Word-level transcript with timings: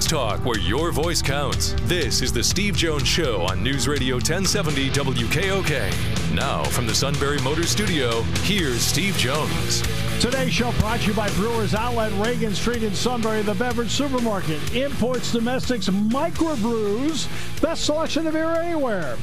Sports 0.00 0.38
talk 0.38 0.44
where 0.46 0.58
your 0.58 0.92
voice 0.92 1.20
counts. 1.20 1.74
This 1.82 2.22
is 2.22 2.32
the 2.32 2.42
Steve 2.42 2.74
Jones 2.74 3.06
Show 3.06 3.42
on 3.42 3.62
News 3.62 3.86
Radio 3.86 4.14
1070 4.14 4.88
WKOK. 4.90 6.34
Now, 6.34 6.64
from 6.64 6.86
the 6.86 6.94
Sunbury 6.94 7.38
Motor 7.42 7.66
Studio, 7.66 8.22
here's 8.42 8.80
Steve 8.80 9.14
Jones. 9.16 9.82
Today's 10.18 10.54
show 10.54 10.72
brought 10.78 11.00
to 11.00 11.08
you 11.08 11.14
by 11.14 11.28
Brewers 11.30 11.74
Outlet, 11.74 12.12
Reagan 12.24 12.54
Street 12.54 12.82
in 12.82 12.94
Sunbury, 12.94 13.42
the 13.42 13.54
beverage 13.54 13.90
supermarket. 13.90 14.74
Imports, 14.74 15.32
domestics, 15.32 15.88
microbrews. 15.88 17.28
Best 17.60 17.84
selection 17.84 18.26
of 18.26 18.32
beer 18.32 18.48
anywhere. 18.48 19.18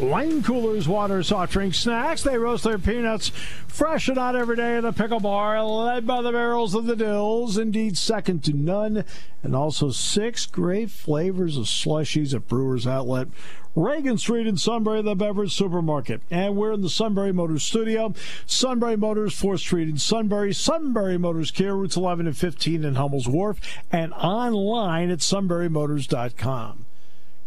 Wine 0.00 0.42
coolers, 0.42 0.88
water, 0.88 1.22
soft 1.22 1.52
drink, 1.52 1.74
snacks. 1.74 2.22
They 2.22 2.38
roast 2.38 2.64
their 2.64 2.78
peanuts 2.78 3.30
fresh 3.72 4.08
and 4.08 4.18
out 4.18 4.36
every 4.36 4.56
day 4.56 4.76
in 4.76 4.84
a 4.84 4.92
pickle 4.92 5.20
bar, 5.20 5.62
led 5.62 6.06
by 6.06 6.22
the 6.22 6.32
barrels 6.32 6.74
of 6.74 6.86
the 6.86 6.96
Dills. 6.96 7.56
Indeed, 7.56 7.96
second 7.96 8.44
to 8.44 8.52
none. 8.52 9.04
And 9.42 9.56
also 9.56 9.90
six 9.90 10.46
great 10.46 10.90
flavors 10.90 11.56
of 11.56 11.64
slushies 11.64 12.34
at 12.34 12.48
Brewers 12.48 12.86
Outlet. 12.86 13.28
Reagan 13.74 14.18
Street 14.18 14.46
in 14.46 14.58
Sunbury, 14.58 15.00
the 15.02 15.14
beverage 15.14 15.54
supermarket. 15.54 16.20
And 16.30 16.56
we're 16.56 16.72
in 16.72 16.82
the 16.82 16.90
Sunbury 16.90 17.32
Motors 17.32 17.62
studio. 17.62 18.12
Sunbury 18.44 18.96
Motors, 18.96 19.34
4th 19.34 19.60
Street 19.60 19.88
in 19.88 19.96
Sunbury. 19.96 20.52
Sunbury 20.52 21.18
Motors 21.18 21.50
Kia, 21.50 21.74
routes 21.74 21.96
11 21.96 22.26
and 22.26 22.36
15 22.36 22.84
in 22.84 22.94
Hummel's 22.96 23.28
Wharf. 23.28 23.58
And 23.90 24.12
online 24.12 25.10
at 25.10 25.20
sunburymotors.com. 25.20 26.81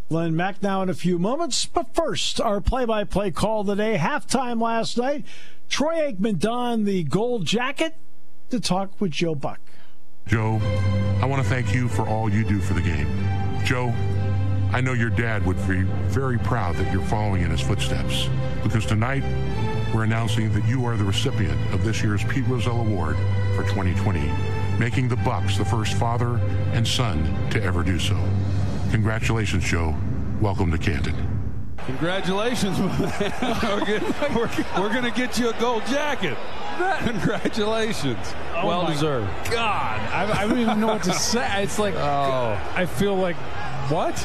Glen 0.08 0.34
Macnow 0.34 0.82
in 0.82 0.88
a 0.88 0.94
few 0.94 1.18
moments. 1.18 1.66
But 1.66 1.94
first, 1.94 2.40
our 2.40 2.60
play 2.60 2.84
by 2.84 3.04
play 3.04 3.30
call 3.30 3.64
today. 3.64 3.96
Halftime 3.98 4.60
last 4.60 4.96
night. 4.96 5.24
Troy 5.68 6.12
Aikman 6.12 6.38
donned 6.38 6.86
the 6.86 7.02
gold 7.02 7.44
jacket 7.44 7.96
to 8.50 8.60
talk 8.60 9.00
with 9.00 9.10
Joe 9.10 9.34
Buck. 9.34 9.60
Joe, 10.26 10.60
I 11.20 11.26
want 11.26 11.42
to 11.42 11.48
thank 11.48 11.74
you 11.74 11.88
for 11.88 12.06
all 12.06 12.30
you 12.30 12.44
do 12.44 12.60
for 12.60 12.74
the 12.74 12.80
game. 12.80 13.08
Joe, 13.64 13.92
I 14.72 14.80
know 14.80 14.92
your 14.92 15.10
dad 15.10 15.44
would 15.46 15.56
be 15.68 15.82
very 16.08 16.38
proud 16.38 16.76
that 16.76 16.92
you're 16.92 17.04
following 17.06 17.42
in 17.42 17.50
his 17.50 17.60
footsteps 17.60 18.28
because 18.62 18.86
tonight 18.86 19.24
we're 19.94 20.04
announcing 20.04 20.52
that 20.52 20.66
you 20.68 20.84
are 20.84 20.96
the 20.96 21.04
recipient 21.04 21.58
of 21.72 21.84
this 21.84 22.02
year's 22.02 22.22
Pete 22.24 22.46
Rozelle 22.46 22.80
Award 22.80 23.16
for 23.54 23.62
2020, 23.62 24.20
making 24.78 25.08
the 25.08 25.16
Bucks 25.16 25.56
the 25.56 25.64
first 25.64 25.94
father 25.94 26.38
and 26.72 26.86
son 26.86 27.24
to 27.50 27.62
ever 27.62 27.82
do 27.82 27.98
so. 27.98 28.16
Congratulations, 28.96 29.62
Joe. 29.62 29.94
Welcome 30.40 30.70
to 30.70 30.78
Canton. 30.78 31.14
Congratulations, 31.84 32.80
we're, 32.80 32.88
we're, 34.34 34.50
we're 34.80 34.88
going 34.88 35.04
to 35.04 35.10
get 35.14 35.38
you 35.38 35.50
a 35.50 35.60
gold 35.60 35.84
jacket. 35.84 36.34
Congratulations. 37.04 38.34
Oh 38.54 38.66
well 38.66 38.86
deserved. 38.86 39.28
God, 39.50 40.00
I, 40.10 40.40
I, 40.40 40.48
don't 40.48 40.58
even 40.58 40.80
know 40.80 40.86
what 40.86 41.02
to 41.02 41.12
say. 41.12 41.62
It's 41.62 41.78
like, 41.78 41.94
oh. 41.94 42.58
I 42.74 42.86
feel 42.86 43.14
like, 43.14 43.36
what? 43.90 44.16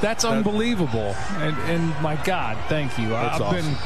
That's 0.00 0.24
unbelievable. 0.24 1.14
And, 1.36 1.56
and 1.70 2.02
my 2.02 2.16
God, 2.24 2.58
thank 2.68 2.98
you. 2.98 3.10
That's 3.10 3.36
I've 3.36 3.42
awesome. 3.42 3.74
been. 3.74 3.78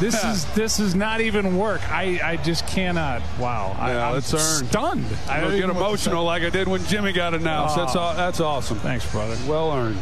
This 0.00 0.24
is 0.24 0.44
this 0.54 0.80
is 0.80 0.94
not 0.94 1.20
even 1.20 1.56
work. 1.58 1.88
I, 1.90 2.18
I 2.22 2.36
just 2.38 2.66
cannot. 2.66 3.20
Wow. 3.38 3.74
Yeah, 3.78 4.08
I'm 4.10 4.16
it's 4.16 4.32
earned. 4.32 4.68
stunned. 4.68 5.06
I 5.28 5.36
I 5.36 5.40
don't 5.40 5.50
don't 5.50 5.58
get 5.58 5.64
even 5.64 5.76
know 5.76 5.82
what 5.82 5.90
to 5.92 5.98
say. 5.98 6.10
emotional 6.10 6.24
like 6.24 6.42
I 6.42 6.48
did 6.50 6.68
when 6.68 6.82
Jimmy 6.86 7.12
got 7.12 7.34
announced. 7.34 7.76
That's 7.76 7.94
Oh. 7.94 8.00
all, 8.00 8.14
that's 8.14 8.40
awesome. 8.40 8.78
Thanks, 8.78 9.10
brother. 9.12 9.36
Well 9.46 9.72
earned. 9.72 9.96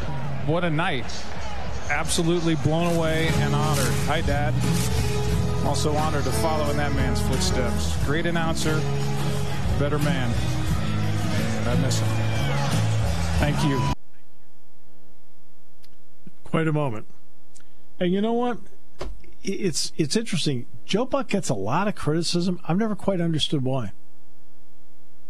What 0.47 0.63
a 0.65 0.71
night. 0.71 1.05
Absolutely 1.91 2.55
blown 2.57 2.95
away 2.97 3.29
and 3.29 3.55
honored. 3.55 3.93
Hi, 4.07 4.21
Dad. 4.21 4.55
Also 5.67 5.93
honored 5.97 6.25
to 6.25 6.33
follow 6.33 6.71
in 6.71 6.77
that 6.77 6.93
man's 6.95 7.21
footsteps. 7.23 7.97
Great 8.07 8.25
announcer, 8.27 8.77
better 9.79 9.99
man. 9.99 10.31
And 11.59 11.69
I 11.71 11.75
miss 11.83 11.99
him. 11.99 12.09
Thank 13.41 13.65
you. 13.65 13.83
Quite 16.45 16.69
a 16.69 16.73
moment. 16.73 17.07
And 18.01 18.13
you 18.13 18.21
know 18.21 18.33
what? 18.33 18.59
It's 19.43 19.93
it's 19.97 20.17
interesting. 20.17 20.67
Joe 20.85 21.05
Buck 21.05 21.29
gets 21.29 21.49
a 21.49 21.55
lot 21.55 21.89
of 21.89 21.95
criticism. 21.95 22.61
I've 22.67 22.79
never 22.79 22.97
quite 22.97 23.21
understood 23.21 23.63
why. 23.63 23.93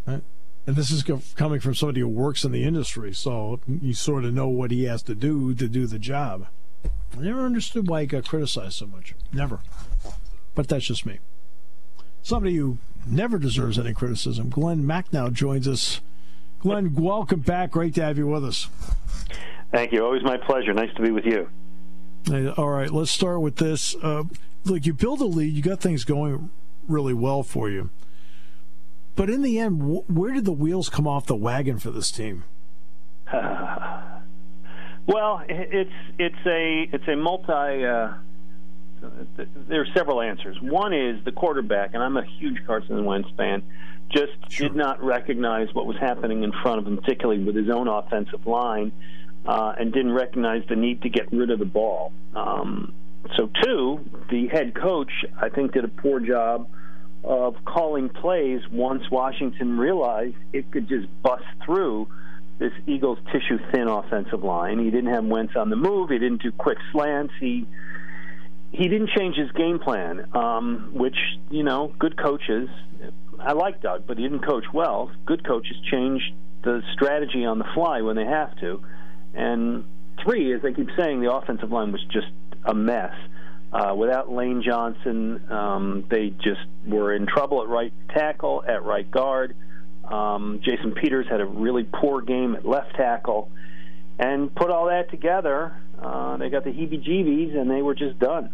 Right? 0.06 0.22
And 0.66 0.76
this 0.76 0.90
is 0.90 1.02
coming 1.34 1.60
from 1.60 1.74
somebody 1.74 2.00
who 2.00 2.08
works 2.08 2.44
in 2.44 2.52
the 2.52 2.64
industry, 2.64 3.14
so 3.14 3.60
you 3.66 3.94
sort 3.94 4.24
of 4.24 4.34
know 4.34 4.48
what 4.48 4.70
he 4.70 4.84
has 4.84 5.02
to 5.04 5.14
do 5.14 5.54
to 5.54 5.68
do 5.68 5.86
the 5.86 5.98
job. 5.98 6.46
I 7.16 7.22
never 7.22 7.40
understood 7.40 7.88
why 7.88 8.02
he 8.02 8.06
got 8.06 8.28
criticized 8.28 8.74
so 8.74 8.86
much. 8.86 9.14
Never. 9.32 9.60
But 10.54 10.68
that's 10.68 10.86
just 10.86 11.06
me. 11.06 11.20
Somebody 12.22 12.56
who 12.56 12.78
never 13.06 13.38
deserves 13.38 13.78
any 13.78 13.94
criticism. 13.94 14.50
Glen 14.50 14.82
Macnow 14.82 15.32
joins 15.32 15.66
us. 15.66 16.00
Glen, 16.60 16.94
welcome 16.94 17.40
back. 17.40 17.70
Great 17.70 17.94
to 17.94 18.02
have 18.02 18.18
you 18.18 18.26
with 18.26 18.44
us. 18.44 18.68
Thank 19.72 19.92
you. 19.92 20.04
Always 20.04 20.22
my 20.22 20.36
pleasure. 20.36 20.74
Nice 20.74 20.92
to 20.96 21.02
be 21.02 21.10
with 21.10 21.24
you. 21.24 21.48
All 22.28 22.68
right, 22.68 22.90
let's 22.90 23.10
start 23.10 23.40
with 23.40 23.56
this. 23.56 23.94
Uh, 24.02 24.24
look, 24.64 24.84
you 24.84 24.92
build 24.92 25.20
a 25.20 25.24
lead, 25.24 25.54
you 25.54 25.62
got 25.62 25.80
things 25.80 26.04
going 26.04 26.50
really 26.86 27.14
well 27.14 27.42
for 27.42 27.70
you. 27.70 27.90
But 29.16 29.30
in 29.30 29.42
the 29.42 29.58
end, 29.58 29.80
wh- 29.80 30.10
where 30.10 30.32
did 30.34 30.44
the 30.44 30.52
wheels 30.52 30.88
come 30.88 31.06
off 31.06 31.26
the 31.26 31.34
wagon 31.34 31.78
for 31.78 31.90
this 31.90 32.10
team? 32.10 32.44
Well, 35.08 35.42
it's 35.48 35.90
it's 36.18 36.46
a 36.46 36.86
it's 36.92 37.08
a 37.08 37.16
multi. 37.16 37.50
Uh, 37.86 38.12
there 39.66 39.80
are 39.80 39.86
several 39.96 40.20
answers. 40.20 40.60
One 40.60 40.92
is 40.92 41.24
the 41.24 41.32
quarterback, 41.32 41.94
and 41.94 42.02
I'm 42.02 42.18
a 42.18 42.24
huge 42.38 42.58
Carson 42.66 43.02
Wentz 43.06 43.30
fan. 43.34 43.62
Just 44.10 44.32
did 44.50 44.76
not 44.76 45.02
recognize 45.02 45.72
what 45.72 45.86
was 45.86 45.96
happening 45.96 46.42
in 46.42 46.52
front 46.62 46.80
of 46.80 46.86
him, 46.86 46.98
particularly 46.98 47.42
with 47.42 47.56
his 47.56 47.70
own 47.70 47.88
offensive 47.88 48.46
line, 48.46 48.92
uh, 49.46 49.74
and 49.78 49.92
didn't 49.92 50.12
recognize 50.12 50.62
the 50.68 50.76
need 50.76 51.02
to 51.02 51.08
get 51.08 51.32
rid 51.32 51.50
of 51.50 51.58
the 51.58 51.64
ball. 51.64 52.12
Um, 52.34 52.92
so, 53.36 53.50
two, 53.62 54.00
the 54.30 54.48
head 54.48 54.74
coach, 54.74 55.10
I 55.40 55.48
think, 55.48 55.72
did 55.72 55.84
a 55.84 55.88
poor 55.88 56.20
job 56.20 56.68
of 57.24 57.56
calling 57.64 58.08
plays 58.08 58.60
once 58.70 59.02
Washington 59.10 59.76
realized 59.76 60.36
it 60.52 60.70
could 60.70 60.88
just 60.88 61.06
bust 61.22 61.44
through 61.64 62.08
this 62.58 62.72
Eagles 62.86 63.18
tissue 63.32 63.58
thin 63.72 63.88
offensive 63.88 64.42
line. 64.42 64.78
He 64.78 64.90
didn't 64.90 65.12
have 65.12 65.24
Wentz 65.24 65.54
on 65.56 65.70
the 65.70 65.76
move. 65.76 66.10
He 66.10 66.18
didn't 66.18 66.42
do 66.42 66.52
quick 66.52 66.78
slants. 66.92 67.32
He 67.40 67.66
he 68.70 68.86
didn't 68.86 69.10
change 69.16 69.36
his 69.36 69.50
game 69.52 69.78
plan, 69.78 70.26
um, 70.34 70.90
which 70.92 71.16
you 71.50 71.62
know, 71.62 71.92
good 71.98 72.20
coaches. 72.20 72.68
I 73.38 73.52
like 73.52 73.80
Doug, 73.80 74.06
but 74.06 74.18
he 74.18 74.24
didn't 74.24 74.44
coach 74.44 74.64
well. 74.72 75.10
Good 75.24 75.46
coaches 75.46 75.76
change 75.90 76.20
the 76.64 76.82
strategy 76.92 77.44
on 77.44 77.58
the 77.58 77.64
fly 77.74 78.02
when 78.02 78.16
they 78.16 78.24
have 78.24 78.58
to. 78.60 78.82
And 79.38 79.84
three, 80.22 80.52
as 80.52 80.64
I 80.64 80.72
keep 80.72 80.88
saying, 80.98 81.20
the 81.20 81.32
offensive 81.32 81.70
line 81.70 81.92
was 81.92 82.04
just 82.10 82.26
a 82.64 82.74
mess. 82.74 83.14
Uh, 83.72 83.94
without 83.96 84.32
Lane 84.32 84.62
Johnson, 84.62 85.40
um, 85.50 86.04
they 86.10 86.30
just 86.30 86.60
were 86.84 87.14
in 87.14 87.26
trouble 87.26 87.62
at 87.62 87.68
right 87.68 87.92
tackle, 88.08 88.64
at 88.66 88.82
right 88.82 89.08
guard. 89.08 89.54
Um, 90.04 90.60
Jason 90.64 90.92
Peters 90.92 91.26
had 91.30 91.40
a 91.40 91.46
really 91.46 91.84
poor 91.84 92.20
game 92.20 92.56
at 92.56 92.66
left 92.66 92.96
tackle. 92.96 93.50
And 94.18 94.52
put 94.52 94.70
all 94.70 94.86
that 94.86 95.10
together, 95.10 95.76
uh, 96.02 96.36
they 96.38 96.50
got 96.50 96.64
the 96.64 96.70
heebie 96.70 97.06
jeebies, 97.06 97.56
and 97.56 97.70
they 97.70 97.82
were 97.82 97.94
just 97.94 98.18
done. 98.18 98.50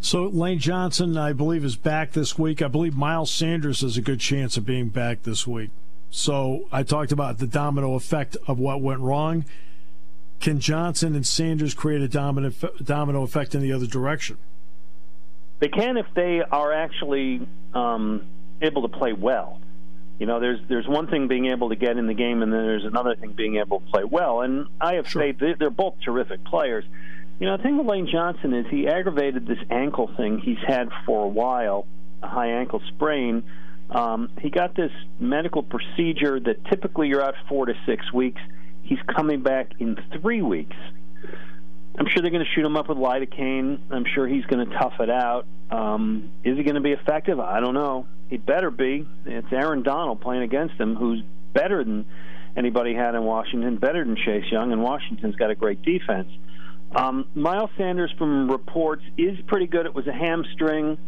So 0.00 0.24
Lane 0.24 0.58
Johnson, 0.58 1.18
I 1.18 1.34
believe, 1.34 1.64
is 1.64 1.76
back 1.76 2.12
this 2.12 2.38
week. 2.38 2.62
I 2.62 2.68
believe 2.68 2.96
Miles 2.96 3.30
Sanders 3.30 3.82
has 3.82 3.98
a 3.98 4.02
good 4.02 4.20
chance 4.20 4.56
of 4.56 4.64
being 4.64 4.88
back 4.88 5.24
this 5.24 5.46
week. 5.46 5.70
So 6.16 6.68
I 6.70 6.84
talked 6.84 7.10
about 7.10 7.38
the 7.38 7.46
domino 7.48 7.96
effect 7.96 8.36
of 8.46 8.60
what 8.60 8.80
went 8.80 9.00
wrong. 9.00 9.44
Can 10.38 10.60
Johnson 10.60 11.16
and 11.16 11.26
Sanders 11.26 11.74
create 11.74 12.02
a 12.02 12.06
domino 12.08 12.52
domino 12.84 13.24
effect 13.24 13.52
in 13.56 13.62
the 13.62 13.72
other 13.72 13.86
direction? 13.88 14.36
They 15.58 15.66
can 15.66 15.96
if 15.96 16.06
they 16.14 16.40
are 16.40 16.72
actually 16.72 17.44
um, 17.74 18.26
able 18.62 18.82
to 18.82 18.96
play 18.96 19.12
well. 19.12 19.60
You 20.20 20.26
know, 20.26 20.38
there's 20.38 20.60
there's 20.68 20.86
one 20.86 21.08
thing 21.08 21.26
being 21.26 21.46
able 21.46 21.70
to 21.70 21.76
get 21.76 21.96
in 21.98 22.06
the 22.06 22.14
game, 22.14 22.42
and 22.42 22.52
then 22.52 22.64
there's 22.64 22.84
another 22.84 23.16
thing 23.16 23.32
being 23.32 23.56
able 23.56 23.80
to 23.80 23.86
play 23.86 24.04
well. 24.04 24.42
And 24.42 24.68
I 24.80 24.94
have 24.94 25.08
Sure. 25.08 25.20
faith 25.22 25.38
they- 25.40 25.54
they're 25.54 25.68
both 25.68 25.94
terrific 26.04 26.44
players. 26.44 26.84
You 27.40 27.48
know, 27.48 27.56
the 27.56 27.62
thing 27.64 27.76
with 27.76 27.88
Lane 27.88 28.06
Johnson 28.06 28.54
is 28.54 28.66
he 28.70 28.86
aggravated 28.86 29.48
this 29.48 29.58
ankle 29.68 30.06
thing 30.16 30.38
he's 30.38 30.62
had 30.64 30.90
for 31.06 31.24
a 31.24 31.28
while, 31.28 31.88
a 32.22 32.28
high 32.28 32.50
ankle 32.50 32.80
sprain. 32.86 33.42
Um, 33.90 34.30
he 34.40 34.50
got 34.50 34.74
this 34.74 34.92
medical 35.18 35.62
procedure 35.62 36.40
that 36.40 36.64
typically 36.66 37.08
you're 37.08 37.22
out 37.22 37.34
four 37.48 37.66
to 37.66 37.74
six 37.86 38.12
weeks. 38.12 38.40
He's 38.82 38.98
coming 39.14 39.42
back 39.42 39.72
in 39.78 39.96
three 40.20 40.42
weeks. 40.42 40.76
I'm 41.96 42.06
sure 42.08 42.22
they're 42.22 42.30
going 42.30 42.44
to 42.44 42.50
shoot 42.54 42.64
him 42.64 42.76
up 42.76 42.88
with 42.88 42.98
lidocaine. 42.98 43.78
I'm 43.90 44.04
sure 44.04 44.26
he's 44.26 44.44
going 44.46 44.68
to 44.68 44.74
tough 44.76 44.94
it 45.00 45.10
out. 45.10 45.46
Um, 45.70 46.30
is 46.42 46.56
he 46.56 46.64
going 46.64 46.74
to 46.74 46.80
be 46.80 46.92
effective? 46.92 47.38
I 47.38 47.60
don't 47.60 47.74
know. 47.74 48.06
He 48.28 48.36
better 48.36 48.70
be. 48.70 49.06
It's 49.24 49.52
Aaron 49.52 49.82
Donald 49.82 50.20
playing 50.20 50.42
against 50.42 50.74
him, 50.74 50.96
who's 50.96 51.22
better 51.52 51.84
than 51.84 52.04
anybody 52.56 52.94
had 52.94 53.14
in 53.14 53.22
Washington, 53.22 53.76
better 53.76 54.04
than 54.04 54.16
Chase 54.16 54.50
Young, 54.50 54.72
and 54.72 54.82
Washington's 54.82 55.36
got 55.36 55.50
a 55.50 55.54
great 55.54 55.82
defense. 55.82 56.28
Um, 56.94 57.26
Miles 57.34 57.70
Sanders, 57.76 58.12
from 58.16 58.50
reports, 58.50 59.02
is 59.16 59.38
pretty 59.46 59.66
good. 59.66 59.86
It 59.86 59.94
was 59.94 60.06
a 60.06 60.12
hamstring. 60.12 60.98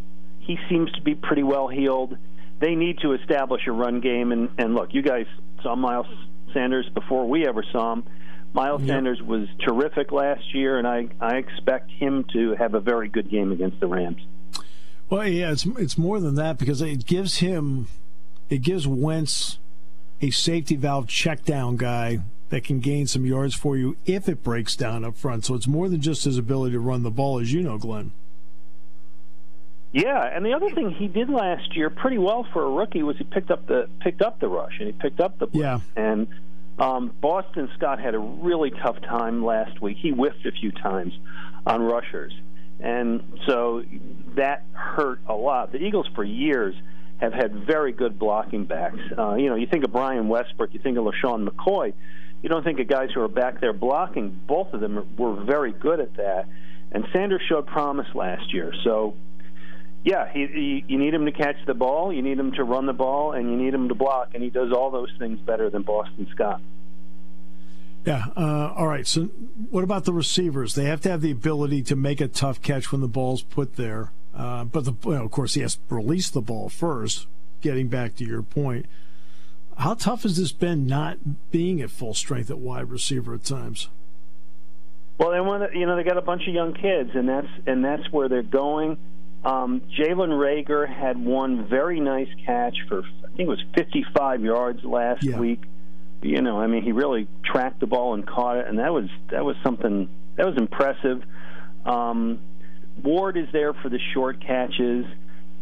He 0.40 0.58
seems 0.68 0.90
to 0.92 1.02
be 1.02 1.14
pretty 1.14 1.42
well 1.42 1.68
healed. 1.68 2.16
They 2.58 2.74
need 2.74 2.98
to 3.00 3.12
establish 3.12 3.66
a 3.66 3.72
run 3.72 4.00
game. 4.00 4.32
And, 4.32 4.50
and 4.58 4.74
look, 4.74 4.94
you 4.94 5.02
guys 5.02 5.26
saw 5.62 5.76
Miles 5.76 6.06
Sanders 6.52 6.88
before 6.94 7.28
we 7.28 7.46
ever 7.46 7.64
saw 7.72 7.94
him. 7.94 8.04
Miles 8.52 8.80
yep. 8.82 8.96
Sanders 8.96 9.20
was 9.22 9.46
terrific 9.60 10.12
last 10.12 10.54
year, 10.54 10.78
and 10.78 10.86
I, 10.86 11.08
I 11.20 11.36
expect 11.36 11.90
him 11.90 12.24
to 12.32 12.54
have 12.54 12.74
a 12.74 12.80
very 12.80 13.08
good 13.08 13.30
game 13.30 13.52
against 13.52 13.80
the 13.80 13.86
Rams. 13.86 14.22
Well, 15.10 15.28
yeah, 15.28 15.52
it's 15.52 15.66
it's 15.66 15.98
more 15.98 16.20
than 16.20 16.34
that 16.36 16.58
because 16.58 16.80
it 16.80 17.06
gives 17.06 17.36
him, 17.36 17.86
it 18.48 18.62
gives 18.62 18.86
Wentz 18.86 19.58
a 20.20 20.30
safety 20.30 20.74
valve 20.74 21.06
check 21.06 21.44
down 21.44 21.76
guy 21.76 22.20
that 22.48 22.64
can 22.64 22.80
gain 22.80 23.06
some 23.06 23.26
yards 23.26 23.54
for 23.54 23.76
you 23.76 23.96
if 24.06 24.28
it 24.28 24.42
breaks 24.42 24.74
down 24.74 25.04
up 25.04 25.16
front. 25.16 25.44
So 25.44 25.54
it's 25.54 25.66
more 25.66 25.88
than 25.88 26.00
just 26.00 26.24
his 26.24 26.38
ability 26.38 26.72
to 26.72 26.80
run 26.80 27.02
the 27.02 27.10
ball, 27.10 27.38
as 27.38 27.52
you 27.52 27.62
know, 27.62 27.78
Glen. 27.78 28.12
Yeah, 29.92 30.22
and 30.24 30.44
the 30.44 30.52
other 30.52 30.70
thing 30.70 30.90
he 30.90 31.08
did 31.08 31.30
last 31.30 31.74
year 31.76 31.90
pretty 31.90 32.18
well 32.18 32.46
for 32.52 32.64
a 32.64 32.70
rookie 32.70 33.02
was 33.02 33.16
he 33.16 33.24
picked 33.24 33.50
up 33.50 33.66
the 33.66 33.88
picked 34.00 34.20
up 34.20 34.40
the 34.40 34.48
rush 34.48 34.74
and 34.78 34.88
he 34.88 34.92
picked 34.92 35.20
up 35.20 35.38
the 35.38 35.46
blitz. 35.46 35.62
yeah. 35.62 35.80
And 35.96 36.28
um, 36.78 37.12
Boston 37.20 37.70
Scott 37.76 38.00
had 38.00 38.14
a 38.14 38.18
really 38.18 38.70
tough 38.70 39.00
time 39.00 39.44
last 39.44 39.80
week. 39.80 39.96
He 40.00 40.10
whiffed 40.10 40.44
a 40.44 40.52
few 40.52 40.72
times 40.72 41.14
on 41.66 41.82
rushers, 41.82 42.34
and 42.80 43.22
so 43.46 43.82
that 44.34 44.64
hurt 44.72 45.20
a 45.26 45.34
lot. 45.34 45.72
The 45.72 45.78
Eagles 45.78 46.06
for 46.14 46.24
years 46.24 46.74
have 47.18 47.32
had 47.32 47.64
very 47.66 47.92
good 47.92 48.18
blocking 48.18 48.66
backs. 48.66 48.98
Uh, 49.16 49.34
you 49.34 49.48
know, 49.48 49.54
you 49.54 49.66
think 49.66 49.84
of 49.84 49.92
Brian 49.92 50.28
Westbrook, 50.28 50.74
you 50.74 50.80
think 50.80 50.98
of 50.98 51.04
LeSean 51.04 51.48
McCoy. 51.48 51.94
You 52.42 52.48
don't 52.50 52.62
think 52.62 52.78
of 52.78 52.88
guys 52.88 53.08
who 53.14 53.22
are 53.22 53.28
back 53.28 53.60
there 53.60 53.72
blocking. 53.72 54.38
Both 54.46 54.74
of 54.74 54.80
them 54.80 55.16
were 55.16 55.42
very 55.44 55.72
good 55.72 56.00
at 56.00 56.14
that. 56.16 56.46
And 56.92 57.06
Sanders 57.12 57.40
showed 57.48 57.66
promise 57.66 58.06
last 58.14 58.52
year. 58.52 58.72
So 58.84 59.14
yeah, 60.06 60.32
he, 60.32 60.46
he, 60.46 60.84
you 60.86 60.98
need 60.98 61.12
him 61.12 61.24
to 61.24 61.32
catch 61.32 61.56
the 61.66 61.74
ball, 61.74 62.12
you 62.12 62.22
need 62.22 62.38
him 62.38 62.52
to 62.52 62.62
run 62.62 62.86
the 62.86 62.92
ball, 62.92 63.32
and 63.32 63.50
you 63.50 63.56
need 63.56 63.74
him 63.74 63.88
to 63.88 63.94
block, 63.96 64.30
and 64.34 64.42
he 64.42 64.50
does 64.50 64.70
all 64.70 64.92
those 64.92 65.10
things 65.18 65.40
better 65.40 65.68
than 65.68 65.82
Boston 65.82 66.28
Scott. 66.32 66.60
Yeah. 68.04 68.22
Uh, 68.36 68.72
all 68.76 68.86
right. 68.86 69.04
So, 69.04 69.24
what 69.68 69.82
about 69.82 70.04
the 70.04 70.12
receivers? 70.12 70.76
They 70.76 70.84
have 70.84 71.00
to 71.00 71.10
have 71.10 71.22
the 71.22 71.32
ability 71.32 71.82
to 71.82 71.96
make 71.96 72.20
a 72.20 72.28
tough 72.28 72.62
catch 72.62 72.92
when 72.92 73.00
the 73.00 73.08
ball's 73.08 73.42
put 73.42 73.74
there. 73.74 74.12
Uh, 74.32 74.62
but 74.62 74.84
the, 74.84 74.94
well, 75.02 75.24
of 75.24 75.32
course, 75.32 75.54
he 75.54 75.62
has 75.62 75.74
to 75.74 75.80
release 75.90 76.30
the 76.30 76.40
ball 76.40 76.68
first. 76.68 77.26
Getting 77.60 77.88
back 77.88 78.14
to 78.16 78.24
your 78.24 78.42
point, 78.42 78.86
how 79.76 79.94
tough 79.94 80.22
has 80.22 80.36
this 80.36 80.52
been 80.52 80.86
not 80.86 81.50
being 81.50 81.80
at 81.80 81.90
full 81.90 82.14
strength 82.14 82.48
at 82.48 82.58
wide 82.58 82.90
receiver 82.90 83.34
at 83.34 83.42
times? 83.42 83.88
Well, 85.18 85.32
they 85.32 85.40
want 85.40 85.72
to, 85.72 85.76
you 85.76 85.86
know 85.86 85.96
they 85.96 86.04
got 86.04 86.18
a 86.18 86.22
bunch 86.22 86.46
of 86.46 86.54
young 86.54 86.74
kids, 86.74 87.10
and 87.14 87.28
that's 87.28 87.48
and 87.66 87.84
that's 87.84 88.04
where 88.12 88.28
they're 88.28 88.44
going. 88.44 88.98
Um, 89.46 89.82
Jalen 89.96 90.30
Reagor 90.30 90.88
had 90.92 91.24
one 91.24 91.68
very 91.68 92.00
nice 92.00 92.28
catch 92.44 92.74
for 92.88 93.02
I 93.02 93.28
think 93.36 93.46
it 93.46 93.48
was 93.48 93.62
55 93.76 94.42
yards 94.42 94.82
last 94.82 95.22
yeah. 95.22 95.38
week. 95.38 95.62
You 96.20 96.42
know, 96.42 96.58
I 96.58 96.66
mean, 96.66 96.82
he 96.82 96.90
really 96.90 97.28
tracked 97.44 97.78
the 97.78 97.86
ball 97.86 98.14
and 98.14 98.26
caught 98.26 98.56
it, 98.56 98.66
and 98.66 98.80
that 98.80 98.92
was 98.92 99.08
that 99.30 99.44
was 99.44 99.54
something 99.62 100.08
that 100.34 100.46
was 100.46 100.56
impressive. 100.56 101.22
Um, 101.84 102.40
Ward 103.04 103.36
is 103.36 103.46
there 103.52 103.72
for 103.72 103.88
the 103.88 104.00
short 104.14 104.40
catches, 104.44 105.06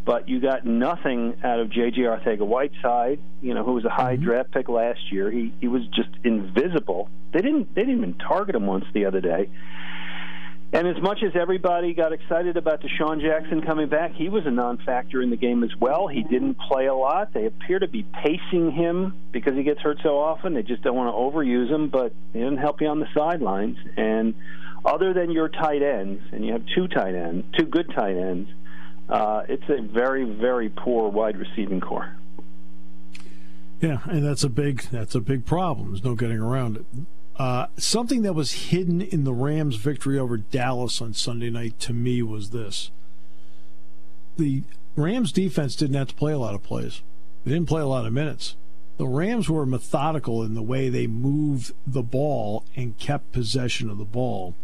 but 0.03 0.27
you 0.27 0.39
got 0.39 0.65
nothing 0.65 1.35
out 1.43 1.59
of 1.59 1.69
J.J. 1.69 2.01
Arcega-Whiteside. 2.01 3.19
You 3.43 3.53
know, 3.53 3.63
who 3.63 3.73
was 3.73 3.85
a 3.85 3.89
high 3.89 4.15
mm-hmm. 4.15 4.23
draft 4.23 4.51
pick 4.51 4.67
last 4.67 5.11
year. 5.11 5.29
He 5.29 5.53
he 5.61 5.67
was 5.67 5.83
just 5.93 6.09
invisible. 6.23 7.11
They 7.33 7.41
didn't 7.41 7.75
they 7.75 7.81
didn't 7.81 7.97
even 7.97 8.13
target 8.15 8.55
him 8.55 8.65
once 8.65 8.85
the 8.95 9.05
other 9.05 9.21
day. 9.21 9.51
And 10.75 10.89
as 10.89 11.01
much 11.01 11.23
as 11.23 11.31
everybody 11.37 11.93
got 11.93 12.11
excited 12.11 12.57
about 12.57 12.81
DeSean 12.81 13.21
Jackson 13.21 13.61
coming 13.61 13.87
back, 13.87 14.11
he 14.13 14.27
was 14.27 14.45
a 14.45 14.51
non 14.51 14.77
factor 14.79 15.21
in 15.21 15.29
the 15.29 15.37
game 15.37 15.63
as 15.63 15.73
well. 15.79 16.07
He 16.07 16.21
didn't 16.23 16.55
play 16.55 16.87
a 16.87 16.93
lot. 16.93 17.33
They 17.33 17.45
appear 17.45 17.79
to 17.79 17.87
be 17.87 18.03
pacing 18.03 18.71
him 18.71 19.13
because 19.31 19.55
he 19.55 19.63
gets 19.63 19.79
hurt 19.79 19.99
so 20.03 20.19
often. 20.19 20.53
They 20.53 20.63
just 20.63 20.81
don't 20.81 20.97
want 20.97 21.15
to 21.15 21.17
overuse 21.17 21.71
him, 21.71 21.87
but 21.87 22.11
he 22.33 22.39
didn't 22.39 22.57
help 22.57 22.81
you 22.81 22.87
on 22.87 22.99
the 22.99 23.07
sidelines. 23.13 23.77
And 23.95 24.35
other 24.83 25.13
than 25.13 25.31
your 25.31 25.47
tight 25.47 25.81
ends, 25.81 26.21
and 26.33 26.45
you 26.45 26.51
have 26.51 26.63
two 26.75 26.89
tight 26.89 27.15
ends, 27.15 27.45
two 27.57 27.67
good 27.67 27.89
tight 27.95 28.17
ends, 28.17 28.49
uh, 29.07 29.43
it's 29.47 29.69
a 29.69 29.81
very, 29.81 30.25
very 30.25 30.67
poor 30.67 31.09
wide 31.09 31.37
receiving 31.37 31.79
core. 31.79 32.17
Yeah, 33.79 33.99
and 34.03 34.25
that's 34.25 34.43
a 34.43 34.49
big 34.49 34.81
that's 34.91 35.15
a 35.15 35.21
big 35.21 35.45
problem. 35.45 35.91
There's 35.91 36.03
no 36.03 36.15
getting 36.15 36.39
around 36.39 36.75
it. 36.75 36.85
Uh, 37.37 37.67
something 37.77 38.21
that 38.21 38.33
was 38.33 38.69
hidden 38.69 39.01
in 39.01 39.25
the 39.25 39.33
Rams' 39.33 39.75
victory 39.75 40.17
over 40.17 40.37
Dallas 40.37 41.01
on 41.01 41.13
Sunday 41.13 41.49
night 41.49 41.79
to 41.81 41.93
me 41.93 42.21
was 42.21 42.51
this. 42.51 42.91
The 44.37 44.63
Rams 44.95 45.31
defense 45.31 45.75
didn't 45.75 45.95
have 45.95 46.09
to 46.09 46.15
play 46.15 46.31
a 46.31 46.37
lot 46.37 46.55
of 46.55 46.63
plays. 46.63 47.01
They 47.43 47.51
didn't 47.51 47.67
play 47.67 47.81
a 47.81 47.87
lot 47.87 48.05
of 48.05 48.13
minutes. 48.13 48.55
The 48.97 49.07
Rams 49.07 49.49
were 49.49 49.65
methodical 49.65 50.43
in 50.43 50.53
the 50.53 50.61
way 50.61 50.87
they 50.87 51.07
moved 51.07 51.73
the 51.85 52.01
ball 52.01 52.63
and 52.75 52.97
kept 52.97 53.33
possession 53.33 53.89
of 53.89 53.97
the 53.97 54.05
ball. 54.05 54.55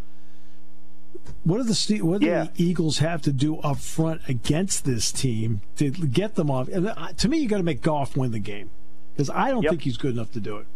What 1.44 1.58
do 1.58 1.64
the 1.64 2.02
what 2.02 2.22
do 2.22 2.28
yeah. 2.28 2.48
the 2.56 2.64
Eagles 2.64 3.00
have 3.00 3.22
to 3.24 3.34
do 3.34 3.58
up 3.58 3.80
front 3.80 4.22
against 4.30 4.86
this 4.86 5.12
team 5.12 5.62
to 5.76 5.90
get 5.90 6.36
them 6.36 6.50
off? 6.50 6.70
And 6.70 6.88
uh, 6.88 7.12
to 7.18 7.28
me, 7.28 7.40
you 7.40 7.50
got 7.50 7.58
to 7.58 7.64
make 7.64 7.82
Goff 7.82 8.16
win 8.16 8.32
the 8.32 8.40
game 8.40 8.70
because 9.14 9.30
I 9.30 9.50
don't 9.50 9.64
yep. 9.64 9.72
think 9.72 9.82
he's 9.82 9.98
good 9.98 10.14
enough 10.14 10.32
to 10.32 10.40
do 10.40 10.58
it. 10.58 10.68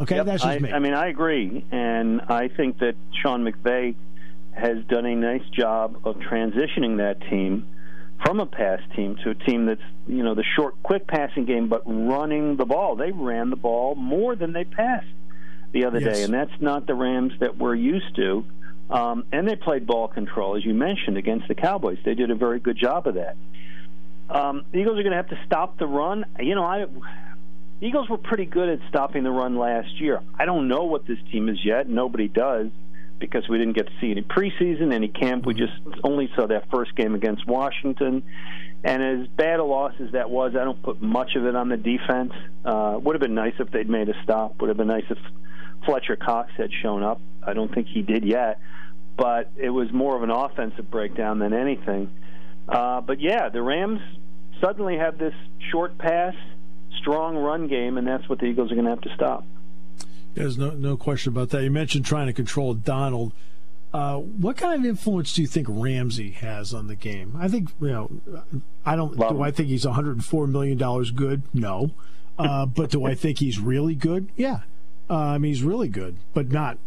Okay, 0.00 0.16
yep, 0.16 0.26
that's 0.26 0.42
just 0.42 0.54
I, 0.54 0.58
me. 0.58 0.72
I 0.72 0.78
mean, 0.78 0.94
I 0.94 1.08
agree, 1.08 1.64
and 1.70 2.22
I 2.22 2.48
think 2.48 2.78
that 2.78 2.94
Sean 3.22 3.44
McVay 3.44 3.94
has 4.52 4.84
done 4.88 5.04
a 5.06 5.14
nice 5.14 5.46
job 5.50 6.00
of 6.04 6.16
transitioning 6.16 6.98
that 6.98 7.20
team 7.28 7.66
from 8.24 8.40
a 8.40 8.46
pass 8.46 8.80
team 8.96 9.16
to 9.24 9.30
a 9.30 9.34
team 9.34 9.66
that's 9.66 9.80
you 10.06 10.22
know 10.22 10.34
the 10.34 10.44
short, 10.56 10.82
quick 10.82 11.06
passing 11.06 11.44
game, 11.44 11.68
but 11.68 11.82
running 11.86 12.56
the 12.56 12.64
ball. 12.64 12.96
They 12.96 13.12
ran 13.12 13.50
the 13.50 13.56
ball 13.56 13.94
more 13.94 14.36
than 14.36 14.52
they 14.52 14.64
passed 14.64 15.06
the 15.72 15.84
other 15.84 16.00
yes. 16.00 16.16
day, 16.16 16.22
and 16.24 16.32
that's 16.32 16.60
not 16.60 16.86
the 16.86 16.94
Rams 16.94 17.32
that 17.40 17.58
we're 17.58 17.74
used 17.74 18.16
to. 18.16 18.44
Um, 18.88 19.24
and 19.32 19.46
they 19.46 19.54
played 19.54 19.86
ball 19.86 20.08
control, 20.08 20.56
as 20.56 20.64
you 20.64 20.74
mentioned, 20.74 21.16
against 21.16 21.46
the 21.46 21.54
Cowboys. 21.54 21.98
They 22.04 22.14
did 22.14 22.30
a 22.30 22.34
very 22.34 22.58
good 22.58 22.76
job 22.76 23.06
of 23.06 23.14
that. 23.14 23.36
Um, 24.28 24.64
the 24.72 24.78
Eagles 24.78 24.98
are 24.98 25.02
going 25.02 25.12
to 25.12 25.16
have 25.16 25.28
to 25.28 25.38
stop 25.46 25.78
the 25.78 25.86
run. 25.86 26.24
You 26.40 26.56
know, 26.56 26.64
I 26.64 26.86
Eagles 27.80 28.08
were 28.10 28.18
pretty 28.18 28.44
good 28.44 28.68
at 28.68 28.78
stopping 28.88 29.22
the 29.22 29.30
run 29.30 29.56
last 29.56 30.00
year. 30.00 30.20
I 30.38 30.44
don't 30.44 30.68
know 30.68 30.84
what 30.84 31.06
this 31.06 31.18
team 31.32 31.48
is 31.48 31.58
yet. 31.64 31.88
Nobody 31.88 32.28
does 32.28 32.68
because 33.18 33.48
we 33.48 33.58
didn't 33.58 33.74
get 33.74 33.86
to 33.86 33.92
see 34.00 34.10
any 34.10 34.22
preseason, 34.22 34.92
any 34.92 35.08
camp. 35.08 35.46
We 35.46 35.54
just 35.54 35.72
only 36.04 36.30
saw 36.36 36.46
that 36.46 36.70
first 36.70 36.94
game 36.96 37.14
against 37.14 37.46
Washington. 37.46 38.22
And 38.82 39.02
as 39.02 39.28
bad 39.28 39.60
a 39.60 39.64
loss 39.64 39.92
as 40.00 40.12
that 40.12 40.30
was, 40.30 40.52
I 40.58 40.64
don't 40.64 40.82
put 40.82 41.00
much 41.00 41.36
of 41.36 41.44
it 41.46 41.54
on 41.54 41.68
the 41.68 41.76
defense. 41.76 42.32
Uh, 42.64 42.98
would 43.02 43.14
have 43.14 43.20
been 43.20 43.34
nice 43.34 43.54
if 43.58 43.70
they'd 43.70 43.88
made 43.88 44.08
a 44.08 44.14
stop. 44.24 44.60
Would 44.60 44.68
have 44.68 44.78
been 44.78 44.88
nice 44.88 45.04
if 45.10 45.18
Fletcher 45.84 46.16
Cox 46.16 46.50
had 46.56 46.70
shown 46.82 47.02
up. 47.02 47.20
I 47.42 47.52
don't 47.52 47.72
think 47.74 47.88
he 47.88 48.02
did 48.02 48.24
yet. 48.24 48.58
But 49.16 49.50
it 49.56 49.70
was 49.70 49.92
more 49.92 50.16
of 50.16 50.22
an 50.22 50.30
offensive 50.30 50.90
breakdown 50.90 51.38
than 51.38 51.52
anything. 51.52 52.10
Uh, 52.68 53.00
but 53.02 53.20
yeah, 53.20 53.48
the 53.50 53.62
Rams 53.62 54.00
suddenly 54.62 54.96
have 54.96 55.18
this 55.18 55.34
short 55.70 55.98
pass 55.98 56.34
strong 56.98 57.36
run 57.36 57.66
game, 57.66 57.98
and 57.98 58.06
that's 58.06 58.28
what 58.28 58.38
the 58.38 58.46
Eagles 58.46 58.70
are 58.70 58.74
going 58.74 58.84
to 58.84 58.90
have 58.90 59.00
to 59.02 59.14
stop. 59.14 59.44
There's 60.34 60.56
no 60.56 60.70
no 60.70 60.96
question 60.96 61.32
about 61.32 61.50
that. 61.50 61.62
You 61.62 61.70
mentioned 61.70 62.04
trying 62.04 62.26
to 62.26 62.32
control 62.32 62.74
Donald. 62.74 63.32
Uh, 63.92 64.18
what 64.18 64.56
kind 64.56 64.78
of 64.78 64.88
influence 64.88 65.32
do 65.34 65.42
you 65.42 65.48
think 65.48 65.66
Ramsey 65.68 66.30
has 66.30 66.72
on 66.72 66.86
the 66.86 66.94
game? 66.94 67.34
I 67.38 67.48
think 67.48 67.70
you 67.80 67.88
know. 67.88 68.10
I 68.86 68.94
don't. 68.94 69.16
Love 69.16 69.30
do 69.30 69.36
him. 69.36 69.42
I 69.42 69.50
think 69.50 69.68
he's 69.68 69.84
104 69.84 70.46
million 70.46 70.78
dollars 70.78 71.10
good? 71.10 71.42
No. 71.52 71.90
Uh, 72.38 72.66
but 72.66 72.90
do 72.90 73.04
I 73.04 73.14
think 73.14 73.38
he's 73.38 73.58
really 73.58 73.96
good? 73.96 74.30
Yeah. 74.36 74.60
Uh, 75.08 75.16
I 75.16 75.38
mean, 75.38 75.52
he's 75.52 75.64
really 75.64 75.88
good, 75.88 76.18
but 76.32 76.52
not 76.52 76.78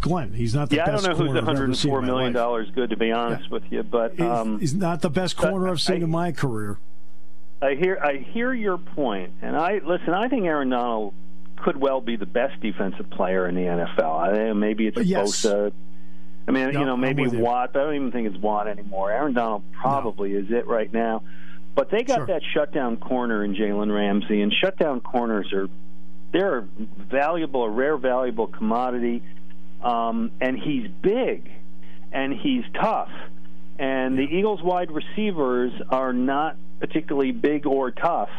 Glen. 0.00 0.32
He's 0.32 0.54
not 0.54 0.70
the 0.70 0.76
yeah, 0.76 0.86
best. 0.86 1.04
Yeah, 1.04 1.10
I 1.10 1.12
don't 1.12 1.26
know 1.26 1.32
who's 1.32 1.44
104 1.44 2.02
million 2.02 2.32
dollars 2.32 2.70
good, 2.70 2.90
to 2.90 2.96
be 2.96 3.12
honest 3.12 3.44
yeah. 3.44 3.50
with 3.50 3.62
you, 3.70 3.82
but 3.82 4.18
um, 4.20 4.58
he's, 4.58 4.72
he's, 4.72 4.80
not 4.80 5.02
the 5.02 5.10
best 5.10 5.36
corner 5.36 5.68
I've 5.68 5.80
seen 5.80 6.02
I, 6.02 6.04
in 6.04 6.10
my 6.10 6.32
career. 6.32 6.78
I 7.60 7.74
hear 7.74 7.98
I 8.00 8.18
hear 8.18 8.52
your 8.52 8.78
point, 8.78 9.32
and 9.42 9.56
I 9.56 9.80
listen. 9.84 10.14
I 10.14 10.28
think 10.28 10.44
Aaron 10.44 10.70
Donald 10.70 11.14
could 11.56 11.76
well 11.76 12.00
be 12.00 12.16
the 12.16 12.26
best 12.26 12.60
defensive 12.60 13.10
player 13.10 13.48
in 13.48 13.54
the 13.54 13.62
NFL. 13.62 14.48
I 14.48 14.52
maybe 14.52 14.86
it's 14.86 15.00
yes. 15.02 15.44
Bosa. 15.44 15.72
I 16.46 16.50
mean, 16.50 16.72
you 16.72 16.84
know, 16.84 16.96
maybe 16.96 17.26
Watt. 17.26 17.72
But 17.72 17.80
I 17.80 17.84
don't 17.84 17.94
even 17.96 18.12
think 18.12 18.28
it's 18.28 18.38
Watt 18.38 18.68
anymore. 18.68 19.10
Aaron 19.10 19.34
Donald 19.34 19.64
probably 19.72 20.30
no. 20.30 20.38
is 20.38 20.46
it 20.50 20.66
right 20.66 20.92
now. 20.92 21.22
But 21.74 21.90
they 21.90 22.02
got 22.02 22.16
sure. 22.16 22.26
that 22.26 22.42
shutdown 22.54 22.96
corner 22.96 23.44
in 23.44 23.54
Jalen 23.54 23.94
Ramsey, 23.94 24.40
and 24.40 24.52
shutdown 24.52 25.00
corners 25.00 25.52
are 25.52 25.68
they're 26.32 26.66
valuable, 27.10 27.64
a 27.64 27.70
rare, 27.70 27.96
valuable 27.96 28.46
commodity. 28.46 29.22
Um, 29.82 30.30
and 30.40 30.58
he's 30.58 30.88
big, 31.02 31.50
and 32.12 32.32
he's 32.32 32.64
tough. 32.74 33.10
And 33.78 34.18
the 34.18 34.22
Eagles' 34.22 34.62
wide 34.62 34.90
receivers 34.90 35.72
are 35.90 36.12
not 36.12 36.56
particularly 36.80 37.32
big 37.32 37.66
or 37.66 37.90
tough. 37.90 38.30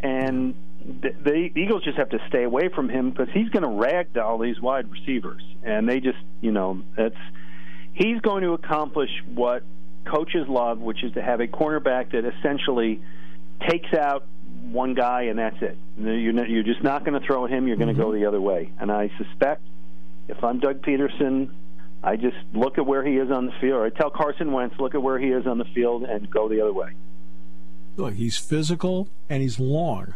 And 0.00 0.54
the, 0.84 1.10
the 1.22 1.60
Eagles 1.60 1.84
just 1.84 1.98
have 1.98 2.10
to 2.10 2.18
stay 2.28 2.42
away 2.42 2.68
from 2.74 2.88
him 2.88 3.10
because 3.10 3.28
he's 3.32 3.48
going 3.50 3.62
to 3.62 3.68
rag 3.68 4.12
ragdoll 4.12 4.42
these 4.42 4.60
wide 4.60 4.90
receivers, 4.90 5.42
and 5.62 5.88
they 5.88 6.00
just, 6.00 6.18
you 6.40 6.50
know, 6.50 6.82
that's 6.96 7.14
he's 7.92 8.20
going 8.20 8.42
to 8.42 8.52
accomplish 8.52 9.10
what 9.26 9.62
coaches 10.04 10.46
love, 10.48 10.78
which 10.78 11.04
is 11.04 11.12
to 11.14 11.22
have 11.22 11.40
a 11.40 11.46
cornerback 11.46 12.12
that 12.12 12.24
essentially 12.24 13.00
takes 13.68 13.92
out 13.94 14.26
one 14.62 14.94
guy 14.94 15.22
and 15.22 15.38
that's 15.38 15.60
it. 15.60 15.76
You're, 15.96 16.32
not, 16.32 16.48
you're 16.48 16.62
just 16.62 16.82
not 16.82 17.04
going 17.04 17.20
to 17.20 17.26
throw 17.26 17.44
at 17.44 17.50
him. 17.50 17.66
You're 17.66 17.76
going 17.76 17.94
to 17.94 17.94
mm-hmm. 17.94 18.10
go 18.10 18.12
the 18.12 18.26
other 18.26 18.40
way. 18.40 18.72
And 18.80 18.90
I 18.90 19.10
suspect 19.18 19.62
if 20.28 20.42
I'm 20.42 20.58
Doug 20.60 20.82
Pederson, 20.82 21.50
I 22.02 22.16
just 22.16 22.36
look 22.52 22.78
at 22.78 22.86
where 22.86 23.04
he 23.04 23.16
is 23.16 23.30
on 23.30 23.46
the 23.46 23.52
field. 23.60 23.82
I 23.82 23.90
tell 23.96 24.10
Carson 24.10 24.52
Wentz, 24.52 24.74
look 24.78 24.94
at 24.94 25.02
where 25.02 25.18
he 25.18 25.28
is 25.28 25.46
on 25.46 25.58
the 25.58 25.64
field 25.74 26.04
and 26.04 26.28
go 26.30 26.48
the 26.48 26.60
other 26.60 26.72
way. 26.72 26.92
Look, 27.96 28.14
he's 28.14 28.36
physical 28.36 29.08
and 29.28 29.42
he's 29.42 29.58
long. 29.60 30.14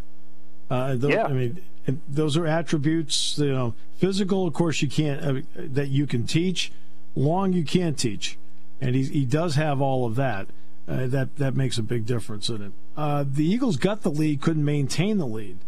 Uh, 0.71 0.97
those, 0.97 1.12
yeah. 1.12 1.25
I 1.25 1.33
mean, 1.33 1.62
those 2.09 2.37
are 2.37 2.47
attributes. 2.47 3.38
You 3.38 3.52
know, 3.52 3.75
physical, 3.97 4.47
of 4.47 4.54
course, 4.54 4.83
you 4.83 4.88
can't 4.88 5.23
uh, 5.23 5.42
that 5.56 5.88
you 5.88 6.06
can 6.06 6.26
teach. 6.26 6.73
Long, 7.14 7.52
you 7.52 7.64
can't 7.64 7.99
teach, 7.99 8.37
and 8.80 8.95
he 8.95 9.04
he 9.04 9.25
does 9.25 9.54
have 9.54 9.80
all 9.80 10.06
of 10.06 10.16
that. 10.16 10.49
Uh, 10.88 11.06
that 11.06 11.37
that 11.37 11.54
makes 11.54 11.78
a 11.78 11.83
big 11.83 12.06
difference 12.06 12.49
in 12.49 12.62
it. 12.62 12.73
Uh, 12.97 13.25
the 13.26 13.45
Eagles 13.45 13.76
got 13.76 14.02
the 14.02 14.11
lead, 14.11 14.40
couldn't 14.40 14.64
maintain 14.64 15.18
the 15.18 15.26
lead. 15.26 15.59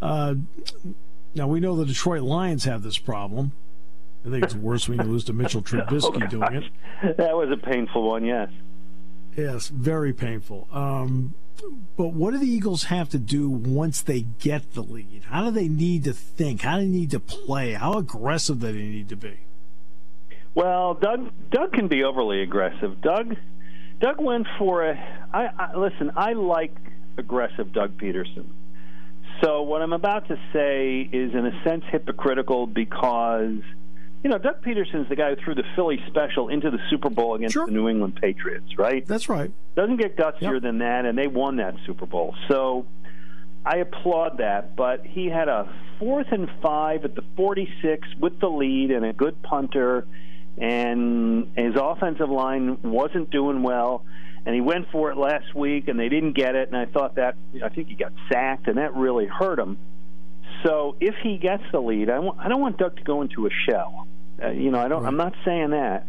Uh, 0.00 0.34
now 1.34 1.46
we 1.46 1.60
know 1.60 1.76
the 1.76 1.86
Detroit 1.86 2.22
Lions 2.22 2.64
have 2.64 2.82
this 2.82 2.98
problem. 2.98 3.52
I 4.26 4.30
think 4.30 4.44
it's 4.44 4.54
worse 4.54 4.88
when 4.88 4.98
you 4.98 5.04
lose 5.04 5.24
to 5.24 5.32
Mitchell 5.32 5.62
Trubisky 5.62 6.24
oh, 6.24 6.26
doing 6.26 6.54
it. 7.02 7.16
That 7.16 7.36
was 7.36 7.50
a 7.50 7.56
painful 7.56 8.02
one, 8.02 8.24
yes. 8.24 8.50
Yes, 9.36 9.68
very 9.68 10.12
painful. 10.12 10.68
Um, 10.70 11.34
but 11.96 12.08
what 12.08 12.32
do 12.32 12.38
the 12.38 12.46
Eagles 12.46 12.84
have 12.84 13.08
to 13.10 13.18
do 13.18 13.48
once 13.48 14.02
they 14.02 14.22
get 14.22 14.74
the 14.74 14.82
lead? 14.82 15.24
How 15.28 15.44
do 15.44 15.50
they 15.50 15.68
need 15.68 16.04
to 16.04 16.12
think? 16.12 16.62
How 16.62 16.78
do 16.78 16.82
they 16.82 16.88
need 16.88 17.10
to 17.12 17.20
play? 17.20 17.72
How 17.72 17.94
aggressive 17.94 18.60
do 18.60 18.66
they 18.66 18.78
need 18.78 19.08
to 19.10 19.16
be? 19.16 19.38
Well, 20.54 20.94
Doug 20.94 21.30
Doug 21.50 21.72
can 21.72 21.88
be 21.88 22.04
overly 22.04 22.42
aggressive. 22.42 23.00
Doug 23.00 23.36
Doug 24.00 24.20
went 24.20 24.46
for 24.58 24.86
a. 24.86 24.94
I, 25.32 25.48
I 25.58 25.76
listen. 25.76 26.12
I 26.16 26.32
like 26.34 26.74
aggressive 27.16 27.72
Doug 27.72 27.96
Pederson. 27.98 28.46
So 29.42 29.62
what 29.62 29.82
I'm 29.82 29.92
about 29.92 30.28
to 30.28 30.36
say 30.52 31.08
is, 31.10 31.32
in 31.32 31.46
a 31.46 31.64
sense, 31.64 31.84
hypocritical 31.90 32.66
because 32.66 33.60
you 34.22 34.30
know, 34.30 34.38
Doug 34.38 34.56
is 34.66 35.08
the 35.08 35.16
guy 35.16 35.30
who 35.30 35.36
threw 35.42 35.54
the 35.54 35.64
Philly 35.74 35.98
special 36.06 36.48
into 36.48 36.70
the 36.70 36.78
Super 36.90 37.10
Bowl 37.10 37.34
against 37.34 37.54
sure. 37.54 37.66
the 37.66 37.72
New 37.72 37.88
England 37.88 38.16
Patriots, 38.20 38.78
right? 38.78 39.04
That's 39.04 39.28
right. 39.28 39.50
Doesn't 39.74 39.96
get 39.96 40.16
gutsier 40.16 40.54
yep. 40.54 40.62
than 40.62 40.78
that, 40.78 41.06
and 41.06 41.18
they 41.18 41.26
won 41.26 41.56
that 41.56 41.74
Super 41.86 42.06
Bowl. 42.06 42.34
So 42.48 42.86
I 43.66 43.78
applaud 43.78 44.38
that, 44.38 44.76
but 44.76 45.04
he 45.04 45.26
had 45.26 45.48
a 45.48 45.68
fourth 45.98 46.28
and 46.30 46.48
five 46.62 47.04
at 47.04 47.16
the 47.16 47.24
46 47.36 48.06
with 48.20 48.38
the 48.38 48.48
lead 48.48 48.92
and 48.92 49.04
a 49.04 49.12
good 49.12 49.42
punter, 49.42 50.06
and 50.56 51.52
his 51.56 51.74
offensive 51.76 52.30
line 52.30 52.78
wasn't 52.82 53.30
doing 53.30 53.62
well. 53.64 54.04
And 54.44 54.54
he 54.54 54.60
went 54.60 54.90
for 54.90 55.10
it 55.10 55.16
last 55.16 55.54
week, 55.54 55.86
and 55.88 55.98
they 55.98 56.08
didn't 56.08 56.32
get 56.32 56.54
it. 56.56 56.68
And 56.68 56.76
I 56.76 56.86
thought 56.86 57.16
that 57.16 57.36
I 57.62 57.68
think 57.68 57.88
he 57.88 57.94
got 57.94 58.12
sacked, 58.28 58.66
and 58.68 58.78
that 58.78 58.94
really 58.94 59.26
hurt 59.26 59.58
him. 59.58 59.78
So 60.64 60.96
if 61.00 61.14
he 61.22 61.38
gets 61.38 61.62
the 61.72 61.80
lead, 61.80 62.08
I 62.10 62.48
don't 62.48 62.60
want 62.60 62.78
Doug 62.78 62.96
to 62.96 63.02
go 63.02 63.22
into 63.22 63.46
a 63.46 63.50
shell. 63.68 64.06
Uh, 64.42 64.50
you 64.50 64.70
know, 64.70 64.80
I 64.80 64.88
don't. 64.88 65.02
Right. 65.02 65.08
I'm 65.08 65.16
not 65.16 65.34
saying 65.44 65.70
that, 65.70 66.06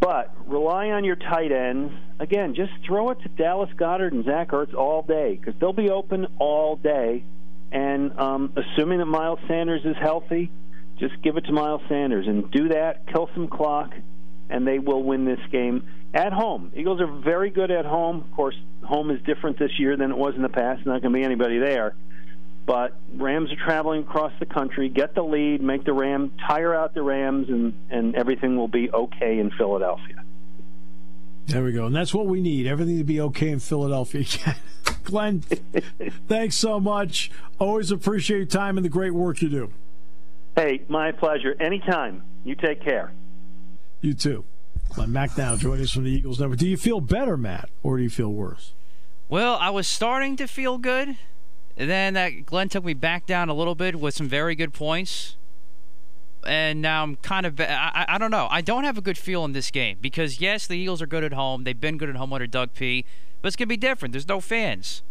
but 0.00 0.32
rely 0.46 0.90
on 0.90 1.04
your 1.04 1.16
tight 1.16 1.52
ends. 1.52 1.92
Again, 2.20 2.54
just 2.54 2.72
throw 2.86 3.10
it 3.10 3.20
to 3.22 3.28
Dallas 3.28 3.70
Goedert 3.76 4.12
and 4.12 4.24
Zach 4.24 4.50
Ertz 4.50 4.74
all 4.74 5.02
day 5.02 5.36
because 5.36 5.58
they'll 5.60 5.72
be 5.72 5.90
open 5.90 6.26
all 6.38 6.76
day. 6.76 7.24
And 7.72 8.18
um, 8.20 8.52
assuming 8.56 8.98
that 8.98 9.06
Miles 9.06 9.40
Sanders 9.48 9.84
is 9.84 9.96
healthy, 10.00 10.50
just 10.98 11.20
give 11.22 11.36
it 11.36 11.46
to 11.46 11.52
Miles 11.52 11.82
Sanders 11.88 12.26
and 12.28 12.50
do 12.50 12.68
that. 12.68 13.06
Kill 13.08 13.28
some 13.34 13.48
clock, 13.48 13.92
and 14.48 14.66
they 14.66 14.78
will 14.78 15.02
win 15.02 15.24
this 15.24 15.40
game 15.50 15.88
at 16.14 16.32
home. 16.32 16.70
Eagles 16.76 17.00
are 17.00 17.20
very 17.20 17.50
good 17.50 17.72
at 17.72 17.84
home. 17.84 18.24
Of 18.30 18.30
course, 18.36 18.54
home 18.84 19.10
is 19.10 19.20
different 19.22 19.58
this 19.58 19.72
year 19.78 19.96
than 19.96 20.12
it 20.12 20.16
was 20.16 20.36
in 20.36 20.42
the 20.42 20.48
past. 20.48 20.86
Not 20.86 21.02
going 21.02 21.12
to 21.12 21.18
be 21.18 21.24
anybody 21.24 21.58
there. 21.58 21.96
But 22.66 22.96
Rams 23.14 23.52
are 23.52 23.62
traveling 23.62 24.02
across 24.02 24.32
the 24.38 24.46
country. 24.46 24.88
Get 24.88 25.14
the 25.14 25.22
lead, 25.22 25.62
make 25.62 25.84
the 25.84 25.92
Ram 25.92 26.32
tire 26.46 26.74
out 26.74 26.94
the 26.94 27.02
Rams, 27.02 27.48
and 27.48 27.74
and 27.90 28.14
everything 28.14 28.56
will 28.56 28.68
be 28.68 28.90
okay 28.90 29.38
in 29.38 29.50
Philadelphia. 29.50 30.24
There 31.46 31.62
we 31.62 31.72
go, 31.72 31.86
and 31.86 31.94
that's 31.94 32.14
what 32.14 32.26
we 32.26 32.40
need. 32.40 32.66
Everything 32.66 32.96
to 32.98 33.04
be 33.04 33.20
okay 33.20 33.50
in 33.50 33.58
Philadelphia. 33.58 34.24
Glen, 35.04 35.40
thanks 36.26 36.56
so 36.56 36.80
much. 36.80 37.30
Always 37.58 37.90
appreciate 37.90 38.38
your 38.38 38.46
time 38.46 38.78
and 38.78 38.84
the 38.84 38.88
great 38.88 39.12
work 39.12 39.42
you 39.42 39.50
do. 39.50 39.70
Hey, 40.56 40.82
my 40.88 41.12
pleasure. 41.12 41.54
Anytime. 41.60 42.22
You 42.44 42.54
take 42.54 42.82
care. 42.82 43.12
You 44.00 44.14
too. 44.14 44.44
Glen 44.90 45.08
Macnow 45.08 45.58
joining 45.58 45.84
us 45.84 45.90
from 45.90 46.04
the 46.04 46.10
Eagles 46.10 46.38
number. 46.38 46.56
Do 46.56 46.68
you 46.68 46.76
feel 46.76 47.00
better, 47.00 47.36
Matt, 47.36 47.70
or 47.82 47.96
do 47.96 48.02
you 48.02 48.10
feel 48.10 48.28
worse? 48.28 48.72
Well, 49.28 49.56
I 49.60 49.70
was 49.70 49.88
starting 49.88 50.36
to 50.36 50.46
feel 50.46 50.78
good. 50.78 51.16
And 51.76 51.90
then 51.90 52.14
that 52.14 52.46
Glen 52.46 52.68
took 52.68 52.84
me 52.84 52.94
back 52.94 53.26
down 53.26 53.48
a 53.48 53.54
little 53.54 53.74
bit 53.74 53.98
with 53.98 54.14
some 54.14 54.28
very 54.28 54.54
good 54.54 54.72
points. 54.72 55.36
And 56.46 56.82
now 56.82 57.02
I'm 57.02 57.16
kind 57.16 57.46
of 57.46 57.58
I, 57.60 58.04
I 58.08 58.18
don't 58.18 58.30
know. 58.30 58.48
I 58.50 58.60
don't 58.60 58.84
have 58.84 58.98
a 58.98 59.00
good 59.00 59.16
feel 59.18 59.44
in 59.44 59.52
this 59.52 59.70
game 59.70 59.98
because 60.00 60.40
yes, 60.40 60.66
the 60.66 60.76
Eagles 60.76 61.00
are 61.00 61.06
good 61.06 61.24
at 61.24 61.32
home. 61.32 61.64
They've 61.64 61.80
been 61.80 61.96
good 61.96 62.10
at 62.10 62.16
home 62.16 62.32
under 62.32 62.46
Doug 62.46 62.74
P. 62.74 63.04
But 63.40 63.48
it's 63.48 63.56
gonna 63.56 63.66
be 63.66 63.76
different. 63.76 64.12
There's 64.12 64.28
no 64.28 64.40
fans, 64.40 65.02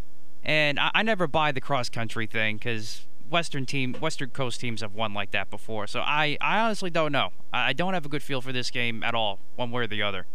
and 0.44 0.80
I, 0.80 0.90
I 0.96 1.04
never 1.04 1.28
buy 1.28 1.52
the 1.52 1.62
cross 1.62 1.88
country 1.88 2.26
thing 2.26 2.58
because 2.58 3.06
Western 3.30 3.66
team, 3.66 3.96
Western 4.00 4.30
Coast 4.30 4.60
teams 4.60 4.82
have 4.82 4.94
won 4.94 5.14
like 5.14 5.32
that 5.32 5.50
before. 5.50 5.88
So 5.88 6.00
I, 6.02 6.38
I 6.40 6.60
honestly 6.60 6.90
don't 6.90 7.12
know. 7.12 7.32
I, 7.52 7.70
I 7.70 7.74
don't 7.74 7.94
have 7.94 8.06
a 8.06 8.10
good 8.10 8.24
feel 8.24 8.42
for 8.42 8.52
this 8.52 8.70
game 8.70 9.04
at 9.04 9.16
all, 9.16 9.40
one 9.56 9.72
way 9.72 9.84
or 9.84 9.88
the 9.88 10.02
other. 10.02 10.28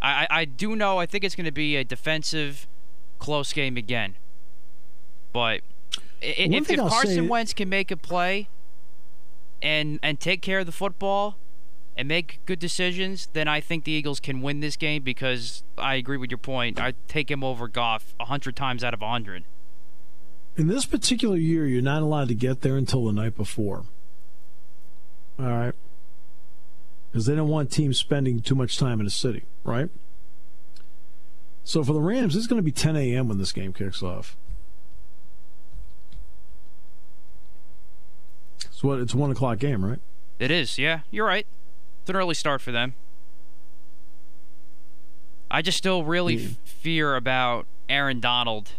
I, 0.00 0.26
I, 0.30 0.40
I 0.40 0.44
do 0.44 0.76
know. 0.76 0.98
I 0.98 1.06
think 1.06 1.24
it's 1.24 1.34
to 1.36 1.50
be 1.52 1.76
a 1.76 1.84
defensive, 1.84 2.66
close 3.18 3.52
game 3.52 3.76
again. 3.76 4.16
But 5.32 5.62
if, 6.20 6.70
if 6.70 6.78
Carson 6.78 7.28
Wentz 7.28 7.52
can 7.52 7.68
make 7.68 7.90
a 7.90 7.96
play 7.96 8.48
and 9.60 9.98
and 10.02 10.20
take 10.20 10.42
care 10.42 10.60
of 10.60 10.66
the 10.66 10.72
football 10.72 11.36
and 11.96 12.08
make 12.08 12.40
good 12.46 12.58
decisions, 12.58 13.28
then 13.32 13.48
I 13.48 13.60
think 13.60 13.84
the 13.84 13.92
Eagles 13.92 14.20
can 14.20 14.40
win 14.40 14.60
this 14.60 14.76
game 14.76 15.02
because 15.02 15.62
I 15.76 15.94
agree 15.94 16.16
with 16.16 16.30
your 16.30 16.38
point. 16.38 16.80
I 16.80 16.94
take 17.08 17.30
him 17.30 17.42
over 17.42 17.68
Goff 17.68 18.14
hundred 18.20 18.56
times 18.56 18.84
out 18.84 18.94
of 18.94 19.00
hundred. 19.00 19.44
In 20.56 20.66
this 20.66 20.84
particular 20.84 21.36
year, 21.36 21.66
you're 21.66 21.82
not 21.82 22.02
allowed 22.02 22.28
to 22.28 22.34
get 22.34 22.60
there 22.60 22.76
until 22.76 23.06
the 23.06 23.12
night 23.12 23.36
before. 23.36 23.84
All 25.38 25.46
right, 25.46 25.74
because 27.10 27.24
they 27.24 27.34
don't 27.34 27.48
want 27.48 27.70
teams 27.70 27.98
spending 27.98 28.40
too 28.40 28.54
much 28.54 28.78
time 28.78 29.00
in 29.00 29.04
the 29.04 29.10
city, 29.10 29.44
right? 29.64 29.88
So 31.64 31.82
for 31.82 31.92
the 31.92 32.00
Rams, 32.00 32.36
it's 32.36 32.46
going 32.46 32.58
to 32.58 32.62
be 32.62 32.72
10 32.72 32.96
a.m. 32.96 33.28
when 33.28 33.38
this 33.38 33.52
game 33.52 33.72
kicks 33.72 34.02
off. 34.02 34.36
It's 38.82 38.84
what 38.88 38.98
it's 38.98 39.14
one 39.14 39.30
o'clock 39.30 39.60
game, 39.60 39.84
right? 39.84 40.00
It 40.40 40.50
is. 40.50 40.76
Yeah, 40.76 41.02
you're 41.12 41.24
right. 41.24 41.46
It's 42.00 42.10
an 42.10 42.16
early 42.16 42.34
start 42.34 42.60
for 42.60 42.72
them. 42.72 42.94
I 45.48 45.62
just 45.62 45.78
still 45.78 46.02
really 46.02 46.34
yeah. 46.34 46.48
f- 46.48 46.56
fear 46.64 47.14
about 47.14 47.66
Aaron 47.88 48.18
Donald 48.18 48.72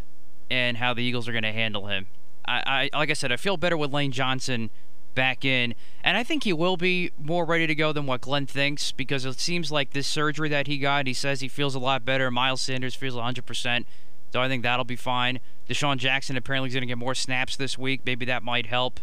and 0.52 0.76
how 0.76 0.94
the 0.94 1.04
Eagles 1.04 1.30
are 1.30 1.32
going 1.32 1.46
to 1.46 1.54
handle 1.54 1.88
him. 1.88 2.08
I, 2.46 2.90
I 2.94 2.98
like 2.98 3.12
I 3.12 3.14
said, 3.14 3.32
I 3.32 3.38
feel 3.38 3.56
better 3.56 3.78
with 3.78 3.94
Lane 3.94 4.12
Johnson 4.12 4.72
back 5.16 5.46
in, 5.46 5.74
and 6.04 6.18
I 6.18 6.24
think 6.24 6.44
he 6.44 6.52
will 6.52 6.76
be 6.76 7.12
more 7.18 7.46
ready 7.46 7.66
to 7.66 7.76
go 7.76 7.94
than 7.94 8.06
what 8.06 8.20
Glen 8.20 8.46
thinks 8.46 8.92
because 8.92 9.24
it 9.24 9.40
seems 9.40 9.72
like 9.72 9.92
this 9.92 10.06
surgery 10.06 10.50
that 10.50 10.68
he 10.68 10.80
got, 10.80 11.08
he 11.08 11.14
says 11.14 11.40
he 11.40 11.48
feels 11.48 11.76
a 11.76 11.80
lot 11.80 12.04
better. 12.04 12.30
Miles 12.30 12.60
Sanders 12.60 12.94
feels 12.94 13.16
100%, 13.16 13.86
so 14.34 14.42
I 14.42 14.50
think 14.50 14.64
that'll 14.64 14.84
be 14.84 14.98
fine. 14.98 15.40
DeSean 15.70 15.96
Jackson 15.96 16.36
apparently 16.36 16.68
is 16.68 16.74
going 16.74 16.82
to 16.82 16.88
get 16.88 16.98
more 16.98 17.16
snaps 17.16 17.56
this 17.56 17.78
week. 17.78 18.02
Maybe 18.06 18.26
that 18.26 18.44
might 18.44 18.66
help. 18.66 19.00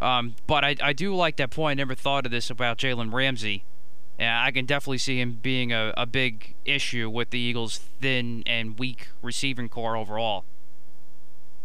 Um, 0.00 0.34
but 0.46 0.64
I, 0.64 0.76
I 0.82 0.92
do 0.92 1.14
like 1.14 1.36
that 1.36 1.50
point. 1.50 1.78
I 1.78 1.82
never 1.82 1.94
thought 1.94 2.24
of 2.26 2.32
this 2.32 2.50
about 2.50 2.78
Jalen 2.78 3.12
Ramsey. 3.12 3.64
Yeah, 4.18 4.42
I 4.42 4.50
can 4.50 4.66
definitely 4.66 4.98
see 4.98 5.20
him 5.20 5.38
being 5.42 5.72
a, 5.72 5.94
a 5.96 6.06
big 6.06 6.54
issue 6.64 7.08
with 7.08 7.30
the 7.30 7.38
Eagles' 7.38 7.78
thin 8.00 8.42
and 8.46 8.78
weak 8.78 9.08
receiving 9.22 9.68
core 9.68 9.96
overall. 9.96 10.44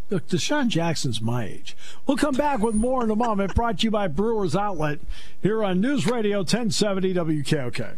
Look, 0.10 0.28
DeSean 0.28 0.68
Jackson's 0.68 1.20
my 1.20 1.46
age. 1.46 1.76
We'll 2.06 2.18
come 2.18 2.36
back 2.36 2.60
with 2.60 2.76
more 2.76 3.04
in 3.04 3.10
a 3.10 3.16
moment. 3.16 3.56
Brought 3.56 3.80
to 3.80 3.86
you 3.86 3.92
by 3.92 4.08
Brewers 4.08 4.56
Outlet 4.56 5.00
here 5.42 5.64
on 5.64 5.82
News 5.82 6.06
Radio 6.06 6.40
1070 6.40 7.14
WKOK. 7.14 7.98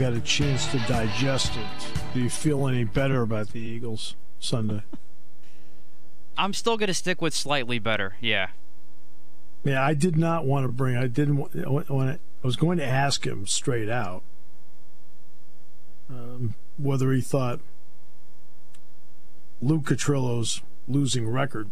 Got 0.00 0.14
a 0.14 0.20
chance 0.20 0.66
to 0.68 0.78
digest 0.88 1.52
it. 1.56 1.88
Do 2.14 2.20
you 2.20 2.30
feel 2.30 2.66
any 2.66 2.84
better 2.84 3.20
about 3.20 3.48
the 3.48 3.60
Eagles 3.60 4.16
Sunday? 4.38 4.82
I'm 6.38 6.54
still 6.54 6.78
going 6.78 6.86
to 6.86 6.94
stick 6.94 7.20
with 7.20 7.34
slightly 7.34 7.78
better. 7.78 8.16
Yeah. 8.18 8.48
Yeah, 9.62 9.84
I 9.84 9.92
did 9.92 10.16
not 10.16 10.46
want 10.46 10.64
to 10.64 10.72
bring. 10.72 10.96
I 10.96 11.06
didn't 11.06 11.36
when 11.90 12.08
I, 12.08 12.12
I 12.12 12.18
was 12.42 12.56
going 12.56 12.78
to 12.78 12.86
ask 12.86 13.26
him 13.26 13.46
straight 13.46 13.90
out 13.90 14.22
um, 16.08 16.54
whether 16.78 17.12
he 17.12 17.20
thought 17.20 17.60
Luke 19.60 19.84
Catrillo's 19.84 20.62
losing 20.88 21.28
record 21.28 21.68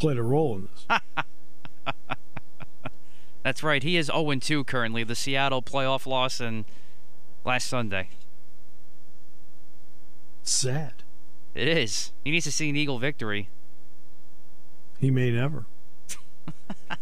played 0.00 0.18
a 0.18 0.24
role 0.24 0.56
in 0.56 0.68
this. 0.72 1.00
That's 3.44 3.62
right. 3.62 3.84
He 3.84 3.96
is 3.96 4.06
0 4.06 4.34
2 4.34 4.64
currently. 4.64 5.04
The 5.04 5.14
Seattle 5.14 5.62
playoff 5.62 6.04
loss 6.04 6.40
and 6.40 6.64
last 7.48 7.66
Sunday. 7.66 8.10
Sad. 10.42 10.92
It 11.54 11.66
is. 11.66 12.12
He 12.22 12.30
needs 12.30 12.44
to 12.44 12.52
see 12.52 12.68
an 12.68 12.76
Eagle 12.76 12.98
victory. 12.98 13.48
He 15.00 15.10
may 15.10 15.30
never. 15.30 15.64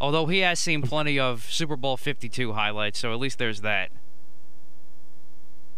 Although 0.00 0.26
he 0.26 0.38
has 0.38 0.58
seen 0.58 0.80
plenty 0.80 1.18
of 1.18 1.44
Super 1.50 1.76
Bowl 1.76 1.98
52 1.98 2.54
highlights, 2.54 3.00
so 3.00 3.12
at 3.12 3.18
least 3.18 3.38
there's 3.38 3.60
that. 3.60 3.90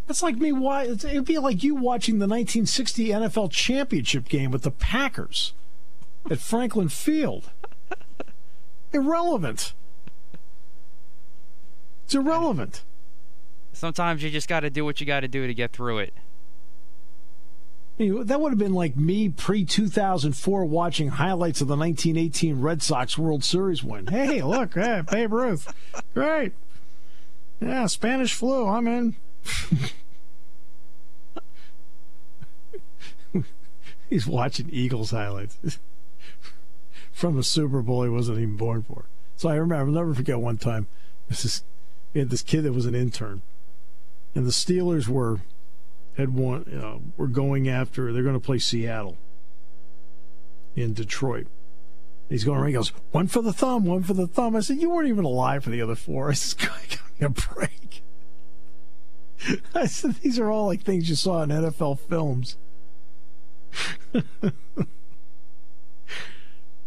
That's 0.07 0.23
like 0.23 0.37
me. 0.37 0.53
Why 0.53 0.83
it'd 0.83 1.25
be 1.25 1.39
like 1.39 1.61
you 1.61 1.75
watching 1.75 2.19
the 2.19 2.27
1960 2.27 3.09
NFL 3.09 3.51
championship 3.51 4.29
game 4.29 4.51
with 4.51 4.61
the 4.63 4.71
Packers 4.71 5.53
at 6.31 6.39
Franklin 6.39 6.87
Field. 6.87 7.51
Irrelevant. 8.93 9.73
It's 12.05 12.15
irrelevant. 12.15 12.83
Sometimes 13.71 14.21
you 14.23 14.29
just 14.29 14.47
got 14.47 14.61
to 14.61 14.69
do 14.69 14.85
what 14.85 14.99
you 14.99 15.05
got 15.05 15.21
to 15.21 15.27
do 15.27 15.47
to 15.47 15.53
get 15.53 15.71
through 15.71 15.99
it. 15.99 16.13
That 17.97 18.41
would 18.41 18.51
have 18.51 18.59
been 18.59 18.73
like 18.73 18.97
me 18.97 19.29
pre 19.29 19.65
2004 19.65 20.65
watching 20.65 21.09
highlights 21.09 21.61
of 21.61 21.67
the 21.67 21.75
1918 21.75 22.59
Red 22.59 22.81
Sox 22.81 23.17
World 23.17 23.43
Series 23.43 23.83
win. 23.83 24.07
Hey, 24.07 24.41
look, 24.41 24.73
hey, 24.73 25.03
Babe 25.09 25.31
Ruth. 25.31 25.71
Great. 26.13 26.53
Yeah, 27.61 27.85
Spanish 27.85 28.33
flu. 28.33 28.67
I'm 28.67 28.87
in. 28.87 29.15
He's 34.09 34.27
watching 34.27 34.69
Eagles 34.71 35.11
highlights 35.11 35.79
from 37.11 37.37
a 37.37 37.43
Super 37.43 37.81
Bowl 37.81 38.03
he 38.03 38.09
wasn't 38.09 38.39
even 38.39 38.57
born 38.57 38.83
for. 38.83 39.05
So 39.37 39.49
I 39.49 39.55
remember, 39.55 39.85
I'll 39.85 39.91
never 39.91 40.13
forget 40.13 40.39
one 40.39 40.57
time. 40.57 40.87
This 41.29 41.45
is, 41.45 41.63
this 42.13 42.41
kid 42.41 42.63
that 42.63 42.73
was 42.73 42.85
an 42.85 42.95
intern, 42.95 43.41
and 44.35 44.45
the 44.45 44.51
Steelers 44.51 45.07
were 45.07 45.41
had 46.17 46.33
won. 46.33 46.63
Uh, 46.63 46.99
were 47.17 47.27
going 47.27 47.67
after. 47.67 48.13
They're 48.13 48.23
going 48.23 48.39
to 48.39 48.45
play 48.45 48.59
Seattle 48.59 49.17
in 50.75 50.93
Detroit. 50.93 51.47
He's 52.29 52.43
going 52.43 52.57
around. 52.59 52.67
He 52.67 52.73
goes 52.73 52.89
one 53.11 53.27
for 53.27 53.41
the 53.41 53.53
thumb, 53.53 53.85
one 53.85 54.03
for 54.03 54.13
the 54.13 54.27
thumb. 54.27 54.55
I 54.55 54.61
said, 54.61 54.77
"You 54.77 54.89
weren't 54.89 55.09
even 55.09 55.25
alive 55.25 55.63
for 55.63 55.69
the 55.69 55.81
other 55.81 55.95
four. 55.95 56.29
I 56.31 56.33
said, 56.33 56.69
"Give 56.89 57.01
me 57.19 57.25
a 57.25 57.29
break." 57.29 58.03
I 59.75 59.85
said, 59.85 60.15
"These 60.15 60.39
are 60.39 60.49
all 60.49 60.67
like 60.67 60.81
things 60.81 61.09
you 61.09 61.15
saw 61.15 61.43
in 61.43 61.49
NFL 61.49 61.99
films." 61.99 62.57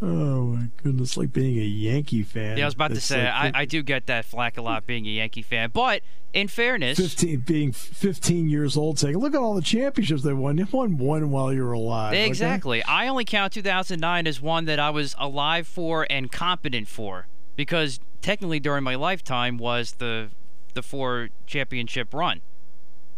Oh 0.02 0.06
my 0.48 0.68
goodness! 0.82 1.16
Like 1.16 1.32
being 1.32 1.56
a 1.56 1.64
Yankee 1.64 2.22
fan. 2.22 2.58
Yeah, 2.58 2.64
I 2.64 2.66
was 2.66 2.74
about 2.74 2.90
to 2.90 3.00
say 3.00 3.24
like, 3.24 3.54
I, 3.54 3.60
I 3.62 3.64
do 3.64 3.82
get 3.82 4.06
that 4.06 4.26
flack 4.26 4.58
a 4.58 4.62
lot 4.62 4.86
being 4.86 5.06
a 5.06 5.10
Yankee 5.10 5.40
fan, 5.40 5.70
but 5.72 6.02
in 6.34 6.48
fairness, 6.48 6.98
fifteen 6.98 7.40
being 7.40 7.72
fifteen 7.72 8.50
years 8.50 8.76
old, 8.76 8.98
saying, 8.98 9.16
"Look 9.16 9.34
at 9.34 9.40
all 9.40 9.54
the 9.54 9.62
championships 9.62 10.22
they 10.22 10.34
won. 10.34 10.58
You 10.58 10.66
won 10.70 10.98
one 10.98 11.30
while 11.30 11.50
you 11.50 11.64
were 11.64 11.72
alive." 11.72 12.12
Exactly. 12.12 12.82
Okay? 12.82 12.92
I 12.92 13.08
only 13.08 13.24
count 13.24 13.54
2009 13.54 14.26
as 14.26 14.40
one 14.40 14.66
that 14.66 14.78
I 14.78 14.90
was 14.90 15.14
alive 15.18 15.66
for 15.66 16.06
and 16.10 16.30
competent 16.30 16.88
for, 16.88 17.26
because 17.56 17.98
technically 18.20 18.60
during 18.60 18.84
my 18.84 18.96
lifetime 18.96 19.56
was 19.56 19.92
the 19.92 20.28
the 20.74 20.82
four 20.82 21.30
championship 21.46 22.12
run. 22.12 22.42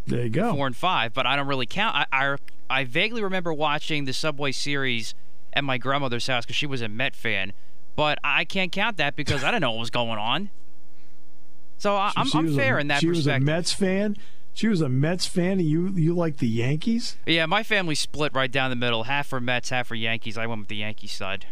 There 0.07 0.23
you 0.23 0.31
go. 0.31 0.55
Four 0.55 0.69
and 0.69 0.77
five, 0.77 1.12
but 1.12 1.27
I 1.27 1.35
don't 1.35 1.49
really 1.49 1.67
count. 1.67 1.97
I 1.97 2.07
I, 2.12 2.37
I 2.71 2.85
vaguely 2.85 3.21
remember 3.21 3.53
watching 3.53 4.05
the 4.05 4.12
Subway 4.12 4.53
Series 4.53 5.14
at 5.52 5.64
my 5.64 5.78
grandmother's 5.78 6.26
house 6.26 6.44
because 6.44 6.56
she 6.56 6.66
was 6.66 6.82
a 6.82 6.88
Met 6.88 7.16
fan. 7.16 7.52
But 7.96 8.18
I 8.22 8.44
can't 8.44 8.70
count 8.70 8.96
that 8.98 9.16
because 9.16 9.42
I 9.42 9.50
didn't 9.50 9.62
know 9.62 9.72
what 9.72 9.80
was 9.80 9.90
going 9.90 10.18
on. 10.18 10.50
So 11.78 11.96
I, 11.96 12.12
am 12.16 12.28
I'm, 12.34 12.46
I'm 12.46 12.56
fair 12.56 12.78
a, 12.78 12.80
in 12.80 12.88
that. 12.88 13.00
She 13.00 13.08
was 13.08 13.26
a 13.26 13.40
Mets 13.40 13.72
fan. 13.72 14.16
She 14.52 14.66
was 14.66 14.80
a 14.80 14.88
Mets 14.88 15.26
fan, 15.26 15.61
and 15.61 15.68
you 15.68 15.88
you 15.94 16.14
like 16.14 16.38
the 16.38 16.48
Yankees? 16.48 17.16
Yeah, 17.26 17.46
my 17.46 17.62
family 17.62 17.94
split 17.94 18.34
right 18.34 18.50
down 18.50 18.70
the 18.70 18.76
middle. 18.76 19.04
Half 19.04 19.28
for 19.28 19.40
Mets, 19.40 19.70
half 19.70 19.87
for 19.87 19.94
Yankees. 19.94 20.37
I 20.37 20.46
went 20.46 20.61
with 20.61 20.68
the 20.68 20.76
Yankee 20.76 21.06
side. 21.06 21.46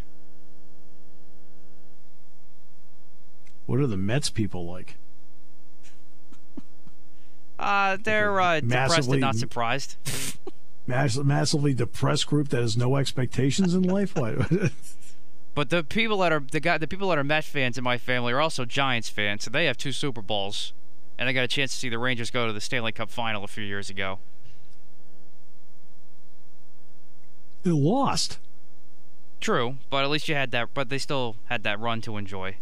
What 3.65 3.79
are 3.79 3.87
the 3.87 3.97
Mets 3.97 4.29
people 4.29 4.65
like? 4.65 4.95
Uh, 7.59 7.97
they're 8.01 8.39
uh, 8.39 8.59
depressed 8.59 9.09
and 9.09 9.21
not 9.21 9.35
surprised. 9.35 9.95
Mass, 10.87 11.17
massively 11.17 11.73
depressed 11.73 12.27
group 12.27 12.49
that 12.49 12.61
has 12.61 12.77
no 12.77 12.95
expectations 12.95 13.73
in 13.73 13.83
life? 13.83 14.13
but 15.55 15.69
the 15.69 15.83
people 15.83 16.17
that 16.19 16.31
are 16.31 16.43
the 16.51 16.59
guy, 16.59 16.77
the 16.77 16.87
people 16.87 17.09
that 17.09 17.17
are 17.17 17.23
Met 17.23 17.43
fans 17.43 17.77
in 17.77 17.83
my 17.83 17.97
family 17.97 18.33
are 18.33 18.41
also 18.41 18.65
Giants 18.65 19.09
fans, 19.09 19.43
so 19.43 19.51
they 19.51 19.65
have 19.65 19.77
two 19.77 19.91
Super 19.91 20.21
Bowls, 20.21 20.73
and 21.17 21.29
I 21.29 21.33
got 21.33 21.43
a 21.43 21.47
chance 21.47 21.71
to 21.71 21.77
see 21.77 21.89
the 21.89 21.99
Rangers 21.99 22.31
go 22.31 22.47
to 22.47 22.53
the 22.53 22.61
Stanley 22.61 22.91
Cup 22.91 23.09
Final 23.09 23.43
a 23.43 23.47
few 23.47 23.63
years 23.63 23.89
ago. 23.89 24.19
They 27.63 27.71
lost. 27.71 28.39
True, 29.39 29.77
but 29.89 30.03
at 30.03 30.09
least 30.09 30.29
you 30.29 30.35
had 30.35 30.51
that. 30.51 30.69
But 30.73 30.89
they 30.89 30.97
still 30.97 31.35
had 31.45 31.63
that 31.63 31.79
run 31.79 32.01
to 32.01 32.17
enjoy. 32.17 32.55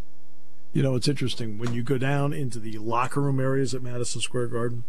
You 0.73 0.83
know, 0.83 0.95
it's 0.95 1.07
interesting 1.07 1.57
when 1.57 1.73
you 1.73 1.83
go 1.83 1.97
down 1.97 2.33
into 2.33 2.59
the 2.59 2.77
locker 2.79 3.21
room 3.21 3.39
areas 3.39 3.73
at 3.73 3.81
Madison 3.81 4.19
Square 4.19 4.47
Garden 4.47 4.83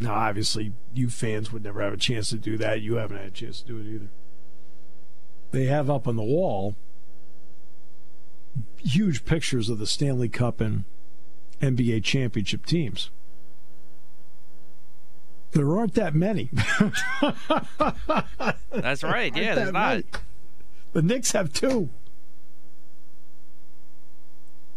now, 0.00 0.14
obviously, 0.14 0.72
you 0.94 1.10
fans 1.10 1.52
would 1.52 1.64
never 1.64 1.82
have 1.82 1.92
a 1.92 1.96
chance 1.96 2.30
to 2.30 2.36
do 2.36 2.56
that. 2.58 2.80
You 2.80 2.94
haven't 2.96 3.16
had 3.16 3.26
a 3.26 3.30
chance 3.30 3.60
to 3.62 3.66
do 3.66 3.78
it 3.78 3.86
either. 3.86 4.08
They 5.50 5.64
have 5.64 5.90
up 5.90 6.06
on 6.06 6.16
the 6.16 6.22
wall 6.22 6.76
huge 8.78 9.24
pictures 9.24 9.68
of 9.68 9.78
the 9.78 9.86
Stanley 9.86 10.28
Cup 10.28 10.60
and 10.60 10.84
NBA 11.60 12.04
championship 12.04 12.66
teams. 12.66 13.10
There 15.52 15.76
aren't 15.76 15.94
that 15.94 16.14
many. 16.14 16.50
That's 18.70 19.02
right. 19.02 19.34
Yeah, 19.34 19.54
there's 19.54 19.72
not. 19.72 19.90
Many. 19.90 20.04
The 20.92 21.02
Knicks 21.02 21.32
have 21.32 21.52
two. 21.52 21.88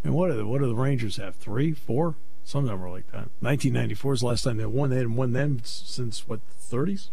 And 0.03 0.15
what 0.15 0.29
do 0.29 0.38
the 0.38 0.45
what 0.47 0.62
do 0.62 0.67
the 0.67 0.75
Rangers 0.75 1.17
have? 1.17 1.36
Three, 1.36 1.73
four? 1.73 2.15
Some 2.43 2.65
of 2.65 2.69
them 2.69 2.82
were 2.82 2.89
like 2.89 3.08
that. 3.12 3.30
1994 3.39 4.13
is 4.13 4.19
the 4.21 4.25
last 4.25 4.43
time 4.43 4.58
they 4.58 4.65
won. 4.65 4.89
They 4.89 4.97
hadn't 4.97 5.15
won 5.15 5.34
then 5.34 5.62
since, 5.63 6.27
what, 6.27 6.39
30s? 6.60 7.10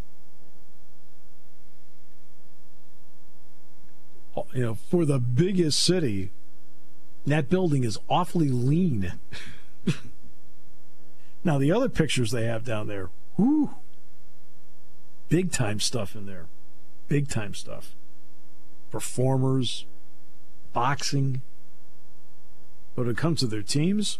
You 4.55 4.63
know, 4.63 4.75
for 4.75 5.05
the 5.05 5.19
biggest 5.19 5.83
city, 5.83 6.31
that 7.27 7.49
building 7.49 7.85
is 7.85 7.99
awfully 8.09 8.49
lean. 8.49 9.15
now, 11.45 11.59
the 11.59 11.73
other 11.73 11.89
pictures 11.89 12.31
they 12.31 12.45
have 12.45 12.65
down 12.65 12.87
there, 12.87 13.11
whoo, 13.37 13.71
big 15.29 15.51
time 15.51 15.81
stuff 15.81 16.15
in 16.15 16.27
there. 16.27 16.47
Big 17.09 17.29
time 17.29 17.55
stuff. 17.55 17.95
Performers, 18.91 19.87
boxing, 20.73 21.43
But 22.95 23.03
when 23.03 23.11
it 23.11 23.17
comes 23.17 23.41
to 23.41 23.47
their 23.47 23.63
teams, 23.63 24.19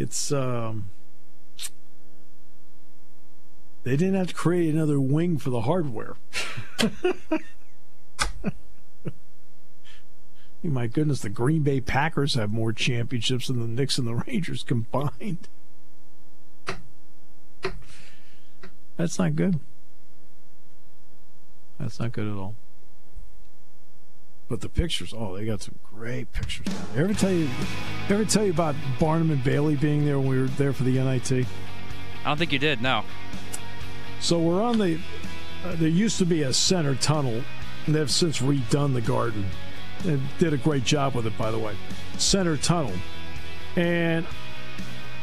it's 0.00 0.32
um, 0.32 0.88
they 3.82 3.98
didn't 3.98 4.14
have 4.14 4.28
to 4.28 4.34
create 4.34 4.72
another 4.72 4.98
wing 4.98 5.36
for 5.36 5.50
the 5.50 5.60
hardware. 5.60 6.16
My 10.62 10.86
goodness, 10.86 11.20
the 11.20 11.28
Green 11.28 11.62
Bay 11.62 11.80
Packers 11.82 12.34
have 12.34 12.50
more 12.50 12.72
championships 12.72 13.48
than 13.48 13.60
the 13.60 13.66
Knicks 13.66 13.98
and 13.98 14.06
the 14.06 14.14
Rangers 14.14 14.62
combined. 14.62 15.48
That's 18.96 19.18
not 19.18 19.36
good. 19.36 19.60
That's 21.78 22.00
not 22.00 22.12
good 22.12 22.26
at 22.26 22.36
all. 22.36 22.54
But 24.50 24.62
the 24.62 24.68
pictures, 24.68 25.14
oh, 25.16 25.36
they 25.36 25.46
got 25.46 25.62
some 25.62 25.76
great 25.94 26.32
pictures. 26.32 26.66
Ever 26.96 27.14
tell 27.14 27.30
you, 27.30 27.48
ever 28.08 28.24
tell 28.24 28.44
you 28.44 28.50
about 28.50 28.74
Barnum 28.98 29.30
and 29.30 29.44
Bailey 29.44 29.76
being 29.76 30.04
there 30.04 30.18
when 30.18 30.28
we 30.28 30.40
were 30.40 30.48
there 30.48 30.72
for 30.72 30.82
the 30.82 30.94
NIT? 30.94 31.46
I 32.24 32.28
don't 32.28 32.36
think 32.36 32.52
you 32.52 32.58
did. 32.58 32.82
No. 32.82 33.04
So 34.18 34.40
we're 34.40 34.60
on 34.60 34.78
the. 34.78 34.98
Uh, 35.64 35.76
there 35.76 35.88
used 35.88 36.18
to 36.18 36.26
be 36.26 36.42
a 36.42 36.52
center 36.52 36.96
tunnel, 36.96 37.44
and 37.86 37.94
they've 37.94 38.10
since 38.10 38.40
redone 38.40 38.92
the 38.92 39.00
garden. 39.00 39.46
And 40.04 40.20
did 40.38 40.52
a 40.52 40.56
great 40.56 40.82
job 40.82 41.14
with 41.14 41.26
it, 41.26 41.38
by 41.38 41.52
the 41.52 41.58
way. 41.58 41.76
Center 42.18 42.56
tunnel, 42.56 42.94
and 43.76 44.26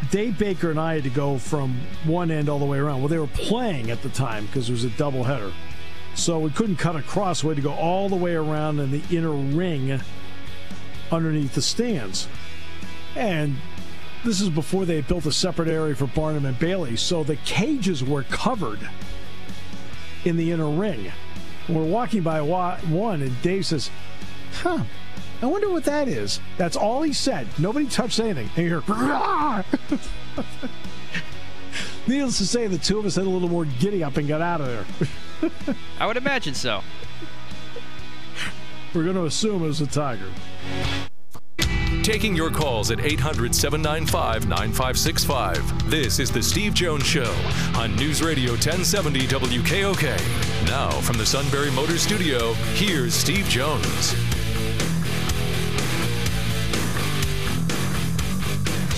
Dave 0.09 0.39
Baker 0.39 0.71
and 0.71 0.79
I 0.79 0.93
had 0.93 1.03
to 1.03 1.09
go 1.09 1.37
from 1.37 1.81
one 2.05 2.31
end 2.31 2.47
all 2.47 2.59
the 2.59 2.65
way 2.65 2.77
around. 2.77 2.99
Well, 3.01 3.09
they 3.09 3.19
were 3.19 3.27
playing 3.27 3.91
at 3.91 4.01
the 4.03 4.09
time 4.09 4.45
because 4.45 4.69
it 4.69 4.71
was 4.71 4.85
a 4.85 4.89
doubleheader. 4.89 5.51
So 6.17 6.39
we 6.39 6.49
couldn't 6.49 6.77
cut 6.77 6.95
across. 6.95 7.43
We 7.43 7.49
had 7.49 7.57
to 7.57 7.61
go 7.61 7.73
all 7.73 8.09
the 8.09 8.15
way 8.15 8.33
around 8.33 8.79
in 8.79 8.89
the 8.89 9.03
inner 9.15 9.31
ring 9.31 10.01
underneath 11.11 11.53
the 11.53 11.61
stands. 11.61 12.27
And 13.15 13.55
this 14.25 14.41
is 14.41 14.49
before 14.49 14.85
they 14.85 15.01
built 15.01 15.27
a 15.27 15.31
separate 15.31 15.69
area 15.69 15.95
for 15.95 16.07
Barnum 16.07 16.45
and 16.45 16.57
Bailey. 16.57 16.97
So 16.97 17.23
the 17.23 17.35
cages 17.37 18.03
were 18.03 18.23
covered 18.23 18.79
in 20.25 20.37
the 20.37 20.51
inner 20.51 20.69
ring. 20.69 21.11
We're 21.69 21.85
walking 21.85 22.23
by 22.23 22.41
one, 22.41 23.21
and 23.21 23.41
Dave 23.43 23.67
says, 23.67 23.91
Huh, 24.53 24.83
I 25.41 25.45
wonder 25.45 25.69
what 25.69 25.83
that 25.83 26.07
is. 26.07 26.39
That's 26.57 26.75
all 26.75 27.03
he 27.03 27.13
said. 27.13 27.47
Nobody 27.59 27.85
touched 27.85 28.19
anything. 28.19 28.49
And 28.55 28.65
you 28.65 28.81
hear, 28.81 28.83
Needless 32.07 32.39
to 32.39 32.47
say, 32.47 32.65
the 32.65 32.79
two 32.79 32.97
of 32.97 33.05
us 33.05 33.15
had 33.15 33.27
a 33.27 33.29
little 33.29 33.49
more 33.49 33.65
giddy 33.65 34.03
up 34.03 34.17
and 34.17 34.27
got 34.27 34.41
out 34.41 34.61
of 34.61 34.67
there. 34.67 34.85
I 35.99 36.05
would 36.05 36.17
imagine 36.17 36.53
so. 36.53 36.81
We're 38.93 39.03
going 39.03 39.15
to 39.15 39.25
assume 39.25 39.63
it 39.63 39.67
was 39.67 39.81
a 39.81 39.87
tiger. 39.87 40.29
Taking 42.03 42.35
your 42.35 42.49
calls 42.49 42.89
at 42.89 43.01
800 43.01 43.53
795 43.53 44.47
9565. 44.47 45.91
This 45.91 46.19
is 46.19 46.31
The 46.31 46.41
Steve 46.41 46.73
Jones 46.73 47.05
Show 47.05 47.35
on 47.75 47.95
News 47.97 48.21
Radio 48.21 48.51
1070 48.51 49.27
WKOK. 49.27 50.67
Now, 50.67 50.89
from 51.01 51.17
the 51.17 51.25
Sunbury 51.25 51.69
Motor 51.71 51.97
Studio, 51.97 52.53
here's 52.75 53.13
Steve 53.13 53.45
Jones. 53.49 54.13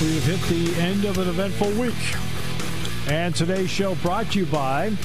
We've 0.01 0.23
hit 0.23 0.41
the 0.43 0.75
end 0.79 1.05
of 1.05 1.17
an 1.17 1.27
eventful 1.29 1.71
week. 1.71 2.15
And 3.07 3.35
today's 3.35 3.71
show 3.71 3.95
brought 3.95 4.31
to 4.33 4.39
you 4.39 4.45
by 4.45 4.95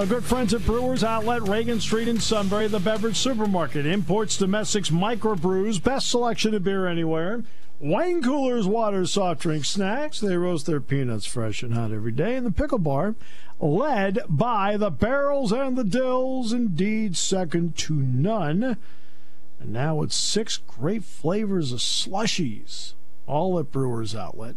our 0.00 0.06
good 0.06 0.24
friends 0.24 0.54
at 0.54 0.64
Brewers 0.64 1.04
Outlet, 1.04 1.42
Reagan 1.42 1.78
Street 1.78 2.08
in 2.08 2.18
Sunbury, 2.18 2.68
the 2.68 2.80
beverage 2.80 3.18
supermarket, 3.18 3.84
imports 3.84 4.38
domestics 4.38 4.88
microbrews, 4.88 5.82
best 5.82 6.08
selection 6.08 6.54
of 6.54 6.64
beer 6.64 6.86
anywhere. 6.86 7.44
Wine 7.80 8.22
coolers, 8.22 8.66
water, 8.66 9.04
soft 9.04 9.42
drink, 9.42 9.66
snacks. 9.66 10.18
They 10.18 10.38
roast 10.38 10.64
their 10.64 10.80
peanuts 10.80 11.26
fresh 11.26 11.62
and 11.62 11.74
hot 11.74 11.92
every 11.92 12.12
day. 12.12 12.34
And 12.34 12.46
the 12.46 12.50
pickle 12.50 12.78
bar, 12.78 13.14
led 13.60 14.20
by 14.26 14.78
the 14.78 14.90
barrels 14.90 15.52
and 15.52 15.76
the 15.76 15.84
dills, 15.84 16.50
indeed 16.50 17.14
second 17.14 17.76
to 17.78 17.92
none. 17.92 18.78
And 19.60 19.70
now 19.70 19.96
with 19.96 20.14
six 20.14 20.56
great 20.56 21.04
flavors 21.04 21.72
of 21.72 21.80
slushies 21.80 22.94
all 23.26 23.58
at 23.58 23.70
Brewers 23.70 24.14
Outlet, 24.14 24.54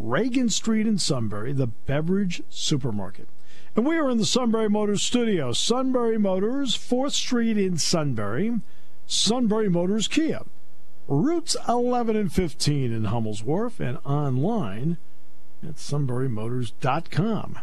Reagan 0.00 0.48
Street 0.48 0.88
in 0.88 0.98
Sunbury, 0.98 1.52
the 1.52 1.68
beverage 1.68 2.42
supermarket. 2.50 3.28
And 3.74 3.86
we 3.86 3.96
are 3.96 4.10
in 4.10 4.18
the 4.18 4.26
Sunbury 4.26 4.68
Motors 4.68 5.02
studio. 5.02 5.52
Sunbury 5.52 6.18
Motors, 6.18 6.76
4th 6.76 7.12
Street 7.12 7.56
in 7.56 7.78
Sunbury. 7.78 8.60
Sunbury 9.06 9.70
Motors 9.70 10.08
Kia. 10.08 10.42
Routes 11.08 11.56
11 11.68 12.14
and 12.14 12.32
15 12.32 12.92
in 12.92 13.04
Hummel's 13.04 13.42
Wharf 13.42 13.80
and 13.80 13.98
online 14.04 14.98
at 15.62 15.76
sunburymotors.com. 15.76 17.58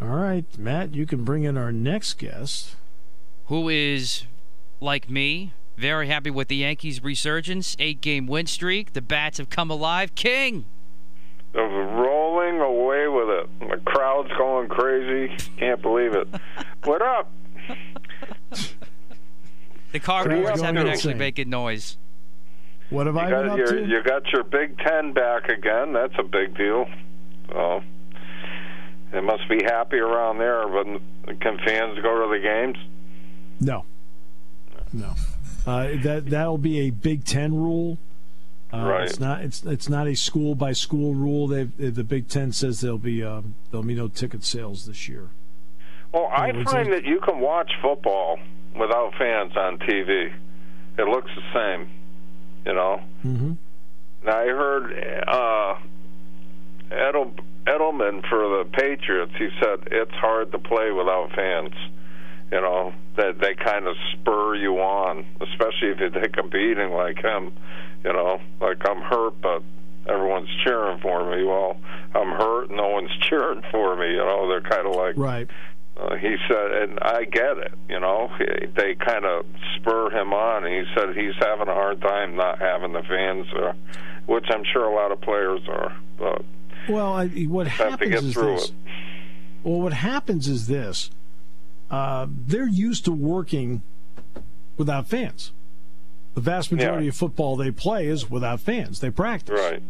All 0.00 0.08
right, 0.08 0.44
Matt, 0.58 0.94
you 0.94 1.06
can 1.06 1.22
bring 1.22 1.44
in 1.44 1.56
our 1.56 1.70
next 1.70 2.14
guest. 2.14 2.76
Who 3.46 3.68
is, 3.68 4.24
like 4.80 5.08
me, 5.08 5.52
very 5.76 6.08
happy 6.08 6.30
with 6.30 6.48
the 6.48 6.56
Yankees' 6.56 7.02
resurgence. 7.02 7.76
Eight 7.78 8.00
game 8.00 8.26
win 8.26 8.46
streak. 8.46 8.94
The 8.94 9.02
Bats 9.02 9.38
have 9.38 9.50
come 9.50 9.70
alive. 9.70 10.14
King! 10.14 10.64
They're 11.52 11.62
rolling 11.62 11.74
away 11.74 11.82
with 11.84 11.94
it. 11.94 12.04
The 12.04 12.13
crowd's 14.14 14.36
going 14.36 14.68
crazy. 14.68 15.34
Can't 15.58 15.80
believe 15.82 16.14
it. 16.14 16.28
what 16.84 17.02
up? 17.02 17.30
the 19.92 20.00
Cardinals 20.00 20.60
have 20.60 20.74
been 20.74 20.86
actually 20.86 21.14
making 21.14 21.50
noise. 21.50 21.96
What 22.90 23.06
have 23.06 23.16
you 23.16 23.20
I 23.20 23.30
got 23.30 23.42
been 23.42 23.50
up 23.50 23.58
your, 23.58 23.66
to? 23.66 23.86
You 23.86 24.02
got 24.02 24.22
your 24.32 24.44
Big 24.44 24.78
Ten 24.78 25.12
back 25.12 25.48
again. 25.48 25.92
That's 25.92 26.14
a 26.18 26.22
big 26.22 26.56
deal. 26.56 26.86
So 27.50 27.82
they 29.12 29.20
must 29.20 29.48
be 29.48 29.62
happy 29.64 29.96
around 29.96 30.38
there. 30.38 30.68
But 30.68 31.40
can 31.40 31.58
fans 31.64 31.98
go 32.00 32.26
to 32.26 32.28
the 32.30 32.40
games? 32.42 32.76
No. 33.60 33.84
No. 34.92 35.14
Uh, 35.66 35.88
that 36.02 36.26
that'll 36.26 36.58
be 36.58 36.80
a 36.80 36.90
Big 36.90 37.24
Ten 37.24 37.54
rule. 37.54 37.98
Uh, 38.74 38.86
right. 38.86 39.08
It's 39.08 39.20
not. 39.20 39.42
It's 39.42 39.62
it's 39.64 39.88
not 39.88 40.08
a 40.08 40.16
school 40.16 40.54
by 40.54 40.72
school 40.72 41.14
rule. 41.14 41.46
They 41.46 41.64
the 41.64 42.02
Big 42.02 42.28
Ten 42.28 42.52
says 42.52 42.80
there'll 42.80 42.98
be 42.98 43.22
um, 43.22 43.54
there'll 43.70 43.86
be 43.86 43.94
no 43.94 44.08
ticket 44.08 44.42
sales 44.44 44.86
this 44.86 45.08
year. 45.08 45.30
Well, 46.12 46.28
I 46.32 46.52
find 46.64 46.92
that 46.92 47.04
you 47.04 47.20
can 47.20 47.40
watch 47.40 47.70
football 47.82 48.38
without 48.78 49.14
fans 49.18 49.56
on 49.56 49.78
TV. 49.78 50.32
It 50.96 51.08
looks 51.08 51.30
the 51.34 51.42
same, 51.52 51.90
you 52.66 52.72
know. 52.72 53.00
Mm-hmm. 53.24 53.52
Now 54.24 54.38
I 54.38 54.46
heard 54.46 55.24
uh, 55.26 55.74
Edel, 56.90 57.34
Edelman 57.66 58.28
for 58.28 58.58
the 58.58 58.64
Patriots. 58.72 59.32
He 59.38 59.48
said 59.60 59.88
it's 59.90 60.14
hard 60.14 60.52
to 60.52 60.58
play 60.58 60.90
without 60.90 61.32
fans 61.34 61.74
you 62.54 62.60
know 62.60 62.94
that 63.16 63.40
they 63.40 63.54
kind 63.54 63.88
of 63.88 63.96
spur 64.12 64.54
you 64.54 64.76
on, 64.78 65.26
especially 65.40 65.88
if 65.88 65.98
you 65.98 66.10
take 66.10 66.36
a 66.38 66.44
beating 66.44 66.90
like 66.90 67.18
him. 67.18 67.52
You 68.04 68.12
know, 68.12 68.40
like 68.60 68.78
I'm 68.88 69.00
hurt, 69.00 69.40
but 69.40 69.62
everyone's 70.06 70.48
cheering 70.62 71.00
for 71.00 71.28
me. 71.34 71.42
Well, 71.42 71.76
I'm 72.14 72.30
hurt, 72.30 72.70
no 72.70 72.90
one's 72.90 73.10
cheering 73.28 73.62
for 73.72 73.96
me. 73.96 74.10
You 74.10 74.18
know, 74.18 74.48
they're 74.48 74.60
kind 74.60 74.86
of 74.86 74.94
like 74.94 75.16
right. 75.16 75.50
Uh, 75.96 76.16
he 76.16 76.36
said, 76.48 76.72
and 76.72 76.98
I 77.02 77.24
get 77.24 77.58
it. 77.58 77.72
You 77.88 77.98
know, 77.98 78.30
they 78.38 78.94
kind 78.94 79.24
of 79.24 79.46
spur 79.76 80.10
him 80.10 80.32
on. 80.32 80.64
And 80.64 80.74
he 80.74 80.92
said 80.94 81.16
he's 81.16 81.34
having 81.40 81.68
a 81.68 81.74
hard 81.74 82.00
time 82.00 82.36
not 82.36 82.60
having 82.60 82.92
the 82.92 83.02
fans 83.02 83.46
there, 83.52 83.74
which 84.26 84.44
I'm 84.50 84.64
sure 84.72 84.84
a 84.84 84.94
lot 84.94 85.10
of 85.10 85.20
players 85.20 85.60
are. 85.68 85.96
But 86.18 86.44
well, 86.88 87.14
I, 87.14 87.26
what 87.26 87.66
happens 87.66 88.14
is 88.14 88.34
this. 88.34 88.68
it. 88.68 88.74
Well, 89.64 89.80
what 89.80 89.92
happens 89.92 90.48
is 90.48 90.66
this: 90.66 91.10
uh, 91.94 92.26
they're 92.46 92.68
used 92.68 93.04
to 93.04 93.12
working 93.12 93.82
without 94.76 95.06
fans. 95.06 95.52
The 96.34 96.40
vast 96.40 96.72
majority 96.72 97.04
Yeah. 97.06 97.10
of 97.10 97.16
football 97.16 97.56
they 97.56 97.70
play 97.70 98.06
is 98.08 98.28
without 98.28 98.60
fans. 98.60 99.00
They 99.00 99.10
practice. 99.10 99.60
Right. 99.60 99.82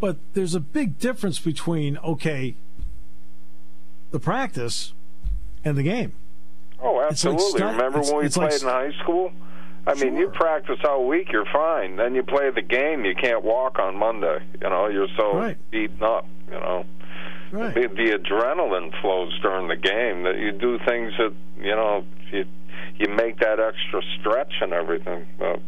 But 0.00 0.18
there's 0.34 0.54
a 0.54 0.60
big 0.60 0.98
difference 0.98 1.38
between 1.38 1.96
okay, 1.98 2.54
the 4.10 4.20
practice 4.20 4.92
and 5.64 5.76
the 5.76 5.82
game. 5.82 6.12
Oh, 6.80 7.00
It's 7.10 7.24
like 7.24 7.34
absolutely. 7.34 7.62
Remember 7.66 8.00
when 8.02 8.16
we 8.18 8.24
it's 8.26 8.36
like 8.36 8.50
played 8.50 8.62
in 8.62 8.68
high 8.68 8.92
school? 9.02 9.32
I 9.88 9.94
mean, 9.94 10.16
you 10.16 10.28
practice 10.28 10.78
all 10.88 11.06
week, 11.06 11.30
you're 11.32 11.46
fine. 11.52 11.96
Then 11.96 12.14
you 12.14 12.22
play 12.24 12.50
the 12.50 12.60
game, 12.62 13.04
you 13.04 13.14
can't 13.14 13.42
walk 13.42 13.78
on 13.78 13.96
Monday. 13.96 14.40
You 14.60 14.68
know, 14.68 14.88
you're 14.88 15.08
so 15.16 15.36
Right. 15.36 15.56
beaten 15.70 16.02
up. 16.02 16.26
You 16.48 16.58
know, 16.60 16.84
Right. 17.52 17.74
the, 17.74 17.88
the 17.88 18.18
adrenaline 18.18 19.00
flows 19.00 19.38
during 19.40 19.68
the 19.68 19.76
game 19.76 20.24
that 20.24 20.38
you 20.38 20.52
do 20.52 20.78
things 20.86 21.12
that 21.18 21.32
you 21.58 21.74
know 21.74 22.04
you 22.32 22.44
you 22.98 23.08
make 23.08 23.38
that 23.40 23.60
extra 23.60 24.02
stretch 24.18 24.52
and 24.60 24.72
everything. 24.72 25.26
But 25.38 25.60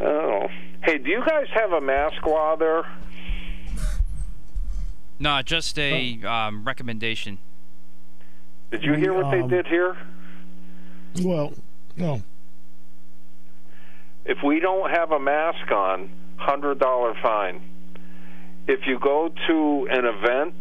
I. 0.00 0.48
Hey, 0.82 0.98
do 0.98 1.10
you 1.10 1.22
guys 1.26 1.46
have 1.54 1.72
a 1.72 1.80
mask 1.80 2.24
law 2.24 2.56
there? 2.56 2.84
No, 5.18 5.42
just 5.42 5.78
a 5.78 6.18
um, 6.24 6.64
recommendation. 6.64 7.38
Did 8.70 8.82
you 8.82 8.94
hear 8.94 9.12
what 9.12 9.26
um, 9.26 9.30
they 9.30 9.56
did 9.56 9.66
here? 9.66 9.96
Well, 11.22 11.52
no. 11.96 12.22
If 14.24 14.38
we 14.44 14.60
don't 14.60 14.90
have 14.90 15.12
a 15.12 15.20
mask 15.20 15.70
on, 15.70 16.10
hundred 16.36 16.78
dollar 16.78 17.14
fine. 17.22 17.60
If 18.66 18.86
you 18.86 18.98
go 18.98 19.32
to 19.48 19.88
an 19.90 20.04
event 20.04 20.54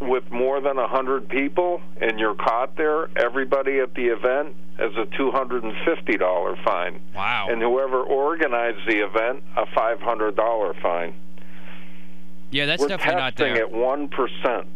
with 0.00 0.30
more 0.30 0.60
than 0.60 0.78
a 0.78 0.88
hundred 0.88 1.28
people 1.28 1.80
and 2.00 2.18
you're 2.18 2.34
caught 2.34 2.76
there, 2.76 3.08
everybody 3.16 3.80
at 3.80 3.94
the 3.94 4.06
event 4.06 4.54
has 4.78 4.92
a 4.96 5.04
two 5.16 5.30
hundred 5.30 5.62
and 5.62 5.74
fifty 5.84 6.16
dollar 6.16 6.56
fine. 6.64 7.00
Wow. 7.14 7.48
And 7.50 7.60
whoever 7.60 8.02
organized 8.02 8.86
the 8.86 9.04
event, 9.04 9.42
a 9.56 9.66
five 9.74 10.00
hundred 10.00 10.36
dollar 10.36 10.74
fine. 10.82 11.14
Yeah, 12.50 12.66
that's 12.66 12.80
We're 12.80 12.88
definitely 12.88 13.20
not 13.20 13.36
there. 13.36 13.56
at 13.56 13.72
one 13.72 14.08
percent. 14.08 14.66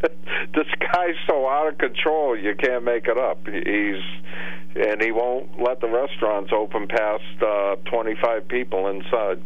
this 0.54 0.66
guy's 0.80 1.16
so 1.28 1.48
out 1.48 1.68
of 1.68 1.78
control, 1.78 2.36
you 2.36 2.54
can't 2.54 2.84
make 2.84 3.06
it 3.06 3.18
up. 3.18 3.46
He's 3.46 4.02
and 4.76 5.00
he 5.00 5.12
won't 5.12 5.60
let 5.60 5.80
the 5.80 5.88
restaurants 5.88 6.50
open 6.52 6.88
past 6.88 7.42
uh, 7.42 7.76
twenty-five 7.84 8.48
people 8.48 8.88
inside. 8.88 9.42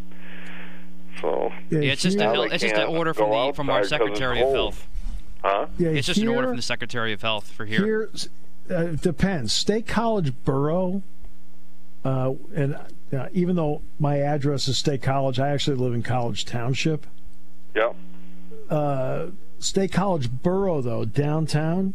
So, 1.21 1.53
Yeah, 1.71 1.81
Yeah, 1.81 1.93
it's 1.93 2.03
just 2.03 2.19
a 2.19 2.31
hill, 2.31 2.43
it's 2.43 2.63
just 2.63 2.75
an 2.75 2.89
order 2.89 3.15
from 3.15 3.31
the 3.31 3.53
from 3.55 3.71
our 3.71 3.81
outside 3.81 3.99
'cause 4.01 4.09
it's 4.09 4.19
Secretary 4.19 4.41
of 4.41 4.45
cold. 4.47 4.55
Health. 4.75 4.89
huh? 5.43 5.67
yeah, 5.79 5.89
It's 5.91 6.07
just 6.07 6.21
an 6.21 6.29
order 6.29 6.49
from 6.49 6.57
the 6.57 6.63
Secretary 6.63 7.13
of 7.13 7.23
Health 7.23 7.51
for 7.51 7.65
here. 7.67 7.85
Here, 7.85 8.09
uh, 8.71 8.85
it 8.93 9.01
depends. 9.01 9.53
State 9.53 9.87
College 9.87 10.33
Borough, 10.45 11.03
uh, 12.05 12.35
and 12.55 12.77
uh, 13.13 13.29
even 13.33 13.57
though 13.57 13.83
my 13.99 14.19
address 14.19 14.69
is 14.69 14.79
State 14.79 15.03
College, 15.03 15.41
I 15.41 15.49
actually 15.49 15.77
live 15.77 15.95
in 15.95 16.03
College 16.03 16.45
Township. 16.45 17.07
Yep. 17.75 17.97
Uh, 18.71 19.27
State 19.59 19.93
College 19.93 20.31
Borough, 20.31 20.81
though 20.83 21.05
downtown, 21.05 21.95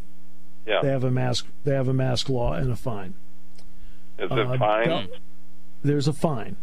Yeah. 0.66 0.80
they 0.82 0.88
have 0.88 1.04
a 1.04 1.10
mask. 1.10 1.46
They 1.64 1.72
have 1.74 1.88
a 1.88 1.94
mask 1.94 2.28
law 2.28 2.52
and 2.54 2.70
a 2.72 2.76
fine. 2.76 3.14
Is 4.18 4.30
Uh, 4.30 4.36
it 4.52 4.58
fine? 4.58 4.86
Bel- 4.86 5.06
there's 5.82 6.08
a 6.08 6.12
fine. 6.12 6.56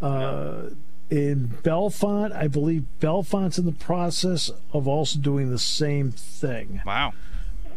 Uh, 0.00 0.70
in 1.10 1.48
Bellefonte, 1.64 2.32
I 2.32 2.46
believe 2.48 2.84
Bellefonte's 3.00 3.58
in 3.58 3.66
the 3.66 3.72
process 3.72 4.50
of 4.72 4.86
also 4.86 5.18
doing 5.18 5.50
the 5.50 5.58
same 5.58 6.10
thing. 6.12 6.80
Wow. 6.86 7.12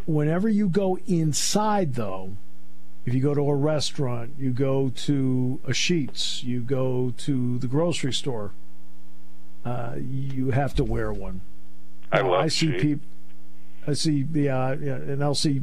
whenever 0.06 0.48
you 0.50 0.70
go 0.70 0.98
inside 1.08 1.96
though 1.96 2.36
if 3.06 3.14
you 3.14 3.22
go 3.22 3.34
to 3.34 3.42
a 3.42 3.56
restaurant 3.56 4.34
you 4.38 4.52
go 4.52 4.90
to 4.90 5.60
a 5.66 5.72
Sheetz 5.72 6.44
you 6.44 6.62
go 6.62 7.14
to 7.18 7.58
the 7.60 7.68
grocery 7.68 8.12
store 8.14 8.52
uh, 9.66 9.96
you 9.98 10.52
have 10.52 10.74
to 10.76 10.84
wear 10.84 11.12
one 11.14 11.42
I 12.12 12.20
love 12.22 12.34
i 12.44 12.48
see 12.50 12.72
people 12.74 13.08
i 13.88 13.94
see 13.94 14.26
yeah, 14.34 14.76
yeah 14.80 14.96
and 14.96 15.24
i'll 15.24 15.36
see 15.36 15.62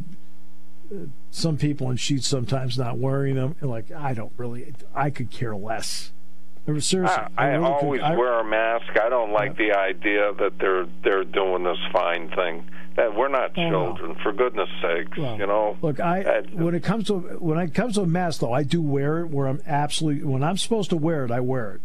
uh, 0.91 1.05
some 1.31 1.57
people 1.59 1.91
in 1.91 1.97
Sheetz 1.99 2.25
sometimes 2.25 2.77
not 2.79 2.97
wearing 2.99 3.35
them 3.37 3.57
and 3.61 3.69
like 3.71 3.91
i 3.93 4.15
don't 4.15 4.33
really 4.39 4.73
i 4.95 5.11
could 5.11 5.31
care 5.31 5.55
less 5.55 6.13
I- 6.13 6.20
seriously 6.67 7.01
I, 7.07 7.29
I 7.37 7.47
really 7.53 7.65
could- 7.65 7.73
always 7.85 8.03
I- 8.03 8.17
wear 8.17 8.41
a 8.41 8.45
mask. 8.45 8.87
I 9.03 9.09
don't 9.09 9.33
like 9.33 9.57
the 9.57 9.73
idea 9.73 10.33
that 10.39 10.59
they're 10.59 10.87
they're 11.03 11.25
doing 11.25 11.65
this 11.65 11.79
fine 11.93 12.31
thing. 12.31 12.65
That 12.97 13.15
we're 13.15 13.29
not 13.29 13.53
Oh, 13.57 13.63
no. 13.63 13.71
children, 13.97 14.17
for 14.23 14.33
goodness 14.33 14.69
sakes. 14.83 15.17
Well, 15.17 15.39
you 15.39 15.47
know. 15.47 15.77
Look, 15.81 16.01
I 16.01 16.43
when 16.53 16.75
it 16.75 16.83
comes 16.83 17.07
to 17.07 17.19
when 17.39 17.59
it 17.59 17.73
comes 17.75 17.95
to 17.95 18.03
a 18.03 18.07
mask 18.07 18.41
though, 18.41 18.53
I 18.53 18.63
do 18.65 18.83
wear 18.83 19.21
it 19.21 19.29
where 19.31 19.47
I'm 19.47 19.61
absolutely 19.67 20.25
when 20.25 20.43
I'm 20.43 20.57
supposed 20.57 20.91
to 20.91 20.97
wear 20.97 21.25
it, 21.25 21.31
I 21.31 21.41
wear 21.41 21.75
it. 21.77 21.81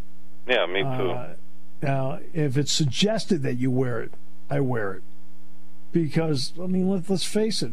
yeah, 0.48 0.66
me 0.66 0.82
too. 0.82 1.12
Uh, 1.12 1.34
now, 1.82 2.20
if 2.34 2.58
it's 2.58 2.72
suggested 2.72 3.44
that 3.44 3.56
you 3.56 3.70
wear 3.70 4.02
it, 4.02 4.14
I 4.50 4.60
wear 4.62 4.94
it 4.94 5.04
because 5.92 6.54
I 6.62 6.66
mean, 6.68 6.90
let, 6.90 7.10
let's 7.10 7.24
face 7.24 7.62
it. 7.62 7.72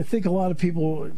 I 0.00 0.02
think 0.02 0.24
a 0.24 0.30
lot 0.30 0.50
of 0.50 0.56
people. 0.56 1.10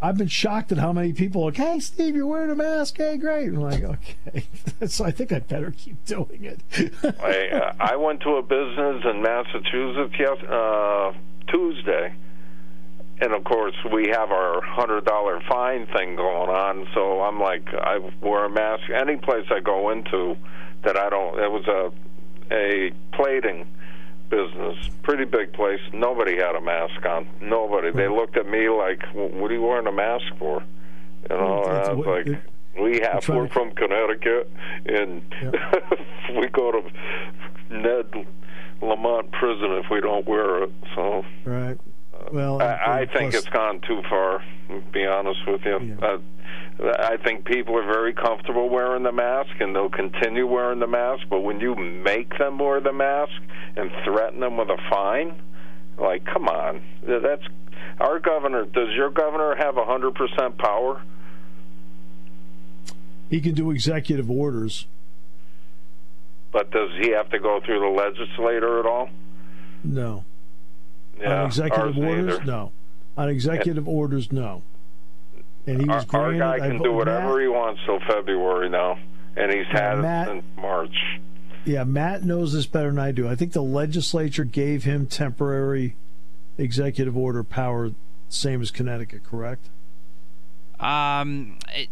I've 0.00 0.16
been 0.16 0.26
shocked 0.26 0.72
at 0.72 0.78
how 0.78 0.94
many 0.94 1.12
people 1.12 1.44
like, 1.44 1.58
"Hey, 1.58 1.78
Steve, 1.78 2.16
you're 2.16 2.26
wearing 2.26 2.50
a 2.50 2.54
mask. 2.54 2.96
Hey, 2.96 3.18
great." 3.18 3.48
I'm 3.48 3.56
like, 3.56 3.82
okay, 3.82 4.44
so 4.86 5.04
I 5.04 5.10
think 5.10 5.30
I 5.30 5.40
better 5.40 5.70
keep 5.76 6.02
doing 6.06 6.44
it. 6.44 6.60
I 7.20 7.48
uh, 7.48 7.74
I 7.78 7.96
went 7.96 8.22
to 8.22 8.36
a 8.36 8.42
business 8.42 9.04
in 9.04 9.20
Massachusetts 9.20 10.14
yes 10.18 10.42
uh, 10.48 11.12
Tuesday, 11.48 12.14
and 13.20 13.34
of 13.34 13.44
course 13.44 13.74
we 13.92 14.08
have 14.08 14.30
our 14.30 14.62
hundred 14.62 15.04
dollar 15.04 15.42
fine 15.46 15.86
thing 15.88 16.16
going 16.16 16.48
on. 16.48 16.88
So 16.94 17.20
I'm 17.20 17.38
like, 17.38 17.68
I 17.74 17.98
wear 18.22 18.46
a 18.46 18.50
mask 18.50 18.84
any 18.88 19.18
place 19.18 19.44
I 19.50 19.60
go 19.60 19.90
into 19.90 20.34
that 20.82 20.96
I 20.96 21.10
don't. 21.10 21.38
It 21.38 21.50
was 21.50 21.66
a 21.66 21.92
a 22.54 22.90
plating 23.12 23.66
business, 24.30 24.76
pretty 25.02 25.24
big 25.24 25.52
place. 25.52 25.80
Nobody 25.92 26.36
had 26.36 26.54
a 26.54 26.60
mask 26.60 27.04
on. 27.04 27.28
Nobody. 27.42 27.90
They 27.90 28.08
looked 28.08 28.36
at 28.36 28.46
me 28.48 28.68
like, 28.68 29.02
"What 29.12 29.50
are 29.50 29.54
you 29.54 29.62
wearing 29.62 29.86
a 29.86 29.92
mask 29.92 30.24
for?" 30.38 30.62
You 31.30 31.36
know, 31.36 31.62
and 31.64 31.72
I 31.78 31.92
was 31.92 32.06
like. 32.06 32.26
it- 32.26 32.38
we 32.80 33.00
have. 33.00 33.28
We're 33.28 33.48
to- 33.48 33.52
from 33.52 33.72
Connecticut, 33.72 34.48
and 34.86 35.22
we 36.36 36.46
go 36.48 36.70
to 36.70 36.82
Ned 37.68 38.26
Lamont 38.80 39.32
prison 39.32 39.72
if 39.72 39.86
we 39.90 40.00
don't 40.00 40.24
wear 40.26 40.62
it. 40.62 40.70
So 40.94 41.24
right. 41.44 41.76
Well, 42.32 42.62
I, 42.62 43.00
I 43.00 43.06
think 43.06 43.32
plus- 43.32 43.42
it's 43.44 43.48
gone 43.52 43.80
too 43.80 44.02
far. 44.08 44.42
To 44.68 44.80
be 44.92 45.04
honest 45.04 45.40
with 45.48 45.62
you, 45.64 45.78
Yeah. 45.80 46.06
uh, 46.06 46.18
I 46.82 47.16
think 47.22 47.44
people 47.44 47.76
are 47.76 47.84
very 47.84 48.14
comfortable 48.14 48.70
wearing 48.70 49.02
the 49.02 49.12
mask, 49.12 49.50
and 49.60 49.76
they'll 49.76 49.90
continue 49.90 50.46
wearing 50.46 50.80
the 50.80 50.86
mask. 50.86 51.24
But 51.28 51.40
when 51.40 51.60
you 51.60 51.74
make 51.74 52.36
them 52.38 52.58
wear 52.58 52.80
the 52.80 52.92
mask 52.92 53.32
and 53.76 53.90
threaten 54.04 54.40
them 54.40 54.56
with 54.56 54.68
a 54.70 54.78
fine, 54.88 55.42
like, 55.98 56.24
come 56.24 56.48
on, 56.48 56.80
that's 57.06 57.42
our 58.00 58.18
governor. 58.18 58.64
Does 58.64 58.88
your 58.96 59.10
governor 59.10 59.54
have 59.56 59.76
a 59.76 59.84
hundred 59.84 60.14
percent 60.14 60.56
power? 60.58 61.02
he 63.30 63.40
can 63.40 63.54
do 63.54 63.70
executive 63.70 64.28
orders. 64.28 64.86
But 66.52 66.72
does 66.72 66.90
he 67.00 67.12
have 67.12 67.30
to 67.30 67.38
go 67.38 67.60
through 67.64 67.78
the 67.78 67.86
legislator 67.86 68.80
at 68.80 68.86
all? 68.86 69.08
No. 69.84 70.24
Yeah, 71.18 71.42
on 71.42 71.46
executive 71.46 71.96
orders, 71.96 72.26
neither. 72.26 72.44
no. 72.44 72.72
On 73.16 73.28
executive 73.28 73.86
orders, 73.86 74.32
no. 74.32 74.62
And 75.66 75.80
he 75.80 75.86
was 75.88 76.06
Our, 76.12 76.20
our 76.26 76.34
guy 76.34 76.54
I 76.54 76.58
can 76.60 76.78
vote- 76.78 76.84
do 76.84 76.92
whatever 76.92 77.34
Matt- 77.34 77.40
he 77.42 77.48
wants 77.48 77.80
till 77.86 78.00
February 78.00 78.68
now, 78.70 78.98
and 79.36 79.52
he's 79.52 79.66
Yeah, 79.72 79.90
had 79.94 79.98
Matt- 79.98 80.28
it 80.28 80.30
since 80.32 80.44
March. 80.56 80.96
Yeah, 81.64 81.84
Matt 81.84 82.24
knows 82.24 82.52
this 82.54 82.66
better 82.66 82.88
than 82.88 82.98
I 82.98 83.12
do. 83.12 83.28
I 83.28 83.34
think 83.36 83.52
the 83.52 83.62
legislature 83.62 84.44
gave 84.44 84.84
him 84.84 85.06
temporary 85.06 85.94
executive 86.56 87.16
order 87.16 87.44
power, 87.44 87.90
same 88.30 88.62
as 88.62 88.70
Connecticut, 88.70 89.22
correct? 89.24 89.68
Um, 90.78 91.58
it, 91.74 91.88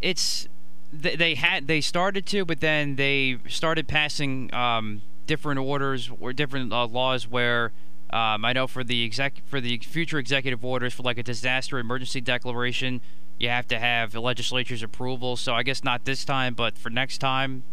it's 0.00 0.48
they, 0.92 1.16
they 1.16 1.34
had 1.34 1.66
they 1.66 1.80
started 1.82 2.24
to, 2.26 2.44
but 2.46 2.60
then 2.60 2.96
they 2.96 3.38
started 3.48 3.86
passing 3.86 4.52
um, 4.54 5.02
different 5.26 5.60
orders 5.60 6.10
or 6.20 6.32
different 6.32 6.72
uh, 6.72 6.86
laws 6.86 7.28
where. 7.28 7.72
Um, 8.10 8.44
I 8.44 8.52
know 8.52 8.66
for 8.66 8.84
the 8.84 9.04
exec 9.04 9.42
for 9.46 9.60
the 9.60 9.78
future 9.78 10.18
executive 10.18 10.64
orders 10.64 10.94
for 10.94 11.02
like 11.02 11.18
a 11.18 11.22
disaster 11.22 11.78
emergency 11.78 12.20
declaration, 12.20 13.00
you 13.38 13.48
have 13.48 13.66
to 13.68 13.78
have 13.78 14.12
the 14.12 14.20
legislature's 14.20 14.82
approval. 14.82 15.36
So 15.36 15.54
I 15.54 15.62
guess 15.62 15.82
not 15.82 16.04
this 16.04 16.24
time, 16.24 16.54
but 16.54 16.78
for 16.78 16.90
next 16.90 17.18
time, 17.18 17.64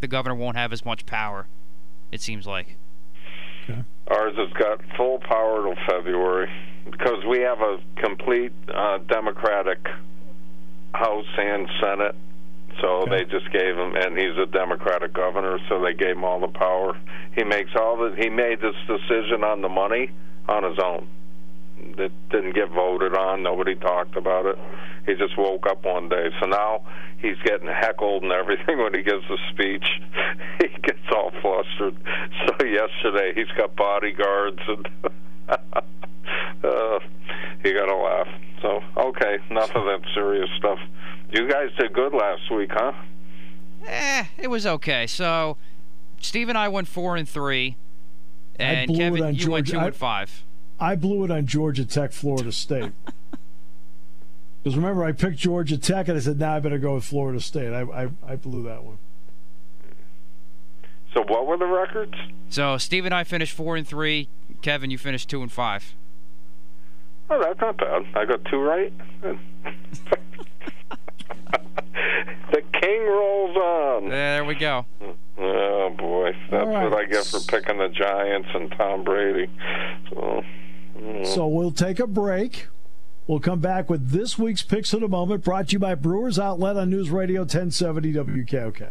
the 0.00 0.08
governor 0.08 0.34
won't 0.34 0.56
have 0.56 0.72
as 0.72 0.84
much 0.84 1.04
power. 1.04 1.48
It 2.10 2.20
seems 2.20 2.46
like. 2.46 2.76
Ours 4.08 4.34
has 4.36 4.52
got 4.54 4.80
full 4.96 5.18
power 5.20 5.62
till 5.62 5.84
February 5.86 6.50
because 6.90 7.24
we 7.28 7.40
have 7.40 7.60
a 7.60 7.78
complete 7.96 8.52
uh, 8.72 8.98
Democratic 8.98 9.78
House 10.92 11.26
and 11.38 11.68
Senate. 11.80 12.14
So 12.80 13.04
they 13.08 13.24
just 13.24 13.50
gave 13.52 13.76
him, 13.76 13.94
and 13.94 14.18
he's 14.18 14.36
a 14.38 14.46
Democratic 14.46 15.12
governor, 15.12 15.58
so 15.68 15.80
they 15.82 15.94
gave 15.94 16.16
him 16.16 16.24
all 16.24 16.40
the 16.40 16.48
power. 16.48 16.96
He 17.36 17.44
makes 17.44 17.70
all 17.78 17.96
the. 17.96 18.14
He 18.16 18.28
made 18.28 18.60
this 18.60 18.74
decision 18.86 19.44
on 19.44 19.62
the 19.62 19.68
money 19.68 20.10
on 20.48 20.64
his 20.64 20.78
own. 20.82 21.08
That 21.96 22.12
didn't 22.30 22.54
get 22.54 22.70
voted 22.70 23.16
on. 23.16 23.42
Nobody 23.42 23.74
talked 23.74 24.16
about 24.16 24.46
it. 24.46 24.58
He 25.06 25.14
just 25.14 25.36
woke 25.36 25.66
up 25.66 25.84
one 25.84 26.08
day. 26.08 26.28
So 26.40 26.46
now 26.46 26.82
he's 27.18 27.36
getting 27.44 27.68
heckled 27.68 28.22
and 28.22 28.32
everything 28.32 28.78
when 28.82 28.94
he 28.94 29.02
gives 29.02 29.24
a 29.30 29.36
speech. 29.52 29.86
he 30.60 30.68
gets 30.82 31.06
all 31.14 31.32
flustered. 31.40 31.96
So 32.46 32.64
yesterday 32.64 33.32
he's 33.34 33.50
got 33.56 33.74
bodyguards 33.76 34.60
and 34.68 34.88
uh, 35.48 36.98
you 37.64 37.74
got 37.74 37.86
to 37.86 37.96
laugh. 37.96 38.28
So 38.60 38.80
okay, 38.96 39.38
enough 39.50 39.74
of 39.74 39.84
that 39.84 40.02
serious 40.14 40.48
stuff. 40.58 40.78
You 41.32 41.48
guys 41.48 41.70
did 41.78 41.92
good 41.92 42.12
last 42.12 42.50
week, 42.54 42.70
huh? 42.72 42.92
Eh, 43.86 44.24
it 44.38 44.48
was 44.48 44.66
okay. 44.66 45.06
So, 45.06 45.56
Steve 46.20 46.48
and 46.48 46.58
I 46.58 46.68
went 46.68 46.88
four 46.88 47.16
and 47.16 47.28
three, 47.28 47.76
and 48.56 48.86
blew 48.86 48.96
it 48.96 48.98
Kevin, 48.98 49.22
on 49.24 49.34
you 49.34 49.50
went 49.50 49.66
Georgia. 49.66 49.72
two 49.72 49.78
I- 49.78 49.86
and 49.86 49.96
five. 49.96 50.44
I 50.78 50.96
blew 50.96 51.24
it 51.24 51.30
on 51.30 51.46
Georgia 51.46 51.84
Tech, 51.84 52.12
Florida 52.12 52.52
State. 52.52 52.92
Because 54.62 54.76
remember, 54.76 55.02
I 55.02 55.10
picked 55.10 55.38
Georgia 55.38 55.76
Tech, 55.76 56.06
and 56.06 56.16
I 56.16 56.20
said, 56.20 56.38
"Now 56.38 56.54
I 56.54 56.60
better 56.60 56.78
go 56.78 56.94
with 56.94 57.02
Florida 57.02 57.40
State." 57.40 57.72
I, 57.72 57.80
I, 57.82 58.08
I 58.24 58.36
blew 58.36 58.62
that 58.62 58.84
one. 58.84 58.98
So 61.12 61.24
what 61.26 61.48
were 61.48 61.56
the 61.56 61.66
records? 61.66 62.14
So 62.48 62.78
Steve 62.78 63.04
and 63.04 63.12
I 63.12 63.24
finished 63.24 63.54
four 63.56 63.74
and 63.74 63.84
three. 63.84 64.28
Kevin, 64.60 64.92
you 64.92 64.98
finished 64.98 65.28
two 65.28 65.42
and 65.42 65.50
five. 65.50 65.96
Oh, 67.28 67.40
that's 67.42 67.60
not 67.60 67.76
bad. 67.76 68.06
I 68.14 68.24
got 68.24 68.44
two 68.44 68.58
right. 68.60 68.92
Good. 72.52 72.72
king 72.72 73.02
rolls 73.02 73.56
on. 73.56 74.08
There 74.08 74.44
we 74.44 74.54
go. 74.54 74.86
Oh 75.38 75.90
boy, 75.96 76.32
that's 76.50 76.66
right. 76.66 76.90
what 76.90 76.94
I 76.94 77.06
get 77.06 77.24
for 77.24 77.40
picking 77.40 77.78
the 77.78 77.88
Giants 77.88 78.48
and 78.54 78.70
Tom 78.72 79.04
Brady. 79.04 79.50
So, 80.10 80.42
mm. 80.98 81.26
So 81.26 81.46
we'll 81.46 81.72
take 81.72 81.98
a 81.98 82.06
break. 82.06 82.66
We'll 83.26 83.40
come 83.40 83.60
back 83.60 83.88
with 83.88 84.10
this 84.10 84.36
week's 84.38 84.62
Picks 84.62 84.92
of 84.92 85.00
the 85.00 85.08
Moment 85.08 85.44
brought 85.44 85.68
to 85.68 85.72
you 85.74 85.78
by 85.78 85.94
Brewers 85.94 86.38
Outlet 86.38 86.76
on 86.76 86.90
News 86.90 87.10
Radio 87.10 87.42
1070 87.42 88.12
WKOK. 88.12 88.90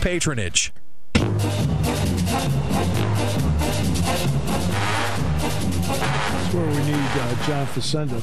patronage. 0.00 0.72
That's 1.14 1.34
where 6.54 6.66
we 6.66 6.76
need 6.84 6.94
uh, 6.94 7.46
John 7.46 7.66
Facenda. 7.66 8.22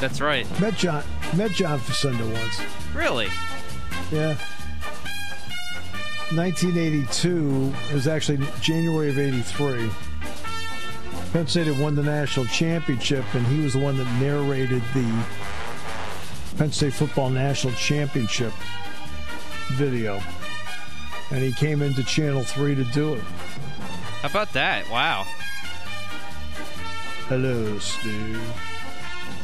That's 0.00 0.20
right. 0.20 0.46
Met 0.60 0.74
John, 0.74 1.02
met 1.34 1.52
John 1.52 1.78
Facenda 1.80 2.30
once. 2.32 2.60
Really? 2.94 3.28
Yeah. 4.12 4.36
1982. 6.34 7.72
It 7.90 7.94
was 7.94 8.08
actually 8.08 8.44
January 8.60 9.10
of 9.10 9.18
83. 9.18 9.88
Penn 11.32 11.46
State 11.46 11.68
had 11.68 11.78
won 11.78 11.94
the 11.94 12.02
national 12.02 12.46
championship, 12.46 13.24
and 13.34 13.46
he 13.46 13.60
was 13.60 13.74
the 13.74 13.78
one 13.78 13.96
that 13.96 14.20
narrated 14.20 14.82
the 14.92 15.24
Penn 16.56 16.72
State 16.72 16.94
football 16.94 17.28
national 17.28 17.74
championship 17.74 18.52
video. 19.72 20.22
And 21.30 21.42
he 21.42 21.52
came 21.52 21.82
into 21.82 22.02
Channel 22.04 22.44
3 22.44 22.74
to 22.76 22.84
do 22.84 23.14
it. 23.14 23.22
How 24.22 24.28
about 24.28 24.52
that? 24.54 24.88
Wow. 24.90 25.26
Hello, 27.28 27.78
Steve. 27.78 28.40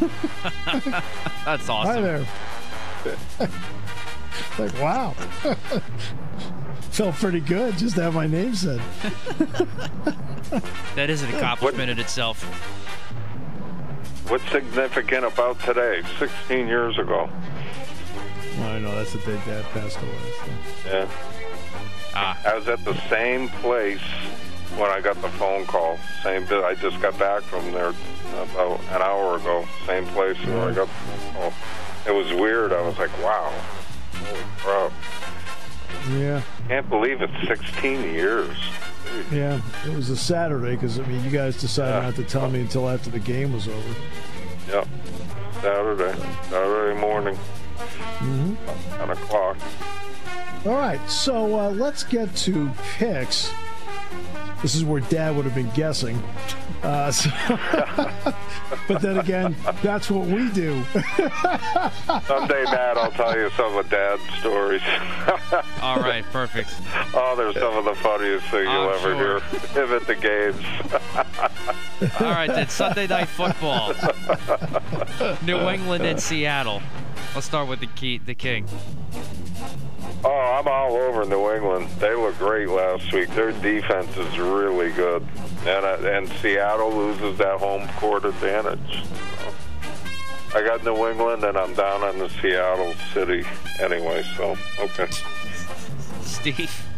That's 1.45 1.69
awesome. 1.69 1.95
Hi 1.95 2.01
there. 2.01 2.27
like, 4.59 4.73
wow. 4.81 5.15
Felt 6.93 7.15
pretty 7.17 7.41
good 7.41 7.77
just 7.77 7.97
to 7.97 8.03
have 8.03 8.15
my 8.15 8.27
name 8.27 8.55
said. 8.55 8.81
That 10.95 11.11
is 11.11 11.23
an 11.23 11.35
accomplishment 11.35 11.91
in 11.91 11.99
itself. 11.99 12.45
What's 14.29 14.49
significant 14.51 15.25
about 15.25 15.61
today? 15.61 16.03
16 16.19 16.67
years 16.67 16.99
ago. 16.99 17.29
I 18.61 18.79
know 18.79 18.95
that's 18.95 19.13
the 19.13 19.19
day 19.21 19.41
Dad 19.47 19.65
passed 19.73 19.99
away. 19.99 20.33
So. 20.85 20.89
Yeah. 20.89 21.09
Ah. 22.15 22.39
I 22.47 22.55
was 22.57 22.69
at 22.69 22.85
the 22.85 22.95
same 23.09 23.49
place 23.49 24.01
when 24.77 24.91
I 24.91 25.01
got 25.01 25.21
the 25.23 25.29
phone 25.31 25.67
call. 25.67 25.99
Same 26.23 26.45
bit. 26.47 26.63
I 26.63 26.75
just 26.75 27.01
got 27.01 27.19
back 27.19 27.43
from 27.43 27.73
there 27.73 27.95
about 28.35 28.81
an 28.91 29.03
hour 29.03 29.37
ago. 29.37 29.67
Same 29.87 30.07
place 30.07 30.37
where 30.47 30.71
I 30.71 30.75
got 30.75 30.89
the 30.89 30.95
phone 30.95 31.35
call. 31.35 31.53
It 32.07 32.13
was 32.13 32.33
weird. 32.33 32.73
I 32.73 32.83
was 32.83 32.99
like, 32.99 33.17
wow. 33.23 33.53
Holy 34.15 34.41
crap. 34.59 34.93
Yeah, 36.11 36.43
Can't 36.69 36.89
believe 36.89 37.23
it's 37.23 37.49
16 37.49 38.03
years. 38.03 38.57
Yeah. 39.31 39.61
It 39.87 39.95
was 39.95 40.11
a 40.11 40.17
Saturday 40.17 40.75
because 40.77 40.99
I 40.99 41.07
mean, 41.07 41.23
you 41.25 41.31
guys 41.31 41.61
decided 41.61 41.95
Yeah. 41.95 42.01
not 42.03 42.15
to 42.17 42.25
tell 42.25 42.51
me 42.51 42.61
until 42.61 42.89
after 42.89 43.11
the 43.11 43.19
game 43.19 43.53
was 43.53 43.69
over. 43.69 43.95
Yep. 44.69 44.89
Saturday. 45.61 46.19
Saturday 46.51 47.01
morning. 47.01 47.39
10 48.21 48.57
o'clock. 49.11 49.57
All 50.65 50.73
right, 50.75 51.01
so 51.11 51.59
uh, 51.59 51.71
let's 51.71 52.05
get 52.05 52.35
to 52.37 52.71
picks. 52.97 53.53
This 54.63 54.77
is 54.77 54.85
where 54.85 55.01
Dad 55.01 55.35
would 55.35 55.45
have 55.45 55.55
been 55.57 55.71
guessing. 55.71 56.23
Uh, 56.83 57.11
so- 57.13 57.31
but 58.89 59.01
then 59.01 59.19
again, 59.19 59.55
that's 59.83 60.11
what 60.11 60.27
we 60.27 60.51
do. 60.51 60.83
Someday, 62.27 62.65
Matt, 62.65 62.97
I'll 62.99 63.13
tell 63.13 63.37
you 63.39 63.51
some 63.51 63.77
of 63.77 63.89
Dad's 63.89 64.23
stories. 64.41 64.83
All 65.83 66.01
right, 66.01 66.25
perfect. 66.33 66.71
oh, 67.15 67.35
they're 67.37 67.53
some 67.53 67.77
of 67.77 67.85
the 67.85 67.95
funniest 67.95 68.47
things 68.47 68.69
I'm 68.69 68.81
you'll 68.81 68.91
ever 68.91 69.17
sure. 69.17 69.41
hear. 69.41 69.87
Him 69.87 69.93
at 69.93 70.07
the 70.07 70.17
games. 70.17 72.13
All 72.21 72.31
right, 72.31 72.49
then 72.49 72.69
Sunday 72.69 73.07
night 73.07 73.29
football. 73.29 73.95
New 75.47 75.59
England 75.69 76.05
and 76.05 76.21
Seattle. 76.21 76.83
Let's 77.35 77.47
start 77.47 77.69
with 77.69 77.81
the 77.81 77.87
key, 77.87 78.19
the 78.19 78.35
king. 78.35 78.67
Oh, 80.25 80.31
I'm 80.31 80.69
all 80.69 80.97
over 80.97 81.25
New 81.25 81.51
England. 81.53 81.89
They 81.99 82.15
look 82.15 82.39
great 82.39 82.69
last 82.69 83.13
week. 83.13 83.29
Their 83.31 83.51
defense 83.51 84.17
is 84.17 84.39
really 84.39 84.93
good, 84.93 85.27
and 85.67 85.85
uh, 85.85 85.99
and 86.05 86.29
Seattle 86.41 86.93
loses 86.93 87.39
that 87.39 87.59
home 87.59 87.89
court 87.97 88.25
advantage. 88.25 89.03
I 90.55 90.63
got 90.63 90.85
New 90.85 91.09
England, 91.09 91.45
and 91.45 91.57
I'm 91.59 91.75
down 91.75 92.03
on 92.05 92.19
the 92.19 92.29
Seattle 92.41 92.95
City 93.13 93.45
anyway. 93.81 94.23
So 94.37 94.57
okay. 94.79 95.09
Steve. 96.21 96.92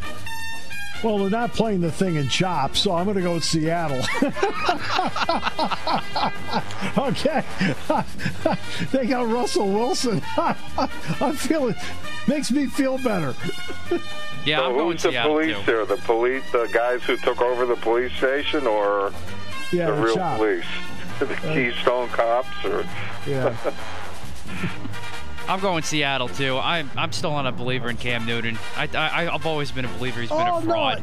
Well, 1.04 1.18
they're 1.18 1.28
not 1.28 1.52
playing 1.52 1.82
the 1.82 1.92
thing 1.92 2.14
in 2.16 2.28
chop, 2.28 2.76
so 2.76 2.94
I'm 2.94 3.04
going 3.04 3.18
to 3.18 3.22
go 3.22 3.34
with 3.34 3.44
Seattle. 3.44 4.02
okay. 6.98 7.44
they 8.90 9.06
got 9.06 9.28
Russell 9.28 9.68
Wilson. 9.68 10.22
I'm 10.38 11.34
feeling, 11.34 11.74
makes 12.26 12.50
me 12.50 12.64
feel 12.66 12.96
better. 12.96 13.34
Yeah, 14.46 14.60
so 14.60 14.64
I'm 14.66 14.72
going 14.76 14.92
who's 14.92 15.02
the 15.02 15.10
Seattle 15.10 15.32
police 15.34 15.56
too. 15.58 15.62
there? 15.66 15.84
The 15.84 15.96
police, 15.98 16.42
the 16.52 16.70
guys 16.72 17.02
who 17.02 17.18
took 17.18 17.42
over 17.42 17.66
the 17.66 17.76
police 17.76 18.12
station, 18.14 18.66
or 18.66 19.12
Yeah, 19.72 19.90
the 19.90 19.96
the 19.96 20.02
real 20.02 20.14
chop. 20.14 20.38
police? 20.38 20.64
the 21.18 21.30
uh, 21.30 21.36
Keystone 21.54 22.08
Cops, 22.08 22.64
or 22.64 22.86
Yeah. 23.26 23.54
I'm 25.48 25.60
going 25.60 25.82
Seattle 25.82 26.28
too. 26.28 26.58
I'm 26.58 26.90
I'm 26.96 27.12
still 27.12 27.30
not 27.30 27.46
a 27.46 27.52
believer 27.52 27.90
in 27.90 27.96
Cam 27.96 28.24
Newton. 28.24 28.58
I, 28.76 28.88
I 28.94 29.34
I've 29.34 29.46
always 29.46 29.70
been 29.70 29.84
a 29.84 29.98
believer. 29.98 30.20
He's 30.20 30.30
been 30.30 30.38
oh 30.40 30.58
a 30.58 30.62
fraud. 30.62 31.02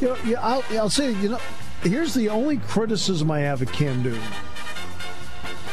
no. 0.00 0.16
You 0.24 0.34
know, 0.34 0.40
I'll, 0.40 0.64
I'll 0.72 0.90
say 0.90 1.12
you 1.12 1.30
know. 1.30 1.40
Here's 1.82 2.12
the 2.12 2.28
only 2.28 2.56
criticism 2.56 3.30
I 3.30 3.40
have 3.40 3.62
of 3.62 3.70
Cam 3.70 4.02
Newton, 4.02 4.20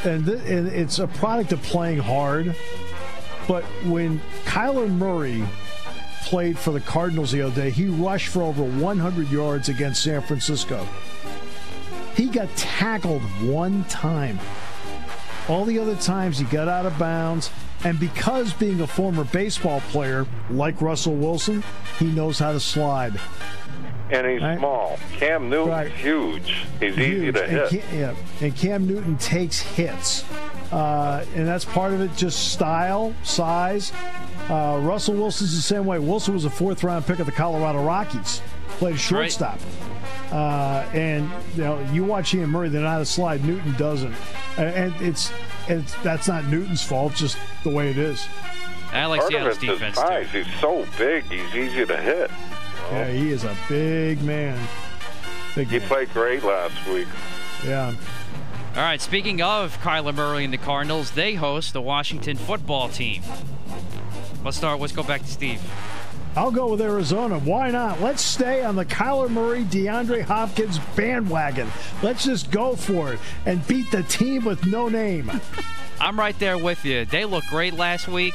and, 0.04 0.24
th- 0.24 0.42
and 0.46 0.68
it's 0.68 1.00
a 1.00 1.08
product 1.08 1.52
of 1.52 1.64
playing 1.64 1.98
hard. 1.98 2.56
But 3.48 3.64
when 3.86 4.20
Kyler 4.46 4.88
Murray 4.88 5.44
played 6.26 6.60
for 6.60 6.72
the 6.72 6.80
Cardinals 6.80 7.32
the 7.32 7.42
other 7.42 7.56
day, 7.56 7.70
he 7.72 7.88
rushed 7.88 8.28
for 8.28 8.44
over 8.44 8.64
100 8.64 9.30
yards 9.30 9.70
against 9.70 10.04
San 10.04 10.22
Francisco. 10.22 10.88
He 12.16 12.28
got 12.28 12.50
tackled 12.56 13.22
one 13.44 13.84
time. 13.86 14.40
All 15.48 15.66
the 15.66 15.78
other 15.80 15.96
times 15.96 16.38
he 16.38 16.46
got 16.46 16.68
out 16.68 16.86
of 16.86 16.98
bounds. 16.98 17.50
And 17.86 18.00
because 18.00 18.52
being 18.54 18.82
a 18.82 18.88
former 18.88 19.24
baseball 19.26 19.80
player 19.92 20.26
like 20.50 20.82
Russell 20.82 21.16
Wilson, 21.16 21.64
he 22.00 22.06
knows 22.06 22.40
how 22.40 22.52
to 22.52 22.60
slide. 22.60 23.20
and 24.12 24.28
he's 24.28 24.40
Right. 24.42 24.60
small. 24.60 25.00
Cam 25.18 25.50
Newton's 25.50 25.70
Right. 25.70 25.92
huge. 25.92 26.66
He's 26.80 26.94
easy 26.96 27.04
Huge. 27.26 27.36
to 27.36 27.44
and 27.44 27.52
hit. 27.52 27.70
Cam, 27.90 28.00
yeah, 28.00 28.12
and 28.46 28.56
Cam 28.56 28.88
Newton 28.88 29.18
takes 29.18 29.60
hits, 29.60 30.24
uh, 30.72 31.24
and 31.36 31.48
that's 31.48 31.66
part 31.66 31.92
of 31.92 32.02
it. 32.02 32.16
Just 32.16 32.52
style, 32.52 33.14
size. 33.24 33.92
Uh, 34.48 34.78
Russell 34.82 35.16
Wilson's 35.16 35.56
the 35.56 35.62
same 35.62 35.86
way. 35.88 35.98
Wilson 35.98 36.36
was 36.36 36.46
a 36.46 36.52
fourth 36.52 36.84
round 36.84 37.08
pick 37.08 37.18
of 37.18 37.26
the 37.26 37.32
Colorado 37.32 37.82
Rockies. 37.84 38.42
Played 38.78 39.00
shortstop. 39.00 39.58
Uh, 40.36 40.86
and 40.94 41.30
you 41.56 41.64
know, 41.64 41.80
you 41.94 42.04
watch 42.04 42.34
Ian 42.34 42.50
Murray, 42.50 42.68
they're 42.68 42.82
not 42.82 43.00
a 43.00 43.06
slide. 43.06 43.46
Newton 43.46 43.74
doesn't, 43.78 44.14
and, 44.58 44.94
and 44.94 45.02
it's 45.02 45.32
it's 45.70 45.94
that's 46.04 46.28
not 46.28 46.44
Newton's 46.48 46.84
fault. 46.84 47.14
Just 47.16 47.38
the 47.64 47.70
way 47.70 47.90
it 47.90 47.98
is. 47.98 48.28
I 48.92 49.06
like 49.06 49.22
Part 49.22 49.32
Seattle's 49.32 49.58
defense 49.60 49.96
size. 49.96 50.30
too. 50.32 50.44
He's 50.44 50.60
so 50.60 50.86
big. 50.98 51.24
He's 51.26 51.56
easy 51.56 51.86
to 51.86 51.96
hit. 51.96 52.30
Yeah, 52.92 53.08
he 53.08 53.32
is 53.32 53.46
a 53.46 53.56
big 53.70 54.22
man. 54.24 54.60
Big 55.56 55.68
He 55.70 55.80
man. 55.80 55.88
played 55.88 56.12
great 56.12 56.44
last 56.44 56.86
week. 56.90 57.08
Yeah. 57.64 57.94
All 58.76 58.82
right, 58.82 59.00
speaking 59.00 59.42
of 59.42 59.78
Kyler 59.80 60.14
Murray 60.14 60.44
and 60.44 60.52
the 60.52 60.58
Cardinals, 60.58 61.12
they 61.12 61.36
host 61.36 61.72
the 61.72 61.82
Washington 61.82 62.36
football 62.36 62.90
team. 62.90 63.24
Let's 64.44 64.58
start. 64.58 64.82
Let's 64.82 64.92
go 64.94 65.02
back 65.04 65.22
to 65.22 65.28
Steve. 65.28 65.62
I'll 66.36 66.52
go 66.52 66.72
with 66.72 66.82
Arizona. 66.82 67.40
Why 67.40 67.72
not? 67.72 68.02
Let's 68.02 68.22
stay 68.22 68.64
on 68.64 68.76
the 68.76 68.84
Kyler 68.86 69.30
Murray, 69.30 69.64
DeAndre 69.64 70.22
Hopkins 70.22 70.80
bandwagon. 70.96 71.70
Let's 72.04 72.26
just 72.26 72.52
go 72.52 72.76
for 72.76 73.14
it 73.14 73.20
and 73.46 73.66
beat 73.68 73.90
the 73.92 74.04
team 74.04 74.44
with 74.44 74.66
no 74.66 74.90
name. 74.90 75.32
I'm 76.00 76.20
right 76.20 76.38
there 76.40 76.58
with 76.58 76.84
you. 76.84 77.06
They 77.06 77.24
looked 77.24 77.48
great 77.48 77.74
last 77.74 78.10
week. 78.10 78.34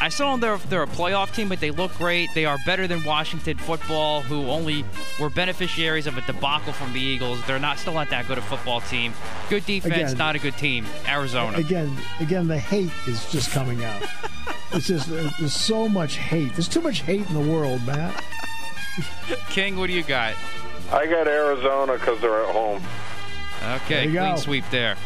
I 0.00 0.08
still 0.08 0.26
don't 0.26 0.40
know 0.40 0.54
if 0.54 0.68
they're 0.70 0.82
a 0.82 0.86
playoff 0.86 1.34
team, 1.34 1.48
but 1.50 1.60
they 1.60 1.70
look 1.70 1.94
great. 1.98 2.30
They 2.34 2.46
are 2.46 2.56
better 2.64 2.88
than 2.88 3.04
Washington 3.04 3.58
football, 3.58 4.22
who 4.22 4.48
only 4.48 4.84
were 5.20 5.30
beneficiaries 5.30 6.06
of 6.06 6.16
a 6.16 6.22
debacle 6.22 6.72
from 6.72 6.92
the 6.94 7.00
Eagles. 7.00 7.44
They're 7.46 7.58
not 7.58 7.78
still 7.78 7.94
not 7.94 8.08
that 8.10 8.26
good 8.26 8.38
a 8.38 8.42
football 8.42 8.80
team. 8.80 9.12
Good 9.50 9.66
defense, 9.66 9.94
Again- 10.12 10.18
not 10.18 10.34
a 10.34 10.38
good 10.38 10.56
team. 10.56 10.86
Arizona. 11.06 11.58
Again, 11.58 11.94
again, 12.20 12.48
the 12.48 12.58
hate 12.58 12.90
is 13.06 13.30
just 13.30 13.50
coming 13.52 13.84
out. 13.84 14.02
it's 14.74 14.86
just 14.86 15.08
uh, 15.10 15.30
there's 15.38 15.52
so 15.54 15.88
much 15.88 16.16
hate. 16.16 16.52
There's 16.52 16.68
too 16.68 16.80
much 16.80 17.00
hate 17.02 17.26
in 17.28 17.34
the 17.34 17.52
world, 17.52 17.84
Matt. 17.86 18.22
King, 19.50 19.76
what 19.76 19.86
do 19.88 19.92
you 19.92 20.02
got? 20.02 20.34
I 20.92 21.06
got 21.06 21.26
Arizona 21.26 21.94
because 21.94 22.20
they're 22.20 22.44
at 22.44 22.52
home. 22.54 22.82
Okay, 23.82 24.06
There 24.06 24.22
clean 24.22 24.34
go. 24.34 24.36
sweep 24.36 24.64
there. 24.70 24.96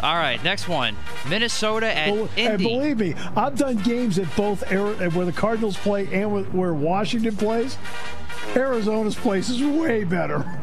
All 0.00 0.14
right, 0.14 0.42
next 0.44 0.68
one. 0.68 0.94
Minnesota 1.28 1.94
at 1.96 2.12
Well, 2.12 2.28
and 2.36 2.58
believe 2.58 2.98
me, 2.98 3.14
I've 3.36 3.56
done 3.56 3.76
games 3.78 4.18
at 4.18 4.34
both 4.36 4.62
where 4.70 5.24
the 5.26 5.32
Cardinals 5.32 5.76
play 5.76 6.06
and 6.12 6.52
where 6.52 6.72
Washington 6.72 7.36
plays. 7.36 7.76
Arizona's 8.54 9.16
place 9.16 9.48
is 9.48 9.60
way 9.62 10.04
better. 10.04 10.38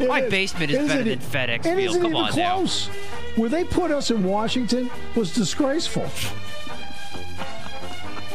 My 0.00 0.22
is. 0.22 0.30
basement 0.30 0.70
is 0.70 0.78
It 0.78 0.88
better 0.88 1.00
isn't 1.10 1.32
than 1.32 1.48
FedEx 1.48 1.62
Field. 1.64 1.96
Come 1.96 2.06
even 2.12 2.14
on 2.14 2.36
now. 2.36 2.64
Close. 3.34 3.38
Where 3.38 3.48
they 3.50 3.64
put 3.64 3.90
us 3.90 4.10
in 4.10 4.22
Washington 4.24 4.90
was 5.14 5.32
disgraceful. 5.34 6.04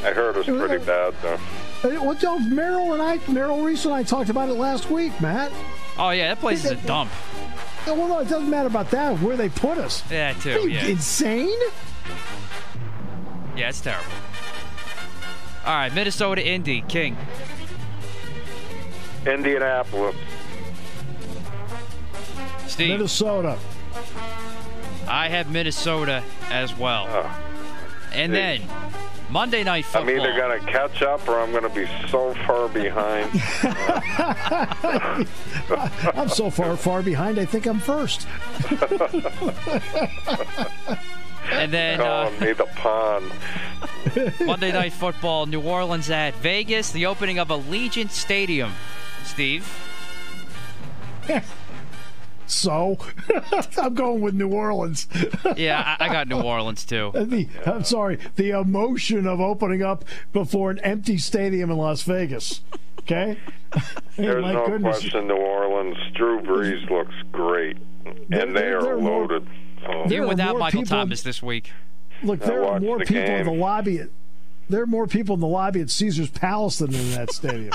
I 0.05 0.11
heard 0.13 0.37
it 0.37 0.47
was 0.47 0.57
pretty 0.67 0.83
bad 0.85 1.13
though. 1.21 1.33
Uh, 1.83 2.03
Well, 2.03 2.15
Joe, 2.15 2.39
Merrill 2.39 2.93
and 2.93 3.01
I, 3.01 3.19
Merrill 3.31 3.61
Reese 3.61 3.85
and 3.85 3.93
I 3.93 4.03
talked 4.03 4.29
about 4.29 4.49
it 4.49 4.53
last 4.53 4.89
week, 4.89 5.19
Matt. 5.21 5.51
Oh 5.97 6.09
yeah, 6.11 6.29
that 6.29 6.39
place 6.39 6.63
is 6.65 6.71
a 6.71 6.75
dump. 6.75 7.11
Well, 7.85 8.07
no, 8.07 8.19
it 8.19 8.27
doesn't 8.29 8.49
matter 8.49 8.67
about 8.67 8.91
that. 8.91 9.19
Where 9.19 9.35
they 9.35 9.49
put 9.49 9.77
us. 9.77 10.03
Yeah, 10.11 10.31
Are 10.31 10.41
too. 10.41 10.49
you 10.61 10.69
Yeah, 10.69 10.85
insane? 10.87 11.57
yeah, 13.57 13.69
it's 13.69 13.81
terrible. 13.81 14.05
All 15.65 15.73
right, 15.75 15.93
Minnesota, 15.93 16.45
Indy, 16.45 16.81
King. 16.87 17.17
Indianapolis. 19.25 20.15
Steve, 22.67 22.89
Minnesota. 22.89 23.57
I 25.09 25.27
have 25.29 25.51
Minnesota 25.51 26.23
as 26.49 26.75
well. 26.77 27.07
Oh, 27.09 27.43
and 28.13 28.31
geez. 28.31 28.61
then 28.61 28.69
Monday 29.29 29.63
Night 29.63 29.85
Football. 29.85 30.09
I'm 30.09 30.19
either 30.19 30.33
going 30.35 30.59
to 30.59 30.65
catch 30.71 31.01
up 31.01 31.27
or 31.27 31.39
I'm 31.39 31.51
going 31.51 31.63
to 31.63 31.69
be 31.69 31.87
so 32.09 32.33
far 32.45 32.67
behind. 32.69 33.29
I'm 36.17 36.29
so 36.29 36.49
far, 36.49 36.75
far 36.77 37.01
behind. 37.01 37.39
I 37.39 37.45
think 37.45 37.65
I'm 37.67 37.79
first. 37.79 38.27
and 41.51 41.71
then 41.71 41.99
uh, 42.01 42.03
Calling 42.03 42.39
me 42.39 42.53
the 42.53 42.65
pond. 42.75 43.31
Monday 44.45 44.71
Night 44.71 44.93
Football, 44.93 45.45
New 45.45 45.61
Orleans 45.61 46.09
at 46.09 46.33
Vegas, 46.35 46.91
the 46.91 47.05
opening 47.05 47.39
of 47.39 47.49
Allegiant 47.49 48.11
Stadium. 48.11 48.71
Steve, 49.25 49.67
So 52.49 52.97
I'm 53.77 53.93
going 53.93 54.21
with 54.21 54.33
New 54.33 54.49
Orleans. 54.49 55.07
yeah, 55.57 55.95
I, 55.99 56.05
I 56.05 56.09
got 56.11 56.27
New 56.27 56.41
Orleans 56.41 56.83
too. 56.85 57.11
The, 57.29 57.47
I'm 57.65 57.83
sorry, 57.83 58.17
the 58.35 58.49
emotion 58.51 59.27
of 59.27 59.39
opening 59.39 59.83
up 59.83 60.03
before 60.33 60.71
an 60.71 60.79
empty 60.79 61.17
stadium 61.19 61.69
in 61.69 61.77
Las 61.77 62.01
Vegas. 62.03 62.61
Okay? 63.01 63.37
There's 64.17 64.41
my 64.41 64.53
no 64.53 64.65
goodness. 64.65 64.99
question 64.99 65.27
New 65.27 65.35
Orleans. 65.35 65.95
Drew 66.15 66.41
Brees 66.41 66.89
looks 66.89 67.13
great, 67.31 67.77
There- 68.29 68.41
and 68.45 68.55
they 68.55 68.61
there- 68.61 68.81
there 68.81 68.89
are 68.89 68.97
are 68.97 69.01
more- 69.01 69.19
loaded. 69.21 69.47
So, 69.81 69.87
There 70.07 70.17
Even 70.17 70.23
are 70.23 70.27
without 70.27 70.49
more 70.53 70.59
Michael 70.59 70.81
people- 70.81 70.97
Thomas 70.97 71.21
this 71.21 71.41
week. 71.43 71.71
Look, 72.23 72.39
there 72.41 72.65
are 72.65 72.79
more 72.79 72.97
the 72.99 73.05
people 73.05 73.23
in 73.23 73.45
the 73.45 73.51
lobby. 73.53 73.99
At, 73.99 74.09
there 74.67 74.81
are 74.81 74.87
more 74.87 75.07
people 75.07 75.35
in 75.35 75.39
the 75.41 75.47
lobby 75.47 75.81
at 75.81 75.89
Caesar's 75.89 76.29
Palace 76.29 76.79
than 76.79 76.93
in 76.93 77.11
that 77.11 77.31
stadium. 77.31 77.71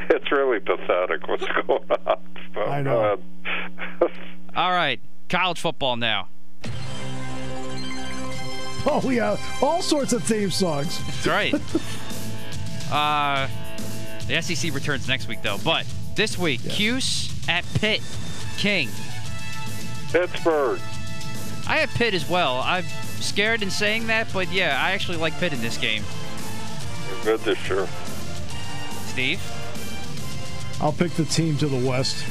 it's 0.10 0.30
really 0.32 0.60
pathetic 0.60 1.26
what's 1.28 1.44
going 1.66 1.90
on. 2.06 2.18
But, 2.54 2.68
I 2.68 2.82
know. 2.82 3.18
uh, 4.00 4.08
All 4.56 4.70
right, 4.70 5.00
college 5.28 5.60
football 5.60 5.96
now. 5.96 6.28
oh 8.86 9.10
yeah, 9.10 9.36
all 9.62 9.80
sorts 9.82 10.12
of 10.12 10.22
theme 10.22 10.50
songs. 10.50 10.98
That's 11.06 11.26
right. 11.26 11.54
uh, 12.92 13.48
the 14.28 14.40
SEC 14.42 14.72
returns 14.74 15.08
next 15.08 15.26
week 15.26 15.42
though, 15.42 15.58
but 15.64 15.86
this 16.16 16.38
week, 16.38 16.60
Cuse 16.68 17.30
at 17.48 17.64
Pitt, 17.74 18.00
King. 18.58 18.88
Pittsburgh. 20.12 20.78
I 21.66 21.78
have 21.78 21.90
Pitt 21.90 22.14
as 22.14 22.28
well. 22.28 22.60
I'm 22.64 22.84
scared 23.20 23.62
in 23.62 23.70
saying 23.70 24.06
that, 24.08 24.28
but 24.32 24.52
yeah, 24.52 24.78
I 24.80 24.92
actually 24.92 25.16
like 25.16 25.32
Pitt 25.40 25.52
in 25.52 25.60
this 25.60 25.76
game. 25.78 26.04
You're 27.24 27.36
good 27.36 27.40
this 27.40 27.68
year. 27.68 27.88
Steve, 29.06 29.40
I'll 30.80 30.92
pick 30.92 31.12
the 31.12 31.24
team 31.24 31.56
to 31.58 31.66
the 31.66 31.88
west. 31.88 32.24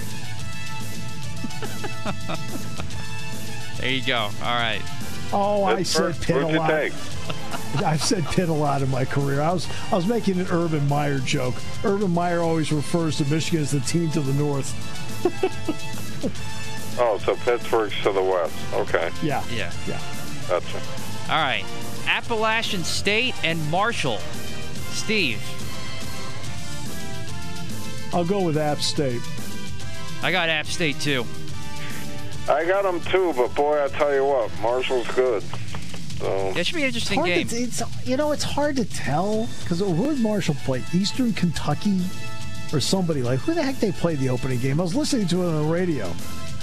there 3.79 3.89
you 3.91 4.05
go. 4.05 4.17
All 4.17 4.55
right. 4.55 4.81
Oh, 5.35 5.63
I 5.63 5.77
Pittsburgh, 5.77 6.13
said 6.15 6.23
Pitt 6.25 6.43
a 6.43 6.47
lot. 6.47 6.71
I've 7.85 8.03
said 8.03 8.23
Pitt 8.25 8.49
a 8.49 8.53
lot 8.53 8.81
in 8.83 8.89
my 8.91 9.03
career. 9.05 9.41
I 9.41 9.51
was 9.51 9.67
I 9.91 9.95
was 9.95 10.05
making 10.05 10.39
an 10.39 10.47
Urban 10.51 10.87
Meyer 10.87 11.17
joke. 11.19 11.55
Urban 11.83 12.11
Meyer 12.13 12.39
always 12.41 12.71
refers 12.71 13.17
to 13.17 13.25
Michigan 13.25 13.61
as 13.61 13.71
the 13.71 13.79
team 13.79 14.11
to 14.11 14.19
the 14.21 14.33
north. 14.33 14.69
Oh, 16.99 17.17
so 17.25 17.35
Pittsburgh's 17.37 17.95
to 18.03 18.11
the 18.11 18.21
west. 18.21 18.53
Okay, 18.71 19.09
Yeah, 19.23 19.43
Yeah. 19.51 19.71
yeah. 19.87 19.99
gotcha. 20.47 20.77
All 21.27 21.41
right. 21.41 21.65
Appalachian 22.07 22.83
State 22.83 23.33
and 23.43 23.59
Marshall. 23.71 24.19
Steve, 24.91 25.41
I'll 28.13 28.25
go 28.25 28.41
with 28.41 28.57
App 28.57 28.79
State. 28.79 29.21
I 30.21 30.31
got 30.31 30.49
App 30.49 30.67
State 30.67 30.99
too. 30.99 31.25
I 32.49 32.65
got 32.65 32.83
them 32.83 32.99
too, 33.01 33.33
but 33.35 33.53
boy, 33.55 33.83
I 33.83 33.87
tell 33.87 34.13
you 34.13 34.25
what, 34.25 34.51
Marshall's 34.59 35.07
good. 35.09 35.43
So 36.19 36.53
It 36.55 36.65
should 36.65 36.75
be 36.75 36.81
an 36.81 36.87
interesting 36.87 37.19
Hard 37.19 37.29
game. 37.29 37.47
to, 37.47 37.55
it's 37.55 37.81
you 38.07 38.17
know 38.17 38.31
it's 38.31 38.43
hard 38.43 38.75
to 38.77 38.85
tell 38.85 39.47
because 39.61 39.79
who 39.79 40.05
did 40.09 40.19
Marshall 40.19 40.55
play? 40.63 40.83
Eastern 40.93 41.33
Kentucky 41.33 41.99
or 42.71 42.79
somebody 42.79 43.21
like 43.21 43.39
who 43.39 43.53
the 43.53 43.63
heck 43.63 43.79
they 43.79 43.91
played 43.91 44.19
the 44.19 44.29
opening 44.29 44.59
game? 44.59 44.79
I 44.79 44.83
was 44.83 44.95
listening 44.95 45.27
to 45.27 45.43
it 45.43 45.47
on 45.47 45.63
the 45.63 45.73
radio. 45.73 46.11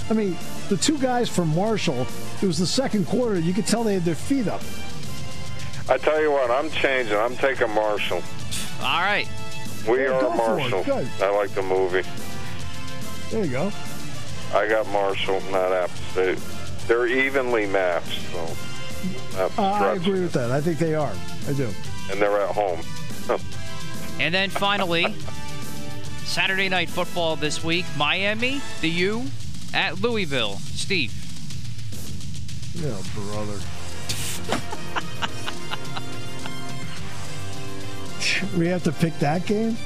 I 0.09 0.13
mean, 0.13 0.35
the 0.69 0.77
two 0.77 0.97
guys 0.97 1.29
from 1.29 1.53
Marshall. 1.55 2.05
It 2.41 2.47
was 2.47 2.57
the 2.57 2.65
second 2.67 3.07
quarter. 3.07 3.39
You 3.39 3.53
could 3.53 3.67
tell 3.67 3.83
they 3.83 3.93
had 3.93 4.03
their 4.03 4.15
feet 4.15 4.47
up. 4.47 4.61
I 5.89 5.97
tell 5.97 6.21
you 6.21 6.31
what, 6.31 6.49
I'm 6.49 6.69
changing. 6.71 7.15
I'm 7.17 7.35
taking 7.37 7.69
Marshall. 7.71 8.21
All 8.81 9.01
right. 9.01 9.27
We 9.87 10.03
Yeah, 10.03 10.11
are 10.11 10.21
go. 10.21 10.33
Marshall. 10.35 10.83
Good. 10.83 11.07
I 11.21 11.29
like 11.35 11.49
the 11.51 11.63
movie. 11.63 12.03
There 13.31 13.45
you 13.45 13.51
go. 13.51 13.71
I 14.53 14.67
got 14.67 14.87
Marshall, 14.89 15.41
not 15.51 15.71
App 15.71 15.89
State. 16.11 16.37
They're 16.87 17.07
evenly 17.07 17.65
matched, 17.67 18.19
so 18.31 18.47
Uh, 19.37 19.49
I 19.61 19.93
agree 19.93 20.21
with 20.21 20.33
that. 20.33 20.51
I 20.51 20.61
think 20.61 20.77
they 20.77 20.93
are. 20.93 21.13
I 21.47 21.53
do. 21.53 21.69
And 22.11 22.21
they're 22.21 22.41
at 22.41 22.49
home. 22.55 22.81
And 24.19 24.31
then 24.35 24.51
finally, 24.51 25.15
Saturday 26.25 26.69
night 26.69 26.89
football 26.89 27.35
this 27.35 27.63
week. 27.63 27.85
Miami, 27.97 28.61
the 28.81 28.89
U, 28.89 29.25
at 29.73 29.99
Louisville. 29.99 30.57
Steve. 30.57 31.11
Yeah, 32.75 32.95
brother. 33.15 33.57
we 38.57 38.67
have 38.67 38.83
to 38.83 38.91
pick 38.91 39.17
that 39.19 39.45
game. 39.45 39.77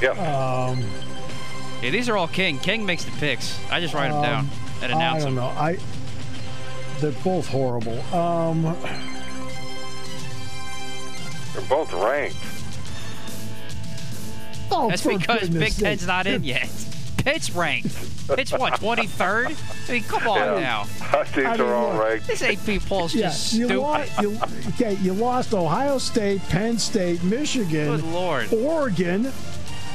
Yeah. 0.00 0.10
Um, 0.10 0.82
Yeah, 1.82 1.90
these 1.90 2.08
are 2.08 2.16
all 2.16 2.28
King. 2.28 2.58
King 2.58 2.84
makes 2.86 3.04
the 3.04 3.10
picks. 3.12 3.58
I 3.70 3.80
just 3.80 3.92
write 3.94 4.10
them 4.10 4.22
down 4.22 4.48
and 4.82 4.92
Um, 4.92 4.98
I 4.98 5.02
announce 5.02 5.24
don't 5.24 5.34
them. 5.34 5.44
know. 5.44 5.50
I 5.50 5.78
they're 7.00 7.10
both 7.24 7.48
horrible. 7.48 7.98
Um, 8.14 8.62
they're 11.52 11.62
both 11.68 11.92
ranked. 11.92 12.36
oh, 14.70 14.88
That's 14.88 15.04
because 15.04 15.48
Big 15.48 15.74
Ten's 15.74 16.06
not 16.06 16.26
in 16.26 16.44
yet. 16.44 16.68
Pitt's 17.24 17.50
ranked. 17.50 17.94
Pitt's 18.28 18.52
what, 18.52 18.74
23rd? 18.74 19.56
I 19.88 19.92
mean, 19.92 20.02
come 20.04 20.26
on 20.28 20.38
Yeah. 20.38 20.60
now. 20.60 20.84
These 21.34 21.44
I 21.44 21.52
mean, 21.52 21.60
are 21.60 21.74
all 21.74 21.92
look. 21.94 22.02
ranked. 22.04 22.26
This 22.26 22.42
AP 22.42 22.78
poll's 22.88 23.14
Yeah, 23.14 23.28
just 23.28 23.52
you 23.54 23.66
stupid. 23.66 23.80
lost. 23.82 24.20
You, 24.22 24.38
okay, 24.70 24.94
you 25.02 25.12
lost 25.12 25.54
Ohio 25.54 25.98
State, 25.98 26.40
Penn 26.48 26.78
State, 26.78 27.22
Michigan, 27.22 27.96
Good 27.96 28.04
lord. 28.04 28.52
Oregon, 28.52 29.32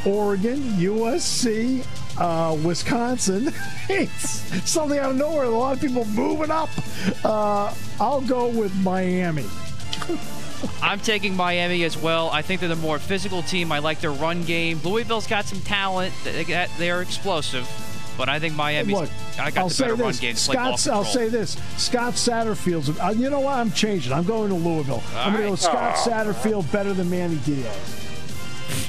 Oregon, 0.06 0.60
USC, 0.78 1.84
uh, 2.18 2.56
Wisconsin. 2.64 3.52
it's 3.90 4.70
something 4.70 5.00
out 5.00 5.12
of 5.12 5.16
nowhere. 5.18 5.46
A 5.46 5.50
lot 5.50 5.76
of 5.76 5.82
people 5.82 6.06
moving 6.06 6.52
up. 6.52 6.70
Uh, 7.26 7.74
I'll 8.00 8.22
go 8.22 8.48
with 8.48 8.74
Miami. 8.78 9.46
I'm 10.82 11.00
taking 11.00 11.36
Miami 11.36 11.84
as 11.84 11.98
well. 11.98 12.30
I 12.32 12.42
think 12.42 12.60
they're 12.62 12.70
the 12.70 12.76
more 12.76 13.00
physical 13.00 13.42
team. 13.44 13.72
I 13.72 13.80
like 13.80 14.00
their 14.00 14.12
run 14.12 14.44
game. 14.44 14.80
Louisville's 14.84 15.28
got 15.28 15.46
some 15.46 15.60
talent. 15.62 16.14
They 16.24 16.44
got- 16.44 16.70
They're 16.78 17.02
explosive. 17.02 17.70
But 18.18 18.30
I 18.30 18.40
think 18.40 18.56
Miami. 18.56 18.96
Look, 18.96 19.10
I 19.40 19.52
got 19.52 19.58
I'll 19.60 19.68
the 19.68 19.74
say 19.76 19.84
better 19.84 19.96
this. 19.98 20.04
run 20.04 20.14
game. 20.22 20.36
to 20.36 20.42
play 20.46 20.56
ball 20.56 20.66
Scott's, 20.78 20.88
I'll 20.88 21.04
say 21.06 21.30
this. 21.30 21.56
Scott 21.78 22.14
Satterfield's. 22.14 22.98
Uh, 23.00 23.14
you 23.16 23.30
know 23.30 23.42
what? 23.42 23.58
I'm 23.60 23.72
changing. 23.72 24.12
I'm 24.12 24.24
going 24.24 24.50
to 24.50 24.56
Louisville. 24.56 25.04
I'm 25.16 25.34
going 25.34 25.44
to 25.44 25.50
go. 25.52 25.56
Scott 25.56 25.96
Aw. 25.96 26.10
Satterfield 26.10 26.72
better 26.72 26.94
than 26.94 27.12
Manny 27.12 27.36
Diaz. 27.46 27.76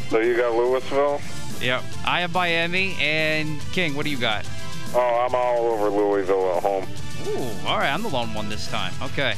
So 0.08 0.20
you 0.20 0.34
got 0.34 0.54
Louisville? 0.54 1.20
Yep. 1.60 1.82
I 2.06 2.20
have 2.22 2.32
Miami 2.32 2.96
and 2.98 3.60
King. 3.72 3.94
What 3.94 4.04
do 4.04 4.10
you 4.10 4.16
got? 4.18 4.46
Oh, 4.94 5.26
I'm 5.28 5.34
all 5.34 5.66
over 5.72 5.90
Louisville 5.90 6.56
at 6.56 6.62
home. 6.62 6.86
Ooh, 7.26 7.68
all 7.68 7.76
right. 7.76 7.90
I'm 7.92 8.02
the 8.02 8.08
lone 8.08 8.32
one 8.32 8.48
this 8.48 8.66
time. 8.68 8.94
Okay. 9.02 9.34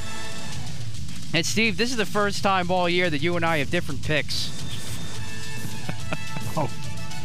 And 1.33 1.47
Steve, 1.47 1.77
this 1.77 1.91
is 1.91 1.97
the 1.97 2.07
first 2.07 2.43
time 2.43 2.71
all 2.71 2.89
year 2.89 3.09
that 3.09 3.23
you 3.23 3.37
and 3.37 3.45
I 3.45 3.59
have 3.59 3.71
different 3.71 4.03
picks. 4.03 4.57
Oh. 6.57 6.67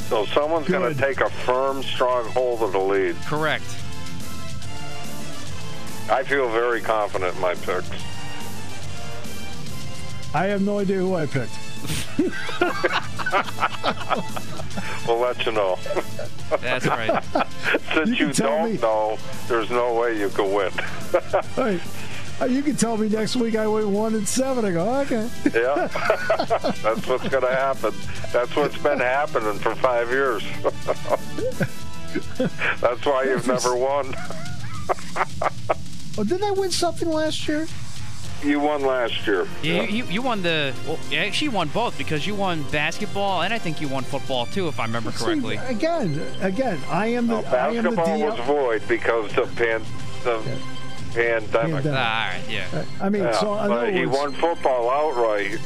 So 0.07 0.23
someone's 0.27 0.67
going 0.67 0.93
to 0.93 1.01
take 1.01 1.19
a 1.19 1.31
firm, 1.31 1.81
strong 1.81 2.25
hold 2.29 2.61
of 2.61 2.73
the 2.73 2.79
lead. 2.79 3.15
Correct. 3.25 3.63
I 6.11 6.21
feel 6.23 6.47
very 6.49 6.79
confident 6.79 7.33
in 7.33 7.41
my 7.41 7.55
picks. 7.55 7.89
I 10.35 10.45
have 10.45 10.61
no 10.61 10.77
idea 10.77 10.97
who 10.97 11.15
I 11.15 11.25
picked. 11.25 11.57
We'll 15.07 15.19
let 15.19 15.45
you 15.45 15.51
know. 15.51 15.77
That's 16.61 16.87
right. 16.87 17.23
Since 17.93 18.19
You 18.19 18.27
you, 18.27 18.33
don't 18.33 18.73
me. 18.73 18.77
know, 18.79 19.17
there's 19.47 19.69
no 19.69 19.93
way 19.93 20.19
you 20.19 20.29
can 20.29 20.51
win. 20.51 20.71
Hey, 21.55 21.79
Oh, 22.41 22.45
you 22.45 22.61
can 22.61 22.75
tell 22.75 22.97
me 22.97 23.07
next 23.07 23.37
week 23.37 23.55
I 23.55 23.65
went 23.65 23.87
one 23.87 24.13
and 24.13 24.27
seven. 24.27 24.65
I 24.65 24.71
go 24.71 24.99
okay. 25.01 25.29
yeah, 25.53 25.87
that's 26.83 27.07
what's 27.07 27.29
going 27.29 27.43
to 27.43 27.55
happen. 27.55 27.93
That's 28.33 28.53
what's 28.55 28.77
been 28.77 28.99
happening 28.99 29.57
for 29.59 29.73
five 29.75 30.09
years. 30.09 30.43
that's 32.81 33.05
why 33.05 33.23
you've 33.23 33.47
never 33.47 33.75
won. 33.75 34.13
Oh, 36.17 36.23
didn't 36.23 36.43
I 36.43 36.51
win 36.51 36.71
something 36.71 37.09
last 37.09 37.47
year? 37.47 37.67
You 38.43 38.59
won 38.59 38.81
last 38.81 39.25
year. 39.25 39.47
You, 39.63 39.83
you, 39.83 40.05
you 40.05 40.21
won 40.21 40.41
the. 40.41 40.73
Well, 40.85 40.99
you 41.09 41.17
actually 41.17 41.49
won 41.49 41.69
both 41.69 41.97
because 41.97 42.27
you 42.27 42.35
won 42.35 42.63
basketball 42.63 43.43
and 43.43 43.53
I 43.53 43.57
think 43.57 43.79
you 43.79 43.87
won 43.87 44.03
football 44.03 44.45
too, 44.47 44.67
if 44.67 44.79
I 44.79 44.85
remember 44.85 45.11
correctly. 45.11 45.57
See, 45.57 45.63
again, 45.65 46.21
again, 46.41 46.79
I 46.89 47.07
am 47.07 47.27
the 47.27 47.41
No, 47.41 47.47
I 47.47 47.69
am 47.69 47.83
the 47.85 47.91
basketball 47.91 48.19
DL. 48.19 48.37
was 48.37 48.45
void 48.45 48.87
because 48.89 49.37
of 49.37 49.55
pan, 49.55 49.81
the 50.23 50.41
pandemic. 51.15 51.51
Pandemic. 51.83 51.85
Ah, 51.97 52.25
all 52.25 52.31
right, 52.39 52.49
yeah. 52.49 52.85
I 53.01 53.09
mean, 53.09 53.23
Yeah, 53.23 53.31
so 53.39 53.53
in 53.53 53.59
other 53.71 53.75
but 53.87 53.93
he 53.93 54.05
words- 54.05 54.17
won 54.17 54.33
football 54.33 54.89
outright, 54.89 55.57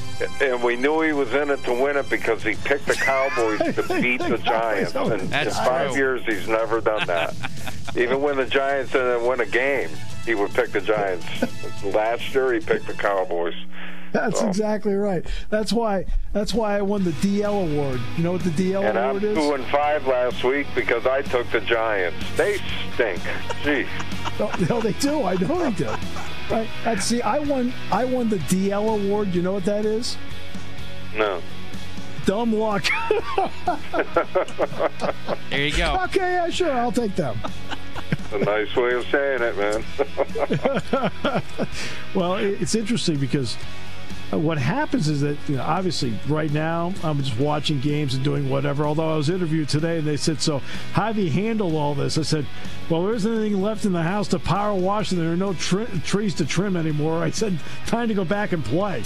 and 0.41 0.63
we 0.63 0.75
knew 0.75 1.01
he 1.01 1.11
was 1.13 1.33
in 1.33 1.49
it 1.49 1.63
to 1.65 1.73
win 1.73 1.97
it 1.97 2.09
because 2.09 2.43
he 2.43 2.55
picked 2.55 2.85
the 2.87 2.93
Cowboys 2.95 3.59
to 3.75 3.83
beat 4.01 4.21
the 4.21 4.37
Giants. 4.37 4.95
And 4.95 5.13
in 5.21 5.29
That's 5.29 5.57
five 5.59 5.89
true. 5.91 5.97
years, 5.97 6.21
he's 6.25 6.47
never 6.47 6.81
done 6.81 7.05
that. 7.07 7.33
Even 7.97 8.21
when 8.21 8.37
the 8.37 8.45
Giants 8.45 8.91
didn't 8.91 9.25
win 9.25 9.39
a 9.41 9.45
game, 9.45 9.89
he 10.25 10.35
would 10.35 10.53
pick 10.53 10.71
the 10.71 10.81
Giants. 10.81 11.25
Last 11.83 12.33
year, 12.35 12.53
he 12.53 12.59
picked 12.59 12.87
the 12.87 12.93
Cowboys. 12.93 13.55
That's 14.13 14.39
So- 14.39 14.47
exactly 14.47 14.93
right. 14.95 15.25
That's 15.49 15.71
why. 15.73 16.05
That's 16.33 16.53
why 16.53 16.77
I 16.77 16.81
won 16.81 17.03
the 17.03 17.11
DL 17.11 17.71
award. 17.71 17.99
You 18.17 18.23
know 18.23 18.31
what 18.33 18.43
the 18.43 18.49
DL 18.51 18.83
And 18.87 18.97
I'm 18.97 19.09
award 19.17 19.23
is? 19.23 19.37
two 19.37 19.53
and 19.53 19.65
five 19.67 20.05
last 20.07 20.43
week 20.43 20.67
because 20.75 21.05
I 21.07 21.21
took 21.23 21.49
the 21.51 21.59
Giants. 21.61 22.17
They 22.37 22.59
stink. 22.93 23.19
Gee. 23.63 23.85
No, 24.39 24.51
no, 24.69 24.79
they 24.81 24.93
do. 24.93 25.23
I 25.23 25.35
know 25.35 25.59
they 25.59 25.71
do. 25.71 25.89
Right. 26.49 26.67
And 26.85 27.01
see, 27.01 27.21
I 27.21 27.39
won. 27.39 27.73
I 27.91 28.05
won 28.05 28.29
the 28.29 28.37
DL 28.37 29.05
award. 29.05 29.33
You 29.35 29.41
know 29.41 29.53
what 29.53 29.65
that 29.65 29.85
is? 29.85 30.17
No. 31.15 31.41
Dumb 32.25 32.53
luck. 32.53 32.85
There 35.49 35.65
you 35.65 35.75
go. 35.75 35.97
okay, 36.05 36.33
yeah, 36.33 36.49
sure. 36.49 36.71
I'll 36.71 36.91
take 36.91 37.15
them. 37.15 37.37
A 38.31 38.37
nice 38.37 38.75
way 38.75 38.93
of 38.93 39.05
saying 39.11 39.41
it, 39.41 39.57
man. 39.57 41.41
Well, 42.15 42.35
it's 42.35 42.75
interesting 42.75 43.17
because 43.19 43.55
what 44.31 44.57
happens 44.59 45.07
is 45.07 45.21
that 45.21 45.37
you 45.47 45.55
know, 45.57 45.63
obviously 45.63 46.13
right 46.27 46.51
now 46.51 46.93
I'm 47.03 47.17
just 47.21 47.39
watching 47.39 47.79
games 47.79 48.13
and 48.13 48.23
doing 48.23 48.49
whatever. 48.49 48.85
Although 48.85 49.13
I 49.13 49.17
was 49.17 49.29
interviewed 49.29 49.69
today 49.69 49.97
and 49.97 50.07
they 50.07 50.17
said, 50.17 50.41
"So 50.41 50.59
how 50.93 51.11
do 51.11 51.21
you 51.21 51.31
handle 51.31 51.75
all 51.77 51.95
this?" 51.95 52.17
I 52.17 52.21
said, 52.21 52.45
"Well, 52.89 53.03
there 53.03 53.13
isn't 53.15 53.31
anything 53.33 53.61
left 53.61 53.85
in 53.85 53.93
the 53.93 54.03
house 54.03 54.27
to 54.29 54.39
power 54.39 54.73
wash, 54.75 55.11
and 55.11 55.19
there 55.19 55.31
are 55.31 55.37
no 55.37 55.53
tri- 55.53 55.85
trees 56.05 56.35
to 56.35 56.45
trim 56.45 56.75
anymore." 56.77 57.23
I 57.23 57.31
said, 57.31 57.57
"Time 57.87 58.07
to 58.09 58.13
go 58.13 58.23
back 58.25 58.51
and 58.51 58.63
play." 58.63 59.03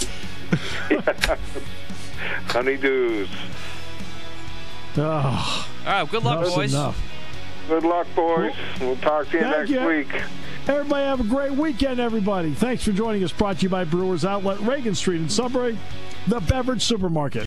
Honeydews. 2.48 3.28
Oh, 4.96 5.66
All 5.86 5.92
right, 5.92 6.10
good 6.10 6.22
luck, 6.22 6.44
boys. 6.46 6.72
enough. 6.72 7.00
Good 7.68 7.82
luck, 7.84 8.06
boys. 8.14 8.52
We'll 8.80 8.96
talk 8.96 9.28
to 9.30 9.36
you 9.38 9.42
Thank 9.42 9.56
next 9.56 9.70
you. 9.70 9.86
week. 9.86 10.22
Everybody 10.66 11.04
have 11.04 11.20
a 11.20 11.24
great 11.24 11.52
weekend, 11.52 12.00
everybody. 12.00 12.54
Thanks 12.54 12.84
for 12.84 12.92
joining 12.92 13.22
us. 13.22 13.32
Brought 13.32 13.58
to 13.58 13.64
you 13.64 13.68
by 13.68 13.84
Brewers 13.84 14.24
Outlet, 14.24 14.58
Reagan 14.60 14.94
Street 14.94 15.20
in 15.20 15.28
Sunbury, 15.28 15.76
the 16.26 16.40
Beverage 16.40 16.82
Supermarket. 16.82 17.42